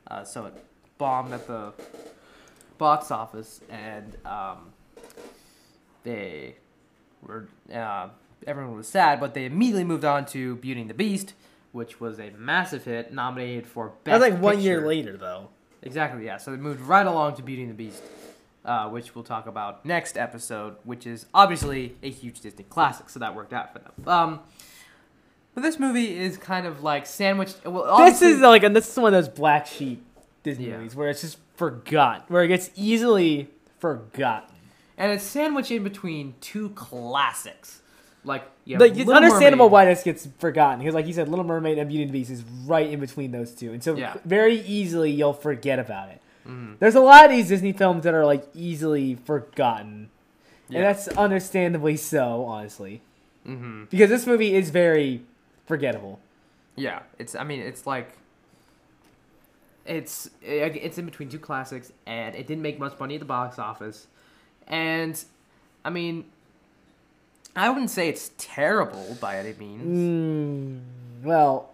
Uh, 0.05 0.24
so 0.24 0.45
it 0.45 0.53
bombed 0.99 1.34
at 1.34 1.47
the 1.47 1.74
box 2.78 3.10
office, 3.10 3.60
and 3.72 4.16
um, 4.24 4.72
they 6.03 6.58
were 7.24 7.47
uh, 7.74 8.10
everyone 8.45 8.76
was 8.76 8.88
sad, 8.88 9.20
but 9.20 9.34
they 9.34 9.45
immediately 9.45 9.84
moved 9.84 10.05
on 10.05 10.28
to 10.28 10.58
Beauty 10.58 10.82
and 10.82 10.89
the 10.91 10.93
Beast, 10.93 11.34
which 11.72 11.99
was 11.99 12.20
a 12.20 12.30
massive 12.38 12.84
hit, 12.84 13.12
nominated 13.12 13.66
for 13.66 13.93
best. 14.03 14.22
That's 14.22 14.32
like 14.32 14.39
one 14.39 14.62
year 14.62 14.86
later, 14.86 15.18
though. 15.18 15.49
Exactly, 15.88 16.26
yeah. 16.26 16.38
So 16.38 16.52
they 16.52 16.58
moved 16.58 16.82
right 16.82 17.06
along 17.08 17.36
to 17.38 17.42
Beauty 17.44 17.64
and 17.64 17.72
the 17.72 17.76
Beast, 17.76 18.04
uh, 18.66 18.90
which 18.90 19.16
we'll 19.16 19.24
talk 19.24 19.48
about 19.48 19.84
next 19.86 20.18
episode, 20.18 20.76
which 20.84 21.08
is 21.08 21.26
obviously 21.34 21.96
a 22.04 22.10
huge 22.10 22.42
Disney 22.42 22.66
classic, 22.66 23.10
so 23.10 23.20
that 23.20 23.34
worked 23.36 23.54
out 23.54 23.74
for 23.74 23.80
them. 23.80 23.92
Um, 24.08 24.40
but 25.56 25.64
this 25.64 25.80
movie 25.80 26.16
is 26.16 26.38
kind 26.38 26.68
of 26.68 26.84
like 26.84 27.06
sandwiched. 27.08 27.66
Well, 27.66 27.98
This 28.06 28.22
is 28.22 28.40
like, 28.42 28.62
and 28.64 28.76
this 28.76 28.90
is 28.92 28.98
one 28.98 29.14
of 29.14 29.26
those 29.26 29.34
black 29.34 29.66
sheep 29.66 30.04
Disney 30.44 30.68
Yeah. 30.70 30.78
movies 30.78 30.96
where 30.96 31.10
it's 31.10 31.22
just 31.22 31.38
forgot, 31.56 32.30
where 32.30 32.44
it 32.44 32.48
gets 32.50 32.70
easily 32.76 33.50
forgotten. 33.80 34.54
and 35.00 35.12
it's 35.12 35.24
sandwiched 35.24 35.72
in 35.72 35.84
between 35.84 36.36
two 36.42 36.70
classics. 36.70 37.82
Like, 38.28 38.44
yeah, 38.66 38.78
Like, 38.78 38.98
it's 38.98 39.10
understandable 39.10 39.70
why 39.70 39.86
this 39.86 40.04
gets 40.04 40.28
forgotten 40.38 40.80
because, 40.80 40.94
like 40.94 41.08
you 41.08 41.14
said, 41.14 41.30
Little 41.30 41.46
Mermaid 41.46 41.78
and 41.78 41.88
Beauty 41.88 42.04
and 42.04 42.12
the 42.12 42.20
Beast 42.20 42.30
is 42.30 42.44
right 42.66 42.90
in 42.90 43.00
between 43.00 43.32
those 43.32 43.52
two, 43.56 43.72
and 43.72 43.82
so 43.82 43.96
Yeah. 43.96 44.18
very 44.26 44.60
easily 44.62 45.12
you'll 45.12 45.32
forget 45.34 45.80
about 45.80 46.10
it. 46.10 46.22
Mhm. 46.46 46.78
There's 46.80 46.96
a 46.96 47.00
lot 47.00 47.24
of 47.26 47.32
these 47.32 47.48
Disney 47.48 47.72
films 47.72 48.04
that 48.04 48.14
are 48.14 48.26
like 48.26 48.44
easily 48.54 49.16
forgotten, 49.16 50.10
Yeah. 50.68 50.80
and 50.80 50.86
that's 50.88 51.08
understandably 51.10 51.96
so, 51.96 52.44
honestly, 52.44 53.02
hmm 53.46 53.86
because 53.90 54.10
this 54.10 54.28
movie 54.28 54.54
is 54.56 54.70
very 54.72 55.24
forgettable. 55.66 56.20
Yeah, 56.76 57.00
it's. 57.18 57.34
I 57.34 57.44
mean, 57.46 57.62
it's 57.62 57.88
like. 57.88 58.10
It's 59.86 60.30
it's 60.42 60.98
in 60.98 61.06
between 61.06 61.30
two 61.30 61.40
classics, 61.40 61.94
and 62.06 62.36
it 62.36 62.46
didn't 62.46 62.62
make 62.62 62.78
much 62.78 63.00
money 63.00 63.14
at 63.16 63.20
the 63.22 63.26
box 63.26 63.58
office, 63.58 64.08
and, 64.68 65.24
I 65.86 65.90
mean, 65.90 66.26
I 67.58 67.70
wouldn't 67.70 67.89
say 67.89 68.08
it's 68.08 68.32
terrible 68.38 69.18
by 69.20 69.38
any 69.38 69.53
means, 69.60 70.82
Mm, 71.24 71.26
well, 71.26 71.74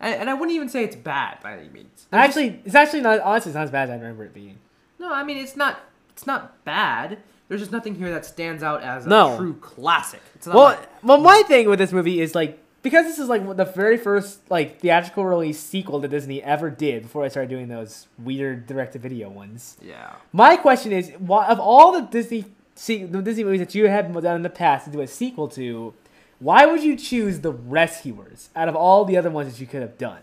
and, 0.00 0.14
and 0.22 0.30
I 0.30 0.34
wouldn't 0.34 0.54
even 0.54 0.68
say 0.68 0.82
it's 0.84 0.96
bad 0.96 1.38
by 1.42 1.54
any 1.58 1.68
means. 1.68 2.06
There's 2.10 2.24
actually, 2.24 2.60
it's 2.64 2.74
actually 2.74 3.02
not 3.02 3.20
honestly 3.20 3.50
it's 3.50 3.54
not 3.56 3.64
as 3.64 3.70
bad 3.70 3.84
as 3.88 3.90
I 3.90 3.94
remember 3.94 4.24
it 4.24 4.34
being. 4.34 4.58
no, 4.98 5.12
I 5.12 5.22
mean 5.24 5.38
it's 5.38 5.56
not. 5.56 5.80
It's 6.10 6.26
not 6.26 6.62
bad. 6.64 7.18
There's 7.48 7.60
just 7.60 7.72
nothing 7.72 7.94
here 7.94 8.10
that 8.10 8.24
stands 8.26 8.62
out 8.62 8.82
as 8.82 9.06
a 9.06 9.08
No. 9.08 9.36
true 9.36 9.54
classic. 9.54 10.20
It's 10.34 10.46
not 10.46 10.56
Well, 10.56 10.64
like- 10.64 10.88
well, 11.04 11.18
my 11.18 11.42
thing 11.46 11.68
with 11.68 11.78
this 11.78 11.92
movie 11.92 12.20
is 12.20 12.34
like 12.34 12.58
because 12.82 13.06
this 13.06 13.18
is 13.18 13.28
like 13.28 13.56
the 13.56 13.64
very 13.64 13.96
first 13.96 14.40
like 14.50 14.80
theatrical 14.80 15.24
release 15.24 15.58
sequel 15.60 16.00
that 16.00 16.08
Disney 16.08 16.42
ever 16.42 16.68
did 16.70 17.02
before 17.04 17.24
I 17.24 17.28
started 17.28 17.48
doing 17.48 17.68
those 17.68 18.08
weird 18.18 18.66
direct-to-video 18.66 19.28
ones. 19.30 19.76
yeah. 19.80 20.14
My 20.32 20.56
question 20.56 20.92
is, 20.92 21.10
why, 21.18 21.46
of 21.46 21.60
all 21.60 21.92
the 21.92 22.00
Disney 22.02 22.46
se- 22.82 23.04
the 23.04 23.22
Disney 23.22 23.44
movies 23.44 23.60
that 23.60 23.74
you 23.74 23.88
have 23.88 24.12
done 24.12 24.36
in 24.36 24.42
the 24.42 24.50
past 24.50 24.86
to 24.86 24.90
do 24.90 25.00
a 25.00 25.06
sequel 25.06 25.48
to, 25.48 25.94
why 26.40 26.66
would 26.66 26.82
you 26.82 26.96
choose 26.96 27.40
the 27.40 27.52
Rescuers 27.52 28.50
out 28.56 28.68
of 28.68 28.74
all 28.74 29.04
the 29.04 29.16
other 29.16 29.30
ones 29.30 29.52
that 29.52 29.60
you 29.60 29.66
could 29.66 29.82
have 29.82 29.96
done? 29.98 30.20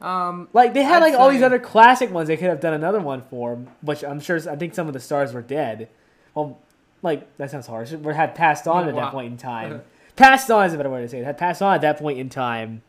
Um. 0.00 0.48
Like 0.52 0.74
they 0.74 0.82
had 0.82 1.02
I'd 1.02 1.10
like 1.10 1.14
all 1.14 1.30
these 1.30 1.42
other 1.42 1.58
classic 1.58 2.12
ones 2.12 2.28
they 2.28 2.36
could 2.36 2.48
have 2.48 2.60
done 2.60 2.74
another 2.74 3.00
one 3.00 3.22
for, 3.22 3.56
which 3.80 4.04
I'm 4.04 4.20
sure 4.20 4.38
I 4.48 4.54
think 4.54 4.74
some 4.74 4.86
of 4.86 4.92
the 4.92 5.00
stars 5.00 5.32
were 5.32 5.42
dead. 5.42 5.88
Well, 6.34 6.58
like 7.02 7.36
that 7.38 7.50
sounds 7.50 7.66
harsh. 7.66 7.92
Or 7.92 8.12
had 8.12 8.36
passed 8.36 8.68
on 8.68 8.86
at 8.88 8.94
wow. 8.94 9.06
that 9.06 9.10
point 9.10 9.32
in 9.32 9.36
time. 9.36 9.82
passed 10.16 10.52
on 10.52 10.66
is 10.66 10.74
a 10.74 10.76
better 10.76 10.90
way 10.90 11.00
to 11.00 11.08
say 11.08 11.18
it. 11.18 11.24
Had 11.24 11.36
passed 11.36 11.62
on 11.62 11.74
at 11.74 11.80
that 11.80 11.98
point 11.98 12.20
in 12.20 12.28
time. 12.28 12.82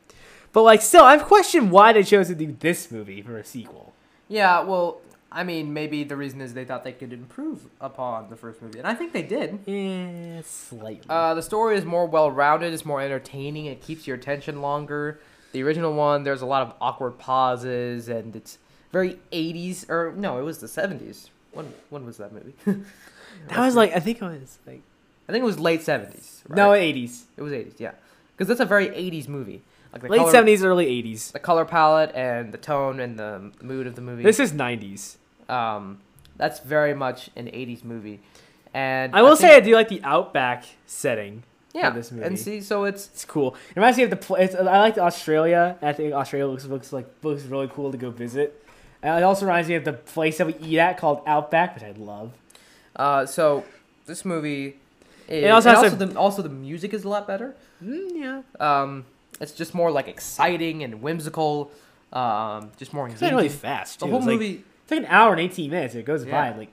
But 0.54 0.62
like 0.62 0.84
still, 0.84 1.04
I've 1.04 1.24
questioned 1.24 1.72
why 1.72 1.94
they 1.94 2.04
chose 2.04 2.28
to 2.28 2.36
do 2.36 2.56
this 2.60 2.92
movie 2.92 3.24
for 3.24 3.40
a 3.40 3.44
sequel. 3.44 3.94
Yeah. 4.28 4.60
Well, 4.62 5.02
I 5.32 5.44
mean, 5.44 5.74
maybe 5.74 6.04
the 6.04 6.16
reason 6.16 6.42
is 6.42 6.54
they 6.54 6.66
thought 6.66 6.84
they 6.84 6.92
could 6.92 7.14
improve 7.14 7.68
upon 7.80 8.30
the 8.30 8.36
first 8.36 8.62
movie, 8.62 8.80
and 8.80 8.88
I 8.88 8.96
think 8.96 9.14
they 9.14 9.22
did. 9.22 9.60
Yeah, 9.66 10.42
slightly. 10.44 11.06
Uh, 11.08 11.36
the 11.36 11.44
story 11.44 11.78
is 11.78 11.86
more 11.86 12.08
well-rounded. 12.08 12.74
It's 12.74 12.86
more 12.86 13.00
entertaining. 13.02 13.68
It 13.68 13.82
keeps 13.82 14.08
your 14.08 14.18
attention 14.18 14.62
longer. 14.62 15.20
The 15.52 15.62
original 15.64 15.94
one, 15.94 16.24
there's 16.24 16.42
a 16.42 16.46
lot 16.48 16.64
of 16.64 16.74
awkward 16.82 17.20
pauses, 17.20 18.10
and 18.10 18.36
it's 18.36 18.58
very 18.92 19.20
80s. 19.32 19.88
Or 19.90 20.14
no, 20.16 20.40
it 20.40 20.44
was 20.44 20.60
the 20.60 20.68
70s. 20.68 21.30
When 21.52 21.74
when 21.90 22.06
was 22.06 22.18
that 22.18 22.32
movie? 22.32 22.54
that 23.48 23.60
was 23.60 23.76
like 23.76 23.96
I 23.96 24.00
think 24.00 24.22
it 24.22 24.26
was 24.26 24.60
like 24.68 24.82
I 25.28 25.32
think 25.32 25.42
it 25.42 25.46
was 25.46 25.60
late 25.60 25.82
70s. 25.82 26.42
Right? 26.48 26.58
no 26.58 26.74
eighties, 26.74 27.26
it 27.38 27.42
was 27.42 27.52
80s. 27.52 27.80
Yeah, 27.80 27.92
because 28.36 28.48
that's 28.48 28.60
a 28.60 28.66
very 28.66 28.88
80s 28.90 29.28
movie. 29.28 29.64
Like 29.94 30.04
late 30.10 30.18
color, 30.20 30.32
seventies, 30.32 30.64
early 30.64 30.88
eighties. 30.88 31.32
the 31.32 31.40
color 31.40 31.66
palette 31.66 32.12
and 32.16 32.52
the 32.54 32.58
tone 32.58 33.00
and 33.00 33.18
the 33.18 33.52
mood 33.62 33.88
of 33.88 33.96
the 33.96 34.02
movie. 34.02 34.24
This 34.24 34.40
is 34.40 34.54
nineties. 34.54 35.18
um, 35.48 36.00
that's 36.38 36.60
very 36.60 36.94
much 36.94 37.30
an 37.36 37.48
80s 37.48 37.84
movie. 37.84 38.22
And 38.74 39.14
I 39.14 39.22
will 39.24 39.36
think- 39.36 39.50
say 39.52 39.58
I 39.58 39.60
do 39.60 39.74
like 39.74 39.90
the 39.90 40.02
outback 40.04 40.64
setting. 40.86 41.44
yeah. 41.74 41.90
this 41.90 42.12
movie. 42.14 42.26
And 42.26 42.40
see, 42.40 42.62
so 42.62 42.86
it's 42.86 43.08
It's 43.08 43.26
cool. 43.26 43.56
It 43.72 43.76
reminds 43.76 43.98
me 43.98 44.04
of 44.06 44.10
the. 44.10 44.16
Pl- 44.16 44.38
it's, 44.38 44.56
I 44.56 44.80
like 44.80 44.98
Australia. 44.98 45.78
I 45.82 45.92
think 45.92 46.14
Australia 46.14 46.48
looks 46.48 46.66
looks 46.66 46.94
like 46.94 47.08
looks 47.24 47.44
really 47.44 47.68
cool 47.68 47.92
to 47.92 47.98
go 47.98 48.10
visit. 48.12 48.64
And 49.02 49.18
it 49.18 49.24
also 49.24 49.46
reminds 49.46 49.68
me 49.70 49.76
of 49.76 49.84
the 49.86 49.94
place 49.94 50.38
that 50.38 50.48
we 50.48 50.56
eat 50.62 50.78
at 50.80 50.98
called 50.98 51.22
Outback, 51.26 51.74
which 51.76 51.84
I 51.84 51.92
love. 51.98 52.32
uh, 52.96 53.26
so 53.26 53.64
this 54.06 54.24
movie. 54.24 54.78
Is, 55.28 55.44
It 55.44 55.50
also 55.50 55.70
also, 55.76 55.90
the, 55.96 56.18
also 56.18 56.42
the 56.42 56.50
music 56.50 56.94
is 56.94 57.04
a 57.04 57.10
lot 57.10 57.28
better. 57.28 57.56
Mm, 57.84 58.10
yeah, 58.16 58.42
Um, 58.60 59.06
it's 59.40 59.52
just 59.54 59.74
more 59.74 59.92
like 59.92 60.08
exciting 60.08 60.84
and 60.84 61.02
whimsical. 61.02 61.72
Um, 62.12 62.72
just 62.78 62.94
more 62.94 63.08
it's 63.08 63.22
really 63.22 63.50
fast. 63.50 64.00
Too. 64.00 64.06
the 64.06 64.12
whole 64.12 64.20
it's 64.20 64.28
like, 64.28 64.34
movie, 64.40 64.64
it's 64.84 64.92
like 64.92 65.02
an 65.02 65.06
hour 65.08 65.32
and 65.32 65.40
eighteen 65.42 65.70
minutes. 65.70 65.94
It 65.96 66.06
goes 66.06 66.26
Yeah. 66.26 66.52
by 66.52 66.58
like 66.58 66.72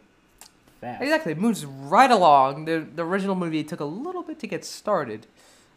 fast. 0.80 1.02
exactly, 1.02 1.32
it 1.32 1.38
moves 1.38 1.64
right 1.66 2.10
along. 2.10 2.64
The 2.64 2.86
the 2.94 3.04
original 3.04 3.34
movie 3.34 3.62
took 3.62 3.80
a 3.80 3.84
little 3.84 4.22
bit 4.22 4.38
to 4.40 4.46
get 4.46 4.64
started, 4.64 5.26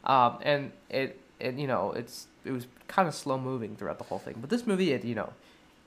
um, 0.06 0.38
and 0.42 0.72
it 0.90 1.20
it 1.40 1.56
you 1.56 1.68
know 1.68 1.92
it's 1.92 2.28
it 2.46 2.52
was 2.52 2.68
kind 2.88 3.08
of 3.08 3.14
slow 3.14 3.38
moving 3.38 3.76
throughout 3.76 3.98
the 3.98 4.06
whole 4.06 4.20
thing. 4.20 4.36
But 4.40 4.50
this 4.50 4.66
movie, 4.66 4.94
it 4.94 5.04
you 5.04 5.14
know, 5.16 5.34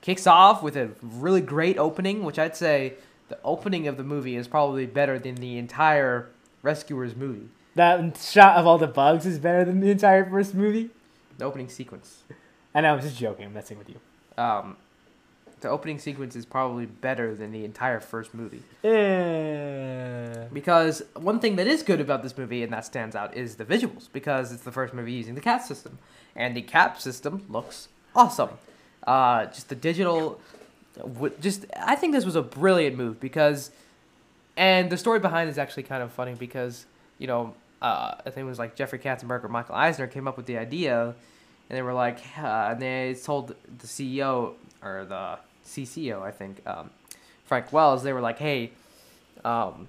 kicks 0.01 0.27
off 0.27 0.61
with 0.61 0.77
a 0.77 0.91
really 1.01 1.41
great 1.41 1.77
opening, 1.79 2.23
which 2.23 2.37
I'd 2.37 2.55
say 2.55 2.93
the 3.29 3.39
opening 3.43 3.87
of 3.87 3.97
the 3.97 4.03
movie 4.03 4.35
is 4.35 4.47
probably 4.47 4.85
better 4.85 5.17
than 5.17 5.35
the 5.35 5.57
entire 5.57 6.29
Rescuers 6.61 7.15
movie. 7.15 7.49
That 7.75 8.17
shot 8.17 8.57
of 8.57 8.67
all 8.67 8.77
the 8.77 8.87
bugs 8.87 9.25
is 9.25 9.39
better 9.39 9.65
than 9.65 9.79
the 9.79 9.89
entire 9.89 10.29
first 10.29 10.53
movie. 10.53 10.89
The 11.37 11.45
opening 11.45 11.69
sequence. 11.69 12.23
I 12.75 12.81
know. 12.81 12.93
I'm 12.93 13.01
just 13.01 13.17
joking. 13.17 13.45
I'm 13.45 13.53
messing 13.53 13.77
with 13.77 13.89
you. 13.89 13.99
Um, 14.37 14.77
the 15.63 15.69
opening 15.69 15.97
sequence 15.97 16.35
is 16.35 16.45
probably 16.45 16.85
better 16.85 17.33
than 17.33 17.51
the 17.51 17.65
entire 17.65 17.99
first 17.99 18.33
movie. 18.33 18.61
Eh. 18.83 20.45
Because 20.53 21.01
one 21.15 21.39
thing 21.39 21.55
that 21.55 21.65
is 21.67 21.81
good 21.81 21.99
about 21.99 22.21
this 22.21 22.37
movie 22.37 22.61
and 22.63 22.71
that 22.73 22.85
stands 22.85 23.15
out 23.15 23.35
is 23.35 23.55
the 23.55 23.65
visuals 23.65 24.09
because 24.11 24.51
it's 24.51 24.63
the 24.63 24.71
first 24.71 24.93
movie 24.93 25.13
using 25.13 25.33
the 25.35 25.41
CAP 25.41 25.63
system, 25.63 25.97
and 26.35 26.55
the 26.55 26.61
CAP 26.61 26.99
system 26.99 27.45
looks 27.49 27.87
awesome. 28.15 28.49
Uh, 29.07 29.45
just 29.47 29.69
the 29.69 29.75
digital, 29.75 30.39
just 31.39 31.65
I 31.77 31.95
think 31.95 32.13
this 32.13 32.25
was 32.25 32.35
a 32.35 32.43
brilliant 32.43 32.97
move 32.97 33.19
because, 33.19 33.71
and 34.55 34.89
the 34.89 34.97
story 34.97 35.19
behind 35.19 35.47
it 35.47 35.51
is 35.51 35.57
actually 35.57 35.83
kind 35.83 36.03
of 36.03 36.11
funny 36.11 36.35
because 36.35 36.85
you 37.17 37.27
know 37.27 37.55
uh, 37.83 38.15
I 38.19 38.29
think 38.29 38.45
it 38.45 38.49
was 38.49 38.59
like 38.59 38.75
Jeffrey 38.75 38.99
Katzenberg 38.99 39.43
or 39.43 39.49
Michael 39.49 39.75
Eisner 39.75 40.07
came 40.07 40.27
up 40.27 40.37
with 40.37 40.47
the 40.47 40.57
idea, 40.57 41.13
and 41.69 41.77
they 41.77 41.81
were 41.81 41.93
like, 41.93 42.19
uh, 42.37 42.69
and 42.71 42.81
they 42.81 43.15
told 43.23 43.49
the 43.49 43.87
CEO 43.87 44.53
or 44.81 45.05
the 45.05 45.37
CCO 45.65 46.21
I 46.21 46.31
think 46.31 46.65
um, 46.67 46.89
Frank 47.45 47.71
Wells 47.71 48.03
they 48.03 48.13
were 48.13 48.21
like, 48.21 48.39
hey 48.39 48.71
um, 49.45 49.87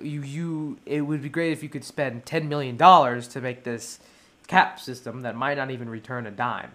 you 0.00 0.22
you 0.22 0.78
it 0.86 1.02
would 1.02 1.22
be 1.22 1.28
great 1.28 1.52
if 1.52 1.62
you 1.62 1.68
could 1.68 1.84
spend 1.84 2.26
ten 2.26 2.48
million 2.48 2.76
dollars 2.76 3.28
to 3.28 3.40
make 3.40 3.64
this 3.64 3.98
cap 4.46 4.80
system 4.80 5.22
that 5.22 5.36
might 5.36 5.56
not 5.56 5.70
even 5.70 5.88
return 5.88 6.26
a 6.26 6.30
dime. 6.30 6.72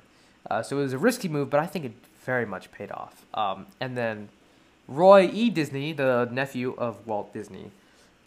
Uh, 0.50 0.62
so 0.62 0.78
it 0.78 0.82
was 0.82 0.94
a 0.94 0.98
risky 0.98 1.28
move, 1.28 1.50
but 1.50 1.60
I 1.60 1.66
think 1.66 1.86
it 1.86 1.94
very 2.26 2.46
much 2.46 2.72
paid 2.72 2.92
off. 2.92 3.26
Um, 3.34 3.68
and 3.80 3.98
then 3.98 4.30
Roy 4.88 5.30
E. 5.32 5.50
Disney, 5.50 5.94
the 5.94 6.28
nephew 6.32 6.76
of 6.78 7.08
Walt 7.08 7.34
Disney, 7.34 7.72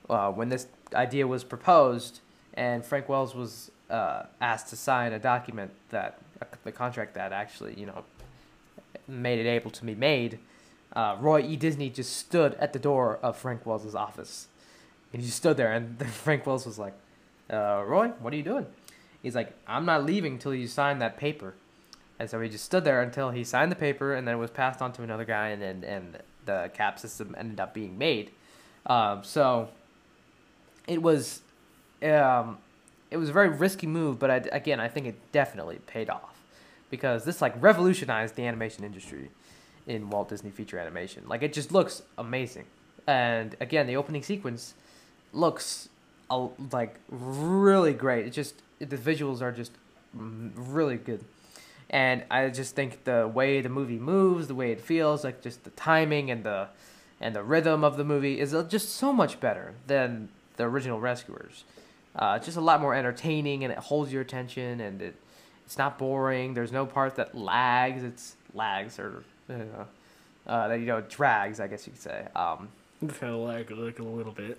uh, 0.08 0.32
when 0.32 0.48
this 0.48 0.66
idea 0.94 1.26
was 1.26 1.44
proposed, 1.44 2.20
and 2.54 2.84
Frank 2.84 3.08
Wells 3.08 3.34
was 3.34 3.70
uh, 3.90 4.24
asked 4.40 4.68
to 4.68 4.76
sign 4.76 5.12
a 5.12 5.18
document 5.18 5.72
that 5.90 6.18
the 6.64 6.72
contract 6.72 7.14
that 7.14 7.32
actually 7.32 7.74
you 7.78 7.86
know 7.86 8.04
made 9.08 9.38
it 9.38 9.48
able 9.48 9.70
to 9.70 9.84
be 9.84 9.94
made 9.94 10.38
uh, 10.96 11.14
Roy 11.20 11.42
E. 11.42 11.56
Disney 11.56 11.90
just 11.90 12.16
stood 12.16 12.54
at 12.54 12.72
the 12.72 12.78
door 12.78 13.18
of 13.22 13.36
Frank 13.36 13.66
Wells' 13.66 13.94
office. 13.94 14.48
And 15.12 15.20
he 15.20 15.26
just 15.26 15.36
stood 15.36 15.58
there, 15.58 15.72
and 15.72 16.04
Frank 16.06 16.46
Wells 16.46 16.66
was 16.66 16.78
like, 16.78 16.94
uh, 17.52 17.84
Roy, 17.86 18.08
what 18.18 18.32
are 18.32 18.36
you 18.36 18.42
doing? 18.42 18.66
He's 19.22 19.34
like, 19.34 19.52
I'm 19.68 19.84
not 19.84 20.04
leaving 20.04 20.34
until 20.34 20.54
you 20.54 20.66
sign 20.66 20.98
that 21.00 21.18
paper. 21.18 21.54
And 22.18 22.30
so 22.30 22.40
he 22.40 22.48
just 22.48 22.64
stood 22.64 22.84
there 22.84 23.02
until 23.02 23.30
he 23.30 23.44
signed 23.44 23.70
the 23.70 23.76
paper, 23.76 24.14
and 24.14 24.26
then 24.26 24.36
it 24.36 24.38
was 24.38 24.50
passed 24.50 24.80
on 24.80 24.92
to 24.92 25.02
another 25.02 25.26
guy, 25.26 25.48
and 25.48 25.62
and, 25.62 25.84
and 25.84 26.18
the 26.46 26.70
cap 26.72 26.98
system 26.98 27.34
ended 27.38 27.60
up 27.60 27.74
being 27.74 27.98
made. 27.98 28.30
Um, 28.86 29.22
so 29.22 29.68
it 30.86 31.02
was 31.02 31.42
um, 32.02 32.58
it 33.10 33.16
was 33.16 33.28
a 33.28 33.32
very 33.32 33.48
risky 33.48 33.86
move, 33.86 34.18
but 34.18 34.30
I, 34.30 34.36
again, 34.52 34.80
I 34.80 34.88
think 34.88 35.06
it 35.06 35.16
definitely 35.32 35.78
paid 35.86 36.10
off 36.10 36.40
because 36.90 37.24
this 37.24 37.40
like 37.40 37.54
revolutionized 37.60 38.36
the 38.36 38.46
animation 38.46 38.84
industry 38.84 39.30
in 39.86 40.10
Walt 40.10 40.28
Disney 40.28 40.50
feature 40.50 40.78
animation. 40.78 41.24
Like 41.28 41.42
it 41.42 41.52
just 41.52 41.72
looks 41.72 42.02
amazing, 42.18 42.66
and 43.06 43.56
again, 43.60 43.86
the 43.86 43.96
opening 43.96 44.22
sequence 44.22 44.74
looks 45.32 45.88
uh, 46.30 46.48
like 46.72 46.96
really 47.08 47.92
great. 47.92 48.26
It 48.26 48.30
just 48.30 48.62
the 48.78 48.96
visuals 48.96 49.40
are 49.40 49.52
just 49.52 49.72
really 50.12 50.96
good, 50.96 51.24
and 51.90 52.24
I 52.30 52.48
just 52.50 52.74
think 52.74 53.04
the 53.04 53.30
way 53.32 53.60
the 53.60 53.68
movie 53.68 53.98
moves, 53.98 54.48
the 54.48 54.54
way 54.54 54.72
it 54.72 54.80
feels, 54.80 55.24
like 55.24 55.42
just 55.42 55.64
the 55.64 55.70
timing 55.70 56.30
and 56.30 56.44
the 56.44 56.68
and 57.20 57.34
the 57.34 57.42
rhythm 57.42 57.82
of 57.82 57.96
the 57.96 58.04
movie 58.04 58.40
is 58.40 58.54
just 58.68 58.90
so 58.90 59.12
much 59.12 59.40
better 59.40 59.74
than 59.86 60.28
the 60.56 60.64
original 60.64 61.00
Rescuers. 61.00 61.64
Uh, 62.14 62.34
it's 62.36 62.46
just 62.46 62.56
a 62.56 62.60
lot 62.62 62.80
more 62.80 62.94
entertaining, 62.94 63.62
and 63.64 63.72
it 63.72 63.78
holds 63.78 64.12
your 64.12 64.22
attention, 64.22 64.80
and 64.80 65.02
it 65.02 65.14
it's 65.64 65.76
not 65.78 65.98
boring. 65.98 66.54
There's 66.54 66.72
no 66.72 66.86
part 66.86 67.16
that 67.16 67.34
lags. 67.36 68.02
It's 68.02 68.36
lags 68.54 68.98
or 68.98 69.22
uh, 69.50 69.54
uh, 70.46 70.68
that 70.68 70.80
you 70.80 70.86
know 70.86 71.02
drags, 71.02 71.60
I 71.60 71.66
guess 71.66 71.86
you 71.86 71.92
could 71.92 72.02
say. 72.02 72.26
Um, 72.34 72.68
kind 73.00 73.34
of 73.34 73.40
like, 73.40 73.70
like 73.70 73.98
a 73.98 74.02
little 74.02 74.32
bit. 74.32 74.58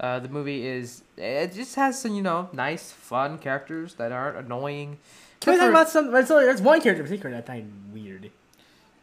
uh, 0.00 0.18
the 0.18 0.28
movie 0.28 0.66
is 0.66 1.02
it 1.16 1.52
just 1.54 1.76
has 1.76 2.00
some 2.00 2.14
you 2.14 2.22
know 2.22 2.48
nice, 2.52 2.90
fun 2.90 3.38
characters 3.38 3.94
that 3.94 4.10
aren't 4.12 4.36
annoying. 4.38 4.98
Can 5.40 5.52
we 5.52 5.58
talk 5.60 5.70
about 5.70 5.88
some? 5.90 6.10
There's, 6.10 6.30
only- 6.30 6.46
there's 6.46 6.62
one 6.62 6.80
character 6.80 7.02
in 7.02 7.06
particular 7.08 7.36
that 7.36 7.44
I 7.44 7.46
find 7.46 7.70
weird. 7.92 8.30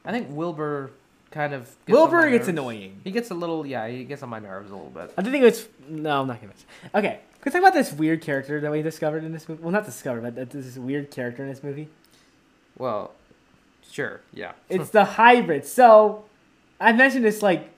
I 0.03 0.11
think 0.11 0.27
Wilbur 0.31 0.91
kind 1.31 1.53
of 1.53 1.63
gets 1.63 1.77
Wilbur 1.87 2.29
gets 2.29 2.47
annoying. 2.47 3.01
He 3.03 3.11
gets 3.11 3.31
a 3.31 3.33
little 3.33 3.65
yeah, 3.65 3.87
he 3.87 4.03
gets 4.03 4.21
on 4.21 4.29
my 4.29 4.39
nerves 4.39 4.69
a 4.69 4.75
little 4.75 4.91
bit. 4.91 5.13
I 5.17 5.23
think 5.23 5.43
it's 5.43 5.67
no, 5.87 6.21
I'm 6.21 6.27
not 6.27 6.39
gonna. 6.41 6.53
Okay, 6.93 7.19
can 7.41 7.41
we 7.45 7.51
talk 7.51 7.61
about 7.61 7.73
this 7.73 7.91
weird 7.93 8.21
character 8.21 8.59
that 8.59 8.71
we 8.71 8.81
discovered 8.81 9.23
in 9.23 9.31
this 9.31 9.49
movie? 9.49 9.63
Well, 9.63 9.71
not 9.71 9.85
discovered, 9.85 10.21
but 10.21 10.35
that- 10.35 10.49
this 10.51 10.77
weird 10.77 11.09
character 11.09 11.43
in 11.43 11.49
this 11.49 11.63
movie. 11.63 11.87
Well, 12.77 13.11
sure, 13.89 14.21
yeah. 14.33 14.51
It's 14.69 14.89
the 14.89 15.03
hybrid. 15.05 15.65
So, 15.65 16.25
I 16.79 16.91
mentioned 16.93 17.25
this 17.25 17.41
like, 17.41 17.69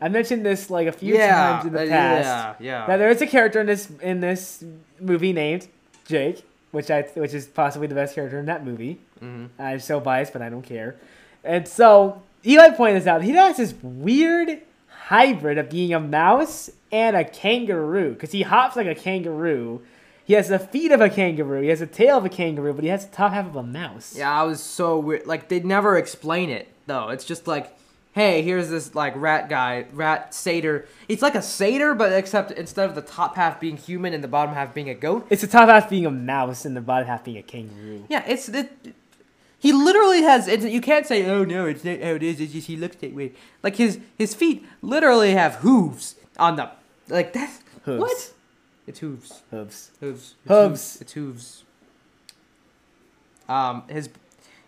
I 0.00 0.08
mentioned 0.08 0.44
this 0.44 0.70
like 0.70 0.86
a 0.86 0.92
few 0.92 1.14
yeah, 1.14 1.60
times 1.60 1.66
in 1.66 1.72
the 1.72 1.84
uh, 1.84 1.88
past. 1.88 2.60
Yeah, 2.60 2.80
yeah. 2.80 2.86
Now 2.86 2.96
there 2.96 3.10
is 3.10 3.20
a 3.22 3.26
character 3.26 3.60
in 3.60 3.66
this 3.66 3.88
in 4.00 4.20
this 4.20 4.62
movie 5.00 5.32
named 5.32 5.68
Jake, 6.06 6.44
which 6.70 6.90
I 6.90 7.02
which 7.14 7.34
is 7.34 7.46
possibly 7.46 7.86
the 7.86 7.94
best 7.94 8.14
character 8.14 8.38
in 8.38 8.46
that 8.46 8.64
movie. 8.64 9.00
hmm 9.18 9.46
I'm 9.58 9.80
so 9.80 9.98
biased, 10.00 10.32
but 10.32 10.42
I 10.42 10.48
don't 10.48 10.62
care. 10.62 10.96
And 11.44 11.66
so 11.66 12.22
Eli 12.44 12.70
pointed 12.70 13.00
this 13.00 13.06
out. 13.06 13.22
He 13.22 13.30
has 13.32 13.56
this 13.56 13.74
weird 13.82 14.62
hybrid 15.06 15.58
of 15.58 15.70
being 15.70 15.92
a 15.94 16.00
mouse 16.00 16.70
and 16.90 17.16
a 17.16 17.24
kangaroo 17.24 18.12
because 18.12 18.32
he 18.32 18.42
hops 18.42 18.76
like 18.76 18.86
a 18.86 18.94
kangaroo. 18.94 19.82
He 20.24 20.34
has 20.34 20.48
the 20.48 20.58
feet 20.58 20.92
of 20.92 21.00
a 21.00 21.10
kangaroo. 21.10 21.62
He 21.62 21.68
has 21.68 21.80
the 21.80 21.86
tail 21.86 22.18
of 22.18 22.24
a 22.24 22.28
kangaroo, 22.28 22.72
but 22.72 22.84
he 22.84 22.90
has 22.90 23.06
the 23.06 23.14
top 23.14 23.32
half 23.32 23.46
of 23.46 23.56
a 23.56 23.62
mouse. 23.62 24.14
Yeah, 24.16 24.30
I 24.30 24.44
was 24.44 24.62
so 24.62 24.98
weird. 24.98 25.26
Like 25.26 25.48
they 25.48 25.60
never 25.60 25.96
explain 25.96 26.50
it 26.50 26.68
though. 26.86 27.08
It's 27.08 27.24
just 27.24 27.46
like, 27.46 27.76
hey, 28.12 28.42
here's 28.42 28.70
this 28.70 28.94
like 28.94 29.14
rat 29.16 29.48
guy, 29.48 29.86
rat 29.92 30.32
satyr. 30.32 30.86
It's 31.08 31.22
like 31.22 31.34
a 31.34 31.42
satyr, 31.42 31.94
but 31.94 32.12
except 32.12 32.52
instead 32.52 32.88
of 32.88 32.94
the 32.94 33.02
top 33.02 33.36
half 33.36 33.60
being 33.60 33.76
human 33.76 34.14
and 34.14 34.22
the 34.22 34.28
bottom 34.28 34.54
half 34.54 34.72
being 34.74 34.88
a 34.88 34.94
goat. 34.94 35.26
It's 35.30 35.42
the 35.42 35.48
top 35.48 35.68
half 35.68 35.90
being 35.90 36.06
a 36.06 36.10
mouse 36.10 36.64
and 36.64 36.76
the 36.76 36.80
bottom 36.80 37.08
half 37.08 37.24
being 37.24 37.38
a 37.38 37.42
kangaroo. 37.42 38.04
Yeah, 38.08 38.24
it's 38.26 38.48
it. 38.48 38.94
He 39.62 39.72
literally 39.72 40.22
has. 40.22 40.48
It's, 40.48 40.64
you 40.64 40.80
can't 40.80 41.06
say, 41.06 41.24
oh 41.30 41.44
no, 41.44 41.66
it's 41.66 41.84
not 41.84 42.00
how 42.00 42.10
it 42.14 42.22
is. 42.24 42.40
It's 42.40 42.52
just 42.52 42.66
he 42.66 42.76
looks 42.76 42.96
that 42.96 43.14
way. 43.14 43.32
Like 43.62 43.76
his 43.76 44.00
his 44.18 44.34
feet 44.34 44.66
literally 44.82 45.34
have 45.34 45.54
hooves 45.56 46.16
on 46.36 46.56
them. 46.56 46.68
Like 47.08 47.32
that's 47.32 47.60
Hooves. 47.84 48.00
what? 48.00 48.32
It's 48.88 48.98
hooves. 48.98 49.42
Hooves. 49.52 49.92
Hooves. 50.00 50.34
It's 50.44 50.48
Hooves. 50.48 50.98
It's 51.00 51.12
hooves. 51.12 51.64
Um, 53.48 53.84
his 53.88 54.08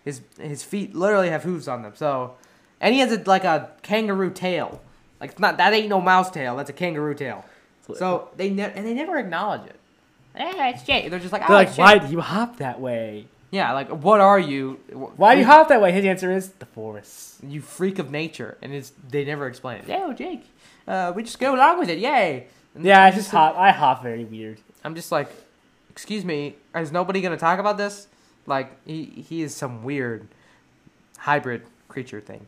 his 0.04 0.20
his 0.40 0.62
feet 0.62 0.94
literally 0.94 1.28
have 1.30 1.42
hooves 1.42 1.66
on 1.66 1.82
them. 1.82 1.94
So, 1.96 2.36
and 2.80 2.94
he 2.94 3.00
has 3.00 3.10
a, 3.10 3.20
like 3.26 3.42
a 3.42 3.70
kangaroo 3.82 4.30
tail. 4.30 4.80
Like 5.20 5.32
it's 5.32 5.40
not 5.40 5.56
that 5.56 5.72
ain't 5.72 5.88
no 5.88 6.00
mouse 6.00 6.30
tail. 6.30 6.54
That's 6.56 6.70
a 6.70 6.74
kangaroo 6.74 7.14
tail. 7.14 7.44
So 7.96 8.28
they 8.36 8.48
ne- 8.48 8.72
and 8.72 8.86
they 8.86 8.94
never 8.94 9.18
acknowledge 9.18 9.66
it. 9.66 9.80
Yeah, 10.36 10.68
it's 10.68 10.84
Jay. 10.84 11.08
They're 11.08 11.18
just 11.18 11.32
like, 11.32 11.42
oh, 11.42 11.48
They're 11.48 11.56
like, 11.56 11.68
it's 11.68 11.78
why 11.78 11.98
Jake." 11.98 12.06
do 12.06 12.12
you 12.12 12.20
hop 12.20 12.58
that 12.58 12.80
way? 12.80 13.26
Yeah, 13.54 13.72
like 13.72 13.88
what 13.88 14.20
are 14.20 14.38
you? 14.38 14.80
Why 14.92 15.34
do 15.34 15.40
you 15.40 15.46
freak- 15.46 15.54
hop 15.56 15.68
that 15.68 15.80
way? 15.80 15.92
His 15.92 16.04
answer 16.04 16.30
is 16.32 16.48
the 16.50 16.66
forest. 16.66 17.36
You 17.46 17.60
freak 17.60 17.98
of 18.00 18.10
nature, 18.10 18.58
and 18.62 18.72
it's 18.74 18.92
they 19.08 19.24
never 19.24 19.46
explain 19.46 19.78
it. 19.78 19.84
Yeah, 19.88 20.12
Jake. 20.12 20.44
Uh, 20.88 21.12
we 21.14 21.22
just 21.22 21.38
go 21.38 21.54
along 21.54 21.78
with 21.78 21.88
it. 21.88 21.98
Yay. 21.98 22.46
And 22.74 22.84
Yeah, 22.84 23.04
I 23.04 23.10
just 23.12 23.30
hop. 23.30 23.56
I 23.56 23.70
hop 23.70 24.02
very 24.02 24.24
weird. 24.24 24.58
I'm 24.82 24.94
just 24.96 25.12
like, 25.12 25.28
excuse 25.90 26.24
me, 26.24 26.56
is 26.74 26.90
nobody 26.92 27.20
gonna 27.20 27.36
talk 27.36 27.58
about 27.60 27.78
this? 27.78 28.08
Like 28.46 28.72
he 28.86 29.04
he 29.28 29.42
is 29.42 29.54
some 29.54 29.84
weird 29.84 30.26
hybrid 31.18 31.62
creature 31.88 32.20
thing. 32.20 32.46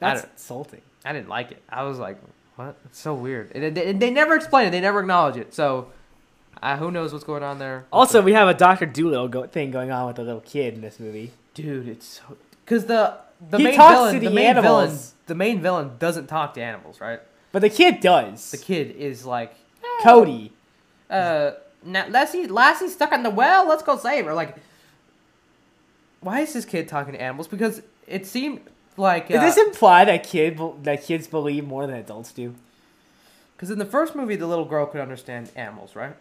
That's 0.00 0.22
don't- 0.22 0.32
insulting. 0.32 0.82
I 1.04 1.12
didn't 1.12 1.28
like 1.28 1.50
it. 1.52 1.62
I 1.68 1.82
was 1.84 1.98
like, 1.98 2.18
what? 2.56 2.76
It's 2.86 2.98
so 2.98 3.14
weird. 3.14 3.50
And 3.54 3.76
they, 3.76 3.90
and 3.90 4.00
they 4.00 4.10
never 4.10 4.34
explain 4.36 4.68
it. 4.68 4.70
They 4.70 4.80
never 4.80 5.00
acknowledge 5.00 5.36
it. 5.36 5.52
So, 5.54 5.88
uh, 6.62 6.76
who 6.76 6.90
knows 6.90 7.12
what's 7.12 7.24
going 7.24 7.42
on 7.42 7.58
there? 7.58 7.84
Also, 7.92 8.22
we 8.22 8.32
have 8.34 8.48
a 8.48 8.54
Doctor 8.54 8.86
Dolittle 8.86 9.28
go- 9.28 9.46
thing 9.46 9.70
going 9.70 9.90
on 9.90 10.06
with 10.06 10.16
the 10.16 10.22
little 10.22 10.40
kid 10.40 10.74
in 10.74 10.80
this 10.80 10.98
movie. 11.00 11.32
dude, 11.54 11.88
it's 11.88 12.06
so 12.06 12.36
because 12.64 12.86
the 12.86 13.16
the 13.50 13.58
He 13.58 13.64
main 13.64 13.74
talks 13.74 13.94
villain, 13.96 14.14
to 14.14 14.20
the 14.20 14.26
the 14.28 14.34
main 14.34 14.54
villain, 14.54 14.98
the 15.26 15.34
main 15.34 15.60
villain 15.60 15.90
doesn't 15.98 16.26
talk 16.28 16.54
to 16.54 16.62
animals, 16.62 17.00
right? 17.00 17.20
But 17.50 17.60
the 17.62 17.70
kid 17.70 18.00
does. 18.00 18.50
The 18.52 18.56
kid 18.58 18.92
is 18.96 19.26
like, 19.26 19.54
Cody. 20.02 20.52
uh, 21.10 21.52
now 21.84 22.06
Lassie, 22.08 22.46
Lassie's 22.46 22.92
stuck 22.94 23.12
in 23.12 23.22
the 23.24 23.30
well. 23.30 23.68
Let's 23.68 23.82
go 23.82 23.96
save 23.98 24.24
her. 24.26 24.32
Like, 24.34 24.56
why 26.20 26.40
is 26.40 26.52
this 26.52 26.64
kid 26.64 26.88
talking 26.88 27.12
to 27.14 27.20
animals? 27.20 27.48
Because 27.48 27.82
it 28.06 28.26
seemed 28.26 28.60
like 28.96 29.24
uh, 29.30 29.34
Does 29.40 29.54
this 29.56 29.66
imply 29.66 30.04
that 30.04 30.22
kid 30.24 30.58
that 30.84 31.02
kids 31.02 31.26
believe 31.26 31.66
more 31.66 31.86
than 31.86 31.96
adults 31.96 32.32
do? 32.32 32.54
because 33.56 33.70
in 33.70 33.78
the 33.78 33.84
first 33.86 34.16
movie 34.16 34.34
the 34.34 34.46
little 34.46 34.64
girl 34.64 34.86
could 34.86 35.00
understand 35.00 35.48
animals, 35.54 35.94
right? 35.94 36.14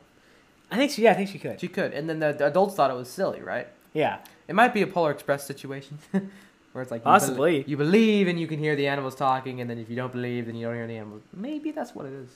I 0.71 0.77
think 0.77 0.91
she. 0.91 1.03
Yeah, 1.03 1.11
I 1.11 1.13
think 1.15 1.29
she 1.29 1.37
could. 1.39 1.59
She 1.59 1.67
could, 1.67 1.93
and 1.93 2.09
then 2.09 2.19
the, 2.19 2.31
the 2.33 2.47
adults 2.47 2.75
thought 2.75 2.89
it 2.89 2.95
was 2.95 3.09
silly, 3.09 3.41
right? 3.41 3.67
Yeah. 3.93 4.19
It 4.47 4.55
might 4.55 4.73
be 4.73 4.81
a 4.81 4.87
Polar 4.87 5.11
Express 5.11 5.45
situation. 5.45 5.99
Where 6.71 6.81
it's 6.81 6.89
like 6.91 7.01
you 7.01 7.03
bel- 7.05 7.13
Possibly. 7.13 7.65
you 7.67 7.75
believe 7.75 8.29
and 8.29 8.39
you 8.39 8.47
can 8.47 8.57
hear 8.57 8.77
the 8.77 8.87
animals 8.87 9.15
talking, 9.15 9.59
and 9.59 9.69
then 9.69 9.77
if 9.77 9.89
you 9.89 9.95
don't 9.97 10.11
believe, 10.13 10.45
then 10.45 10.55
you 10.55 10.65
don't 10.65 10.75
hear 10.75 10.87
the 10.87 10.95
animals. 10.97 11.21
Maybe 11.33 11.71
that's 11.71 11.93
what 11.93 12.05
it 12.05 12.13
is. 12.13 12.29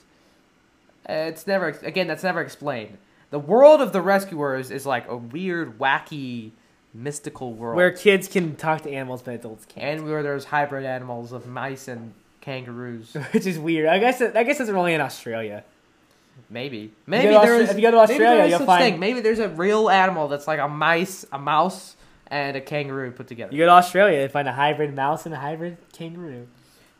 Uh, 1.08 1.12
it's 1.30 1.46
never 1.46 1.68
again. 1.82 2.06
That's 2.06 2.22
never 2.22 2.42
explained. 2.42 2.98
The 3.30 3.38
world 3.38 3.80
of 3.80 3.92
the 3.92 4.02
rescuers 4.02 4.70
is 4.70 4.84
like 4.84 5.08
a 5.08 5.16
weird, 5.16 5.78
wacky, 5.78 6.50
mystical 6.94 7.52
world, 7.54 7.76
Where 7.76 7.90
kids 7.90 8.28
can 8.28 8.56
talk 8.56 8.82
to 8.82 8.90
animals, 8.90 9.22
but 9.22 9.34
adults 9.34 9.64
can't. 9.64 10.00
and 10.00 10.08
where 10.08 10.22
there's 10.22 10.44
hybrid 10.44 10.84
animals 10.84 11.32
of 11.32 11.46
mice 11.46 11.88
and 11.88 12.12
kangaroos. 12.42 13.14
Which 13.32 13.46
is 13.46 13.58
weird. 13.58 13.88
I 13.88 13.98
guess. 13.98 14.20
I 14.20 14.42
guess 14.44 14.60
it's 14.60 14.68
only 14.70 14.92
in 14.94 15.00
Australia. 15.00 15.64
Maybe, 16.50 16.92
maybe 17.06 17.28
there 17.28 17.40
Austra- 17.40 17.60
is. 17.60 17.70
if 17.70 17.76
you 17.76 17.82
go 17.82 17.90
to 17.90 17.96
Australia, 17.98 18.44
is 18.44 18.50
you'll 18.50 18.66
find- 18.66 18.82
thing. 18.82 19.00
Maybe 19.00 19.20
there's 19.20 19.38
a 19.38 19.48
real 19.48 19.90
animal 19.90 20.28
that's 20.28 20.46
like 20.46 20.60
a 20.60 20.68
mice, 20.68 21.24
a 21.32 21.38
mouse, 21.38 21.96
and 22.28 22.56
a 22.56 22.60
kangaroo 22.60 23.10
put 23.10 23.26
together. 23.26 23.52
You 23.52 23.58
go 23.62 23.66
to 23.66 23.72
Australia, 23.72 24.18
they 24.18 24.28
find 24.28 24.46
a 24.48 24.52
hybrid 24.52 24.94
mouse 24.94 25.26
and 25.26 25.34
a 25.34 25.38
hybrid 25.38 25.76
kangaroo. 25.92 26.46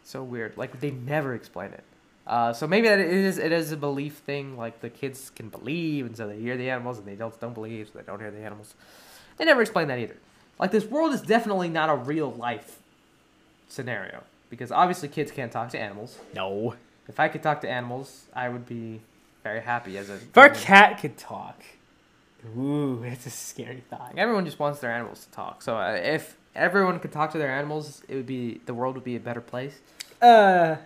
so 0.04 0.22
weird. 0.22 0.56
Like 0.56 0.80
they 0.80 0.90
never 0.90 1.34
explain 1.34 1.72
it. 1.72 1.84
Uh, 2.26 2.52
so 2.52 2.66
maybe 2.66 2.88
that 2.88 2.98
it 2.98 3.08
is 3.08 3.38
it 3.38 3.52
is 3.52 3.70
a 3.72 3.76
belief 3.76 4.14
thing. 4.18 4.56
Like 4.56 4.80
the 4.80 4.90
kids 4.90 5.30
can 5.30 5.48
believe, 5.48 6.06
and 6.06 6.16
so 6.16 6.26
they 6.28 6.38
hear 6.40 6.56
the 6.56 6.70
animals, 6.70 6.98
and 6.98 7.06
the 7.06 7.12
adults 7.12 7.36
don't 7.36 7.54
believe, 7.54 7.88
so 7.92 7.98
they 7.98 8.04
don't 8.04 8.18
hear 8.20 8.30
the 8.30 8.40
animals. 8.40 8.74
They 9.36 9.44
never 9.44 9.60
explain 9.62 9.88
that 9.88 9.98
either. 9.98 10.16
Like 10.58 10.70
this 10.70 10.84
world 10.86 11.12
is 11.12 11.20
definitely 11.22 11.68
not 11.68 11.88
a 11.90 11.94
real 11.94 12.32
life 12.32 12.80
scenario 13.68 14.22
because 14.50 14.70
obviously 14.72 15.08
kids 15.08 15.30
can't 15.30 15.52
talk 15.52 15.70
to 15.70 15.78
animals. 15.78 16.18
No. 16.34 16.74
If 17.08 17.20
I 17.20 17.28
could 17.28 17.42
talk 17.42 17.60
to 17.60 17.68
animals, 17.70 18.24
I 18.34 18.48
would 18.48 18.66
be 18.66 19.00
very 19.46 19.60
happy 19.60 19.96
as 19.96 20.10
a. 20.10 20.14
If 20.14 20.36
our 20.36 20.50
cat 20.50 21.00
could 21.00 21.16
talk. 21.16 21.62
Ooh, 22.56 23.00
that's 23.02 23.26
a 23.26 23.30
scary 23.30 23.82
thought. 23.88 24.12
Everyone 24.16 24.44
just 24.44 24.58
wants 24.58 24.80
their 24.80 24.92
animals 24.92 25.24
to 25.26 25.30
talk. 25.32 25.62
So 25.62 25.76
uh, 25.76 25.98
if 26.02 26.36
everyone 26.54 26.98
could 27.00 27.12
talk 27.12 27.32
to 27.32 27.38
their 27.38 27.50
animals, 27.50 28.02
it 28.08 28.14
would 28.16 28.26
be 28.26 28.60
the 28.66 28.74
world 28.74 28.94
would 28.94 29.04
be 29.04 29.16
a 29.16 29.20
better 29.20 29.40
place. 29.40 29.78
Uh, 30.20 30.76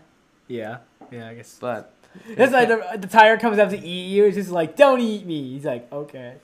yeah. 0.49 0.79
Yeah, 1.11 1.29
I 1.29 1.35
guess. 1.35 1.57
But 1.61 1.93
That's 2.37 2.53
like 2.53 2.69
the, 2.69 2.99
the 2.99 3.07
tiger 3.07 3.39
comes 3.41 3.59
up 3.59 3.71
to 3.71 3.79
eat 3.79 4.09
you. 4.09 4.25
It's 4.25 4.37
just 4.37 4.51
like, 4.51 4.77
don't 4.77 5.01
eat 5.01 5.27
me. 5.27 5.55
He's 5.55 5.65
like, 5.65 5.91
okay. 5.93 6.35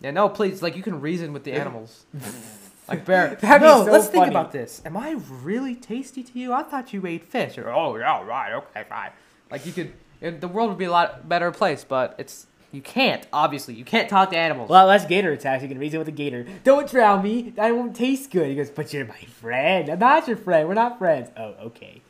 Yeah, 0.00 0.10
no, 0.10 0.28
please. 0.28 0.62
Like 0.62 0.76
you 0.76 0.82
can 0.82 1.00
reason 1.00 1.32
with 1.32 1.44
the 1.44 1.52
animals. 1.52 2.04
like 2.88 3.04
bear. 3.04 3.38
No, 3.42 3.84
so 3.84 3.92
let's 3.92 4.08
think 4.08 4.26
about 4.26 4.52
this. 4.52 4.82
Am 4.84 4.96
I 4.96 5.16
really 5.42 5.74
tasty 5.74 6.22
to 6.22 6.38
you? 6.38 6.52
I 6.52 6.62
thought 6.62 6.92
you 6.92 7.06
ate 7.06 7.24
fish. 7.24 7.58
Or, 7.58 7.70
oh 7.70 7.96
yeah, 7.96 8.22
right, 8.24 8.52
okay, 8.54 8.84
fine. 8.88 9.10
Like 9.50 9.64
you 9.66 9.72
could. 9.72 9.92
And 10.22 10.40
the 10.40 10.48
world 10.48 10.70
would 10.70 10.78
be 10.78 10.84
a 10.86 10.90
lot 10.90 11.28
better 11.28 11.50
place, 11.50 11.84
but 11.84 12.14
it's 12.18 12.46
you 12.72 12.82
can't. 12.82 13.26
Obviously, 13.32 13.74
you 13.74 13.84
can't 13.84 14.08
talk 14.08 14.30
to 14.30 14.36
animals. 14.36 14.68
A 14.68 14.72
lot 14.72 14.86
less 14.86 15.06
gator 15.06 15.32
attacks. 15.32 15.62
You 15.62 15.68
can 15.68 15.78
reason 15.78 15.98
with 15.98 16.08
a 16.08 16.12
gator. 16.12 16.46
Don't 16.64 16.90
drown 16.90 17.22
me. 17.22 17.54
I 17.58 17.72
won't 17.72 17.94
taste 17.96 18.30
good. 18.30 18.48
He 18.48 18.54
goes, 18.54 18.70
but 18.70 18.92
you're 18.92 19.06
my 19.06 19.20
friend. 19.40 19.88
I'm 19.88 19.98
not 19.98 20.26
your 20.28 20.36
friend. 20.36 20.68
We're 20.68 20.74
not 20.74 20.98
friends. 20.98 21.30
Oh, 21.36 21.54
okay. 21.66 22.02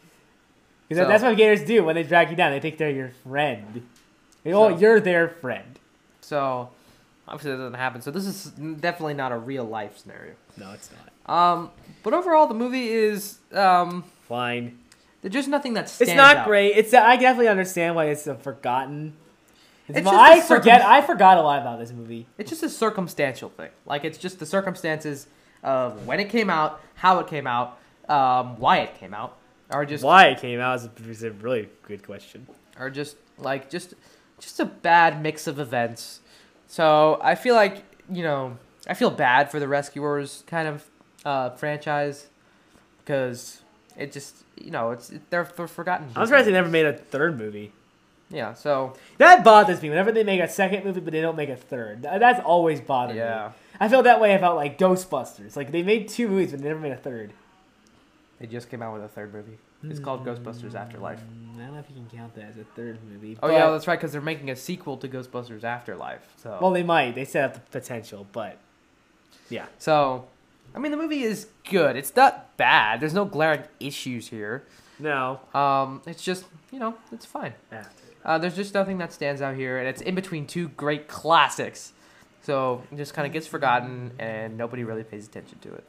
Because 0.88 1.04
So- 1.04 1.09
that's 1.09 1.22
what 1.22 1.36
gators 1.36 1.62
do 1.64 1.84
when 1.84 1.94
they 1.94 2.02
drag 2.02 2.30
you 2.30 2.36
down. 2.36 2.52
They 2.52 2.61
think 2.61 2.78
they're 2.78 2.90
your 2.90 3.11
friend. 3.28 3.86
Oh, 4.46 4.70
So- 4.70 4.78
you're 4.78 5.00
their 5.00 5.28
friend. 5.28 5.78
So 6.20 6.70
obviously 7.28 7.52
that 7.52 7.59
doesn't 7.59 7.74
happen. 7.74 8.00
So 8.00 8.11
this 8.11 8.26
is 8.26 8.46
definitely 8.80 9.14
not 9.14 9.32
a 9.32 9.36
real 9.38 9.64
life 9.64 9.98
scenario. 9.98 10.34
No, 10.57 10.72
it's 10.72 10.90
not. 10.90 11.32
Um, 11.32 11.70
but 12.02 12.14
overall, 12.14 12.46
the 12.46 12.54
movie 12.54 12.88
is 12.88 13.38
um, 13.52 14.04
Fine. 14.28 14.78
There's 15.22 15.34
just 15.34 15.48
nothing 15.48 15.74
that 15.74 15.88
stands 15.88 16.10
It's 16.12 16.16
not 16.16 16.36
out. 16.38 16.46
great. 16.46 16.72
It's 16.76 16.92
I 16.94 17.16
definitely 17.16 17.48
understand 17.48 17.94
why 17.94 18.06
it's 18.06 18.26
a 18.26 18.34
forgotten. 18.34 19.14
It's 19.88 19.98
It's 19.98 20.08
I 20.08 20.36
a 20.36 20.42
forget. 20.42 20.82
I 20.82 21.00
forgot 21.00 21.38
a 21.38 21.42
lot 21.42 21.60
about 21.60 21.78
this 21.78 21.92
movie. 21.92 22.26
It's 22.38 22.50
just 22.50 22.62
a 22.62 22.68
circumstantial 22.68 23.48
thing. 23.50 23.70
Like 23.86 24.04
it's 24.04 24.18
just 24.18 24.38
the 24.38 24.46
circumstances 24.46 25.26
of 25.62 26.06
when 26.06 26.20
it 26.20 26.28
came 26.28 26.50
out, 26.50 26.80
how 26.94 27.18
it 27.20 27.26
came 27.28 27.46
out, 27.46 27.78
um, 28.08 28.58
why 28.58 28.78
it 28.78 28.94
came 28.98 29.14
out, 29.14 29.36
or 29.72 29.84
just 29.84 30.04
Why 30.04 30.26
it 30.28 30.40
came 30.40 30.60
out 30.60 30.76
is 30.76 30.84
a, 30.86 31.10
is 31.10 31.22
a 31.22 31.30
really 31.32 31.68
good 31.82 32.04
question. 32.04 32.46
or 32.78 32.90
just 32.90 33.16
like 33.38 33.70
just 33.70 33.94
just 34.38 34.60
a 34.60 34.64
bad 34.64 35.22
mix 35.22 35.46
of 35.46 35.58
events. 35.58 36.20
So 36.68 37.18
I 37.22 37.34
feel 37.36 37.54
like 37.54 37.84
you 38.12 38.22
know 38.22 38.58
I 38.88 38.94
feel 38.94 39.10
bad 39.10 39.50
for 39.50 39.58
the 39.60 39.66
Rescuers 39.68 40.44
kind 40.46 40.68
of 40.68 40.84
uh, 41.24 41.50
franchise 41.50 42.28
because 43.04 43.62
it 43.99 44.12
just 44.12 44.36
you 44.57 44.70
know 44.70 44.90
it's 44.90 45.09
they're, 45.30 45.49
they're 45.57 45.68
forgotten. 45.68 46.09
I'm 46.16 46.26
surprised 46.26 46.49
they 46.49 46.53
never 46.53 46.68
made 46.68 46.86
a 46.86 46.92
third 46.92 47.38
movie. 47.38 47.72
Yeah. 48.28 48.55
So 48.55 48.94
That 49.18 49.44
bothers 49.44 49.80
me 49.82 49.88
whenever 49.88 50.11
they 50.11 50.24
make 50.24 50.40
a 50.40 50.49
second 50.49 50.84
movie, 50.84 51.01
but 51.01 51.12
they 51.12 51.20
don't 51.20 51.36
make 51.36 51.49
a 51.49 51.57
third. 51.57 52.03
That's 52.03 52.40
always 52.44 52.80
bothered 52.80 53.16
yeah, 53.16 53.49
me. 53.49 53.55
I 53.78 53.88
feel 53.88 54.03
that 54.03 54.20
way 54.20 54.34
about 54.34 54.57
like 54.57 54.78
Ghostbusters. 54.78 55.55
Like 55.57 55.70
they 55.70 55.82
made 55.82 56.09
two 56.09 56.28
movies, 56.28 56.51
but 56.51 56.61
they 56.61 56.68
never 56.68 56.80
made 56.80 56.92
a 56.92 56.97
third. 56.97 57.32
they 58.40 58.47
just 58.47 58.68
came 58.68 58.82
out 58.82 58.94
with 58.94 59.05
a 59.05 59.09
third 59.09 59.32
movie. 59.32 59.59
It's 59.84 60.01
called 60.01 60.24
Ghostbusters 60.26 60.74
Afterlife. 60.74 61.20
Mm, 61.20 61.61
I 61.61 61.66
don't 61.66 61.74
know 61.74 61.78
if 61.78 61.88
you 61.88 61.94
can 61.94 62.18
count 62.18 62.34
that 62.34 62.47
as 62.47 62.57
a 62.57 62.64
third 62.74 62.99
movie. 63.09 63.38
Oh 63.40 63.49
yeah, 63.49 63.70
that's 63.70 63.86
right 63.86 63.97
because 63.97 64.11
they're 64.11 64.20
making 64.20 64.51
a 64.51 64.57
sequel 64.57 64.97
to 64.97 65.07
Ghostbusters 65.09 65.62
Afterlife. 65.62 66.26
So 66.42 66.59
Well, 66.61 66.72
they 66.72 66.82
might. 66.82 67.14
They 67.14 67.24
set 67.24 67.44
up 67.44 67.55
the 67.55 67.61
potential, 67.78 68.26
but 68.32 68.59
yeah. 69.49 69.66
So, 69.78 70.26
I 70.76 70.78
mean, 70.78 70.92
the 70.92 70.98
movie 70.98 71.22
is 71.22 71.48
good. 71.68 71.96
It's 71.96 72.14
not 72.14 72.56
bad. 72.58 73.00
There's 73.00 73.14
no 73.14 73.24
glaring 73.24 73.62
issues 73.80 74.28
here. 74.28 74.66
No. 74.98 75.40
Um, 75.54 76.02
it's 76.06 76.22
just, 76.22 76.44
you 76.70 76.78
know, 76.78 76.94
it's 77.10 77.24
fine. 77.24 77.54
After. 77.72 78.02
Uh, 78.24 78.38
there's 78.38 78.54
just 78.56 78.74
nothing 78.74 78.98
that 78.98 79.12
stands 79.12 79.40
out 79.40 79.54
here, 79.56 79.78
and 79.78 79.88
it's 79.88 80.02
in 80.02 80.14
between 80.14 80.46
two 80.46 80.68
great 80.70 81.08
classics. 81.08 81.92
So 82.42 82.82
it 82.92 82.96
just 82.96 83.14
kind 83.14 83.26
of 83.26 83.32
gets 83.32 83.46
forgotten, 83.46 84.12
and 84.18 84.58
nobody 84.58 84.84
really 84.84 85.04
pays 85.04 85.26
attention 85.26 85.58
to 85.60 85.72
it. 85.74 85.84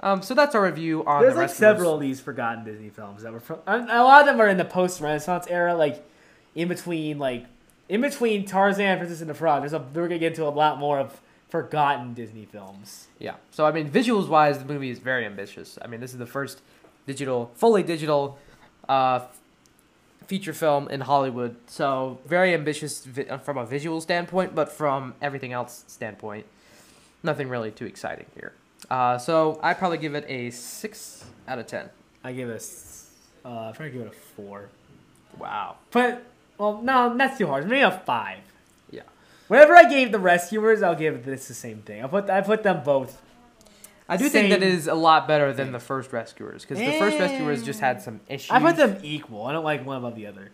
Um, 0.00 0.22
so 0.22 0.34
that's 0.34 0.54
our 0.54 0.62
review 0.62 1.04
on 1.04 1.22
There's 1.22 1.34
the 1.34 1.40
like 1.40 1.50
several 1.50 1.94
of 1.94 2.00
these 2.00 2.20
forgotten 2.20 2.64
Disney 2.64 2.90
films 2.90 3.22
that 3.22 3.32
were 3.32 3.40
from. 3.40 3.58
A 3.66 4.02
lot 4.02 4.20
of 4.20 4.26
them 4.26 4.40
are 4.40 4.48
in 4.48 4.56
the 4.56 4.64
post-Renaissance 4.64 5.46
era, 5.48 5.74
like 5.74 6.08
in 6.54 6.68
between, 6.68 7.18
like 7.18 7.46
in 7.88 8.00
between 8.00 8.46
Tarzan, 8.46 8.98
Princess 8.98 9.20
and 9.20 9.28
the 9.28 9.34
Frog. 9.34 9.62
There's 9.62 9.72
a 9.72 9.78
we're 9.78 10.08
gonna 10.08 10.18
get 10.18 10.32
into 10.32 10.46
a 10.46 10.50
lot 10.50 10.78
more 10.78 10.98
of 10.98 11.20
forgotten 11.54 12.14
Disney 12.14 12.46
films. 12.46 13.06
Yeah. 13.20 13.36
So 13.52 13.64
I 13.64 13.70
mean, 13.70 13.88
visuals 13.88 14.26
wise, 14.28 14.58
the 14.58 14.64
movie 14.64 14.90
is 14.90 14.98
very 14.98 15.24
ambitious. 15.24 15.78
I 15.80 15.86
mean, 15.86 16.00
this 16.00 16.10
is 16.10 16.18
the 16.18 16.26
first 16.26 16.60
digital, 17.06 17.52
fully 17.54 17.84
digital, 17.84 18.38
uh, 18.88 19.20
feature 20.26 20.52
film 20.52 20.88
in 20.88 21.02
Hollywood. 21.02 21.54
So 21.68 22.18
very 22.26 22.52
ambitious 22.54 23.04
vi- 23.04 23.28
uh, 23.28 23.38
from 23.38 23.56
a 23.56 23.64
visual 23.64 24.00
standpoint, 24.00 24.56
but 24.56 24.72
from 24.72 25.14
everything 25.22 25.52
else 25.52 25.84
standpoint, 25.86 26.44
nothing 27.22 27.48
really 27.48 27.70
too 27.70 27.86
exciting 27.86 28.26
here. 28.34 28.52
Uh, 28.90 29.16
so 29.16 29.60
I 29.62 29.74
probably 29.74 29.98
give 29.98 30.16
it 30.16 30.24
a 30.26 30.50
six 30.50 31.24
out 31.46 31.60
of 31.60 31.68
ten. 31.68 31.88
I 32.24 32.32
give 32.32 32.48
it, 32.48 32.60
a 33.44 33.48
uh, 33.48 33.68
I 33.68 33.72
probably 33.76 33.92
give 33.92 34.00
it 34.00 34.08
a 34.08 34.18
four. 34.34 34.70
Wow. 35.38 35.76
But 35.92 36.24
well, 36.58 36.82
no, 36.82 37.16
that's 37.16 37.38
too 37.38 37.46
hard. 37.46 37.68
Maybe 37.68 37.82
a 37.82 37.92
five. 37.92 38.40
Yeah. 39.44 39.56
Whatever 39.56 39.76
I 39.76 39.88
gave 39.88 40.12
the 40.12 40.18
Rescuers, 40.18 40.82
I'll 40.82 40.94
give 40.94 41.24
this 41.24 41.48
the 41.48 41.54
same 41.54 41.78
thing. 41.82 42.02
I 42.02 42.06
put 42.06 42.30
I 42.30 42.40
put 42.40 42.62
them 42.62 42.82
both. 42.84 43.20
I 44.08 44.16
do 44.18 44.28
think 44.28 44.50
that 44.50 44.62
it 44.62 44.68
is 44.68 44.86
a 44.86 44.94
lot 44.94 45.26
better 45.26 45.52
than 45.52 45.72
the 45.72 45.80
first 45.80 46.12
Rescuers 46.12 46.62
because 46.62 46.78
the 46.78 46.98
first. 46.98 47.18
Rescuers 47.18 47.62
just 47.62 47.80
had 47.80 48.02
some 48.02 48.20
issues. 48.28 48.50
I 48.50 48.60
put 48.60 48.76
them 48.76 48.98
equal. 49.02 49.46
I 49.46 49.52
don't 49.52 49.64
like 49.64 49.84
one 49.86 49.96
above 49.96 50.14
the 50.14 50.26
other. 50.26 50.50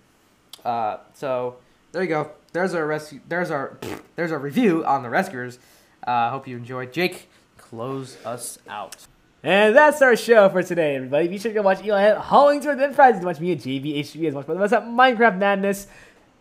Uh, 0.64 0.99
so 1.14 1.57
there 1.93 2.03
you 2.03 2.09
go. 2.09 2.30
There's 2.53 2.74
our 2.74 2.86
rescue. 2.86 3.20
There's 3.28 3.51
our 3.51 3.78
there's 4.16 4.32
our 4.32 4.38
review 4.38 4.84
on 4.84 5.03
the 5.03 5.11
rescuers. 5.11 5.59
Uh, 6.07 6.30
hope 6.30 6.47
you 6.47 6.57
enjoyed. 6.57 6.93
Jake, 6.93 7.28
close 7.57 8.16
us 8.24 8.59
out. 8.68 8.97
And 9.43 9.74
that's 9.74 10.03
our 10.03 10.16
show 10.16 10.51
for 10.51 10.62
today, 10.62 10.97
everybody. 10.97 11.26
Be 11.26 11.38
sure 11.38 11.51
to 11.51 11.55
go 11.55 11.62
watch 11.62 11.82
Eli 11.82 12.03
at 12.03 12.18
Hollingsworth 12.18 12.78
and 12.78 13.24
watch 13.24 13.41
me 13.41 13.53
and 13.53 13.61
JB 13.61 14.01
HB 14.01 14.28
as 14.28 14.34
much. 14.34 14.47
That's 14.47 14.72
at 14.74 14.84
Minecraft 14.84 15.38
Madness. 15.38 15.86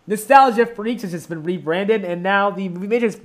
Nostalgia 0.08 0.66
Freaks, 0.66 1.04
which 1.04 1.12
has 1.12 1.28
been 1.28 1.44
rebranded, 1.44 2.04
and 2.04 2.24
now 2.24 2.50
the 2.50 2.70
Movie 2.70 2.88
Majors 2.88 3.18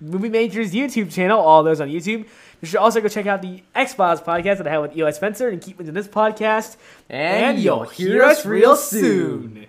Movie 0.00 0.28
Majors 0.28 0.72
YouTube 0.72 1.12
channel, 1.12 1.40
all 1.40 1.62
those 1.62 1.80
on 1.80 1.88
YouTube. 1.88 2.26
You 2.60 2.68
should 2.68 2.76
also 2.76 3.00
go 3.00 3.08
check 3.08 3.26
out 3.26 3.42
the 3.42 3.62
X 3.74 3.94
Files 3.94 4.20
podcast 4.20 4.58
that 4.58 4.66
I 4.66 4.70
have 4.70 4.82
with 4.82 4.96
Eli 4.96 5.10
Spencer 5.10 5.48
and 5.48 5.60
keep 5.60 5.78
into 5.80 5.92
this 5.92 6.08
podcast. 6.08 6.76
And 7.08 7.58
you'll 7.58 7.84
hear 7.84 8.22
us 8.22 8.44
real 8.44 8.76
soon. 8.76 9.66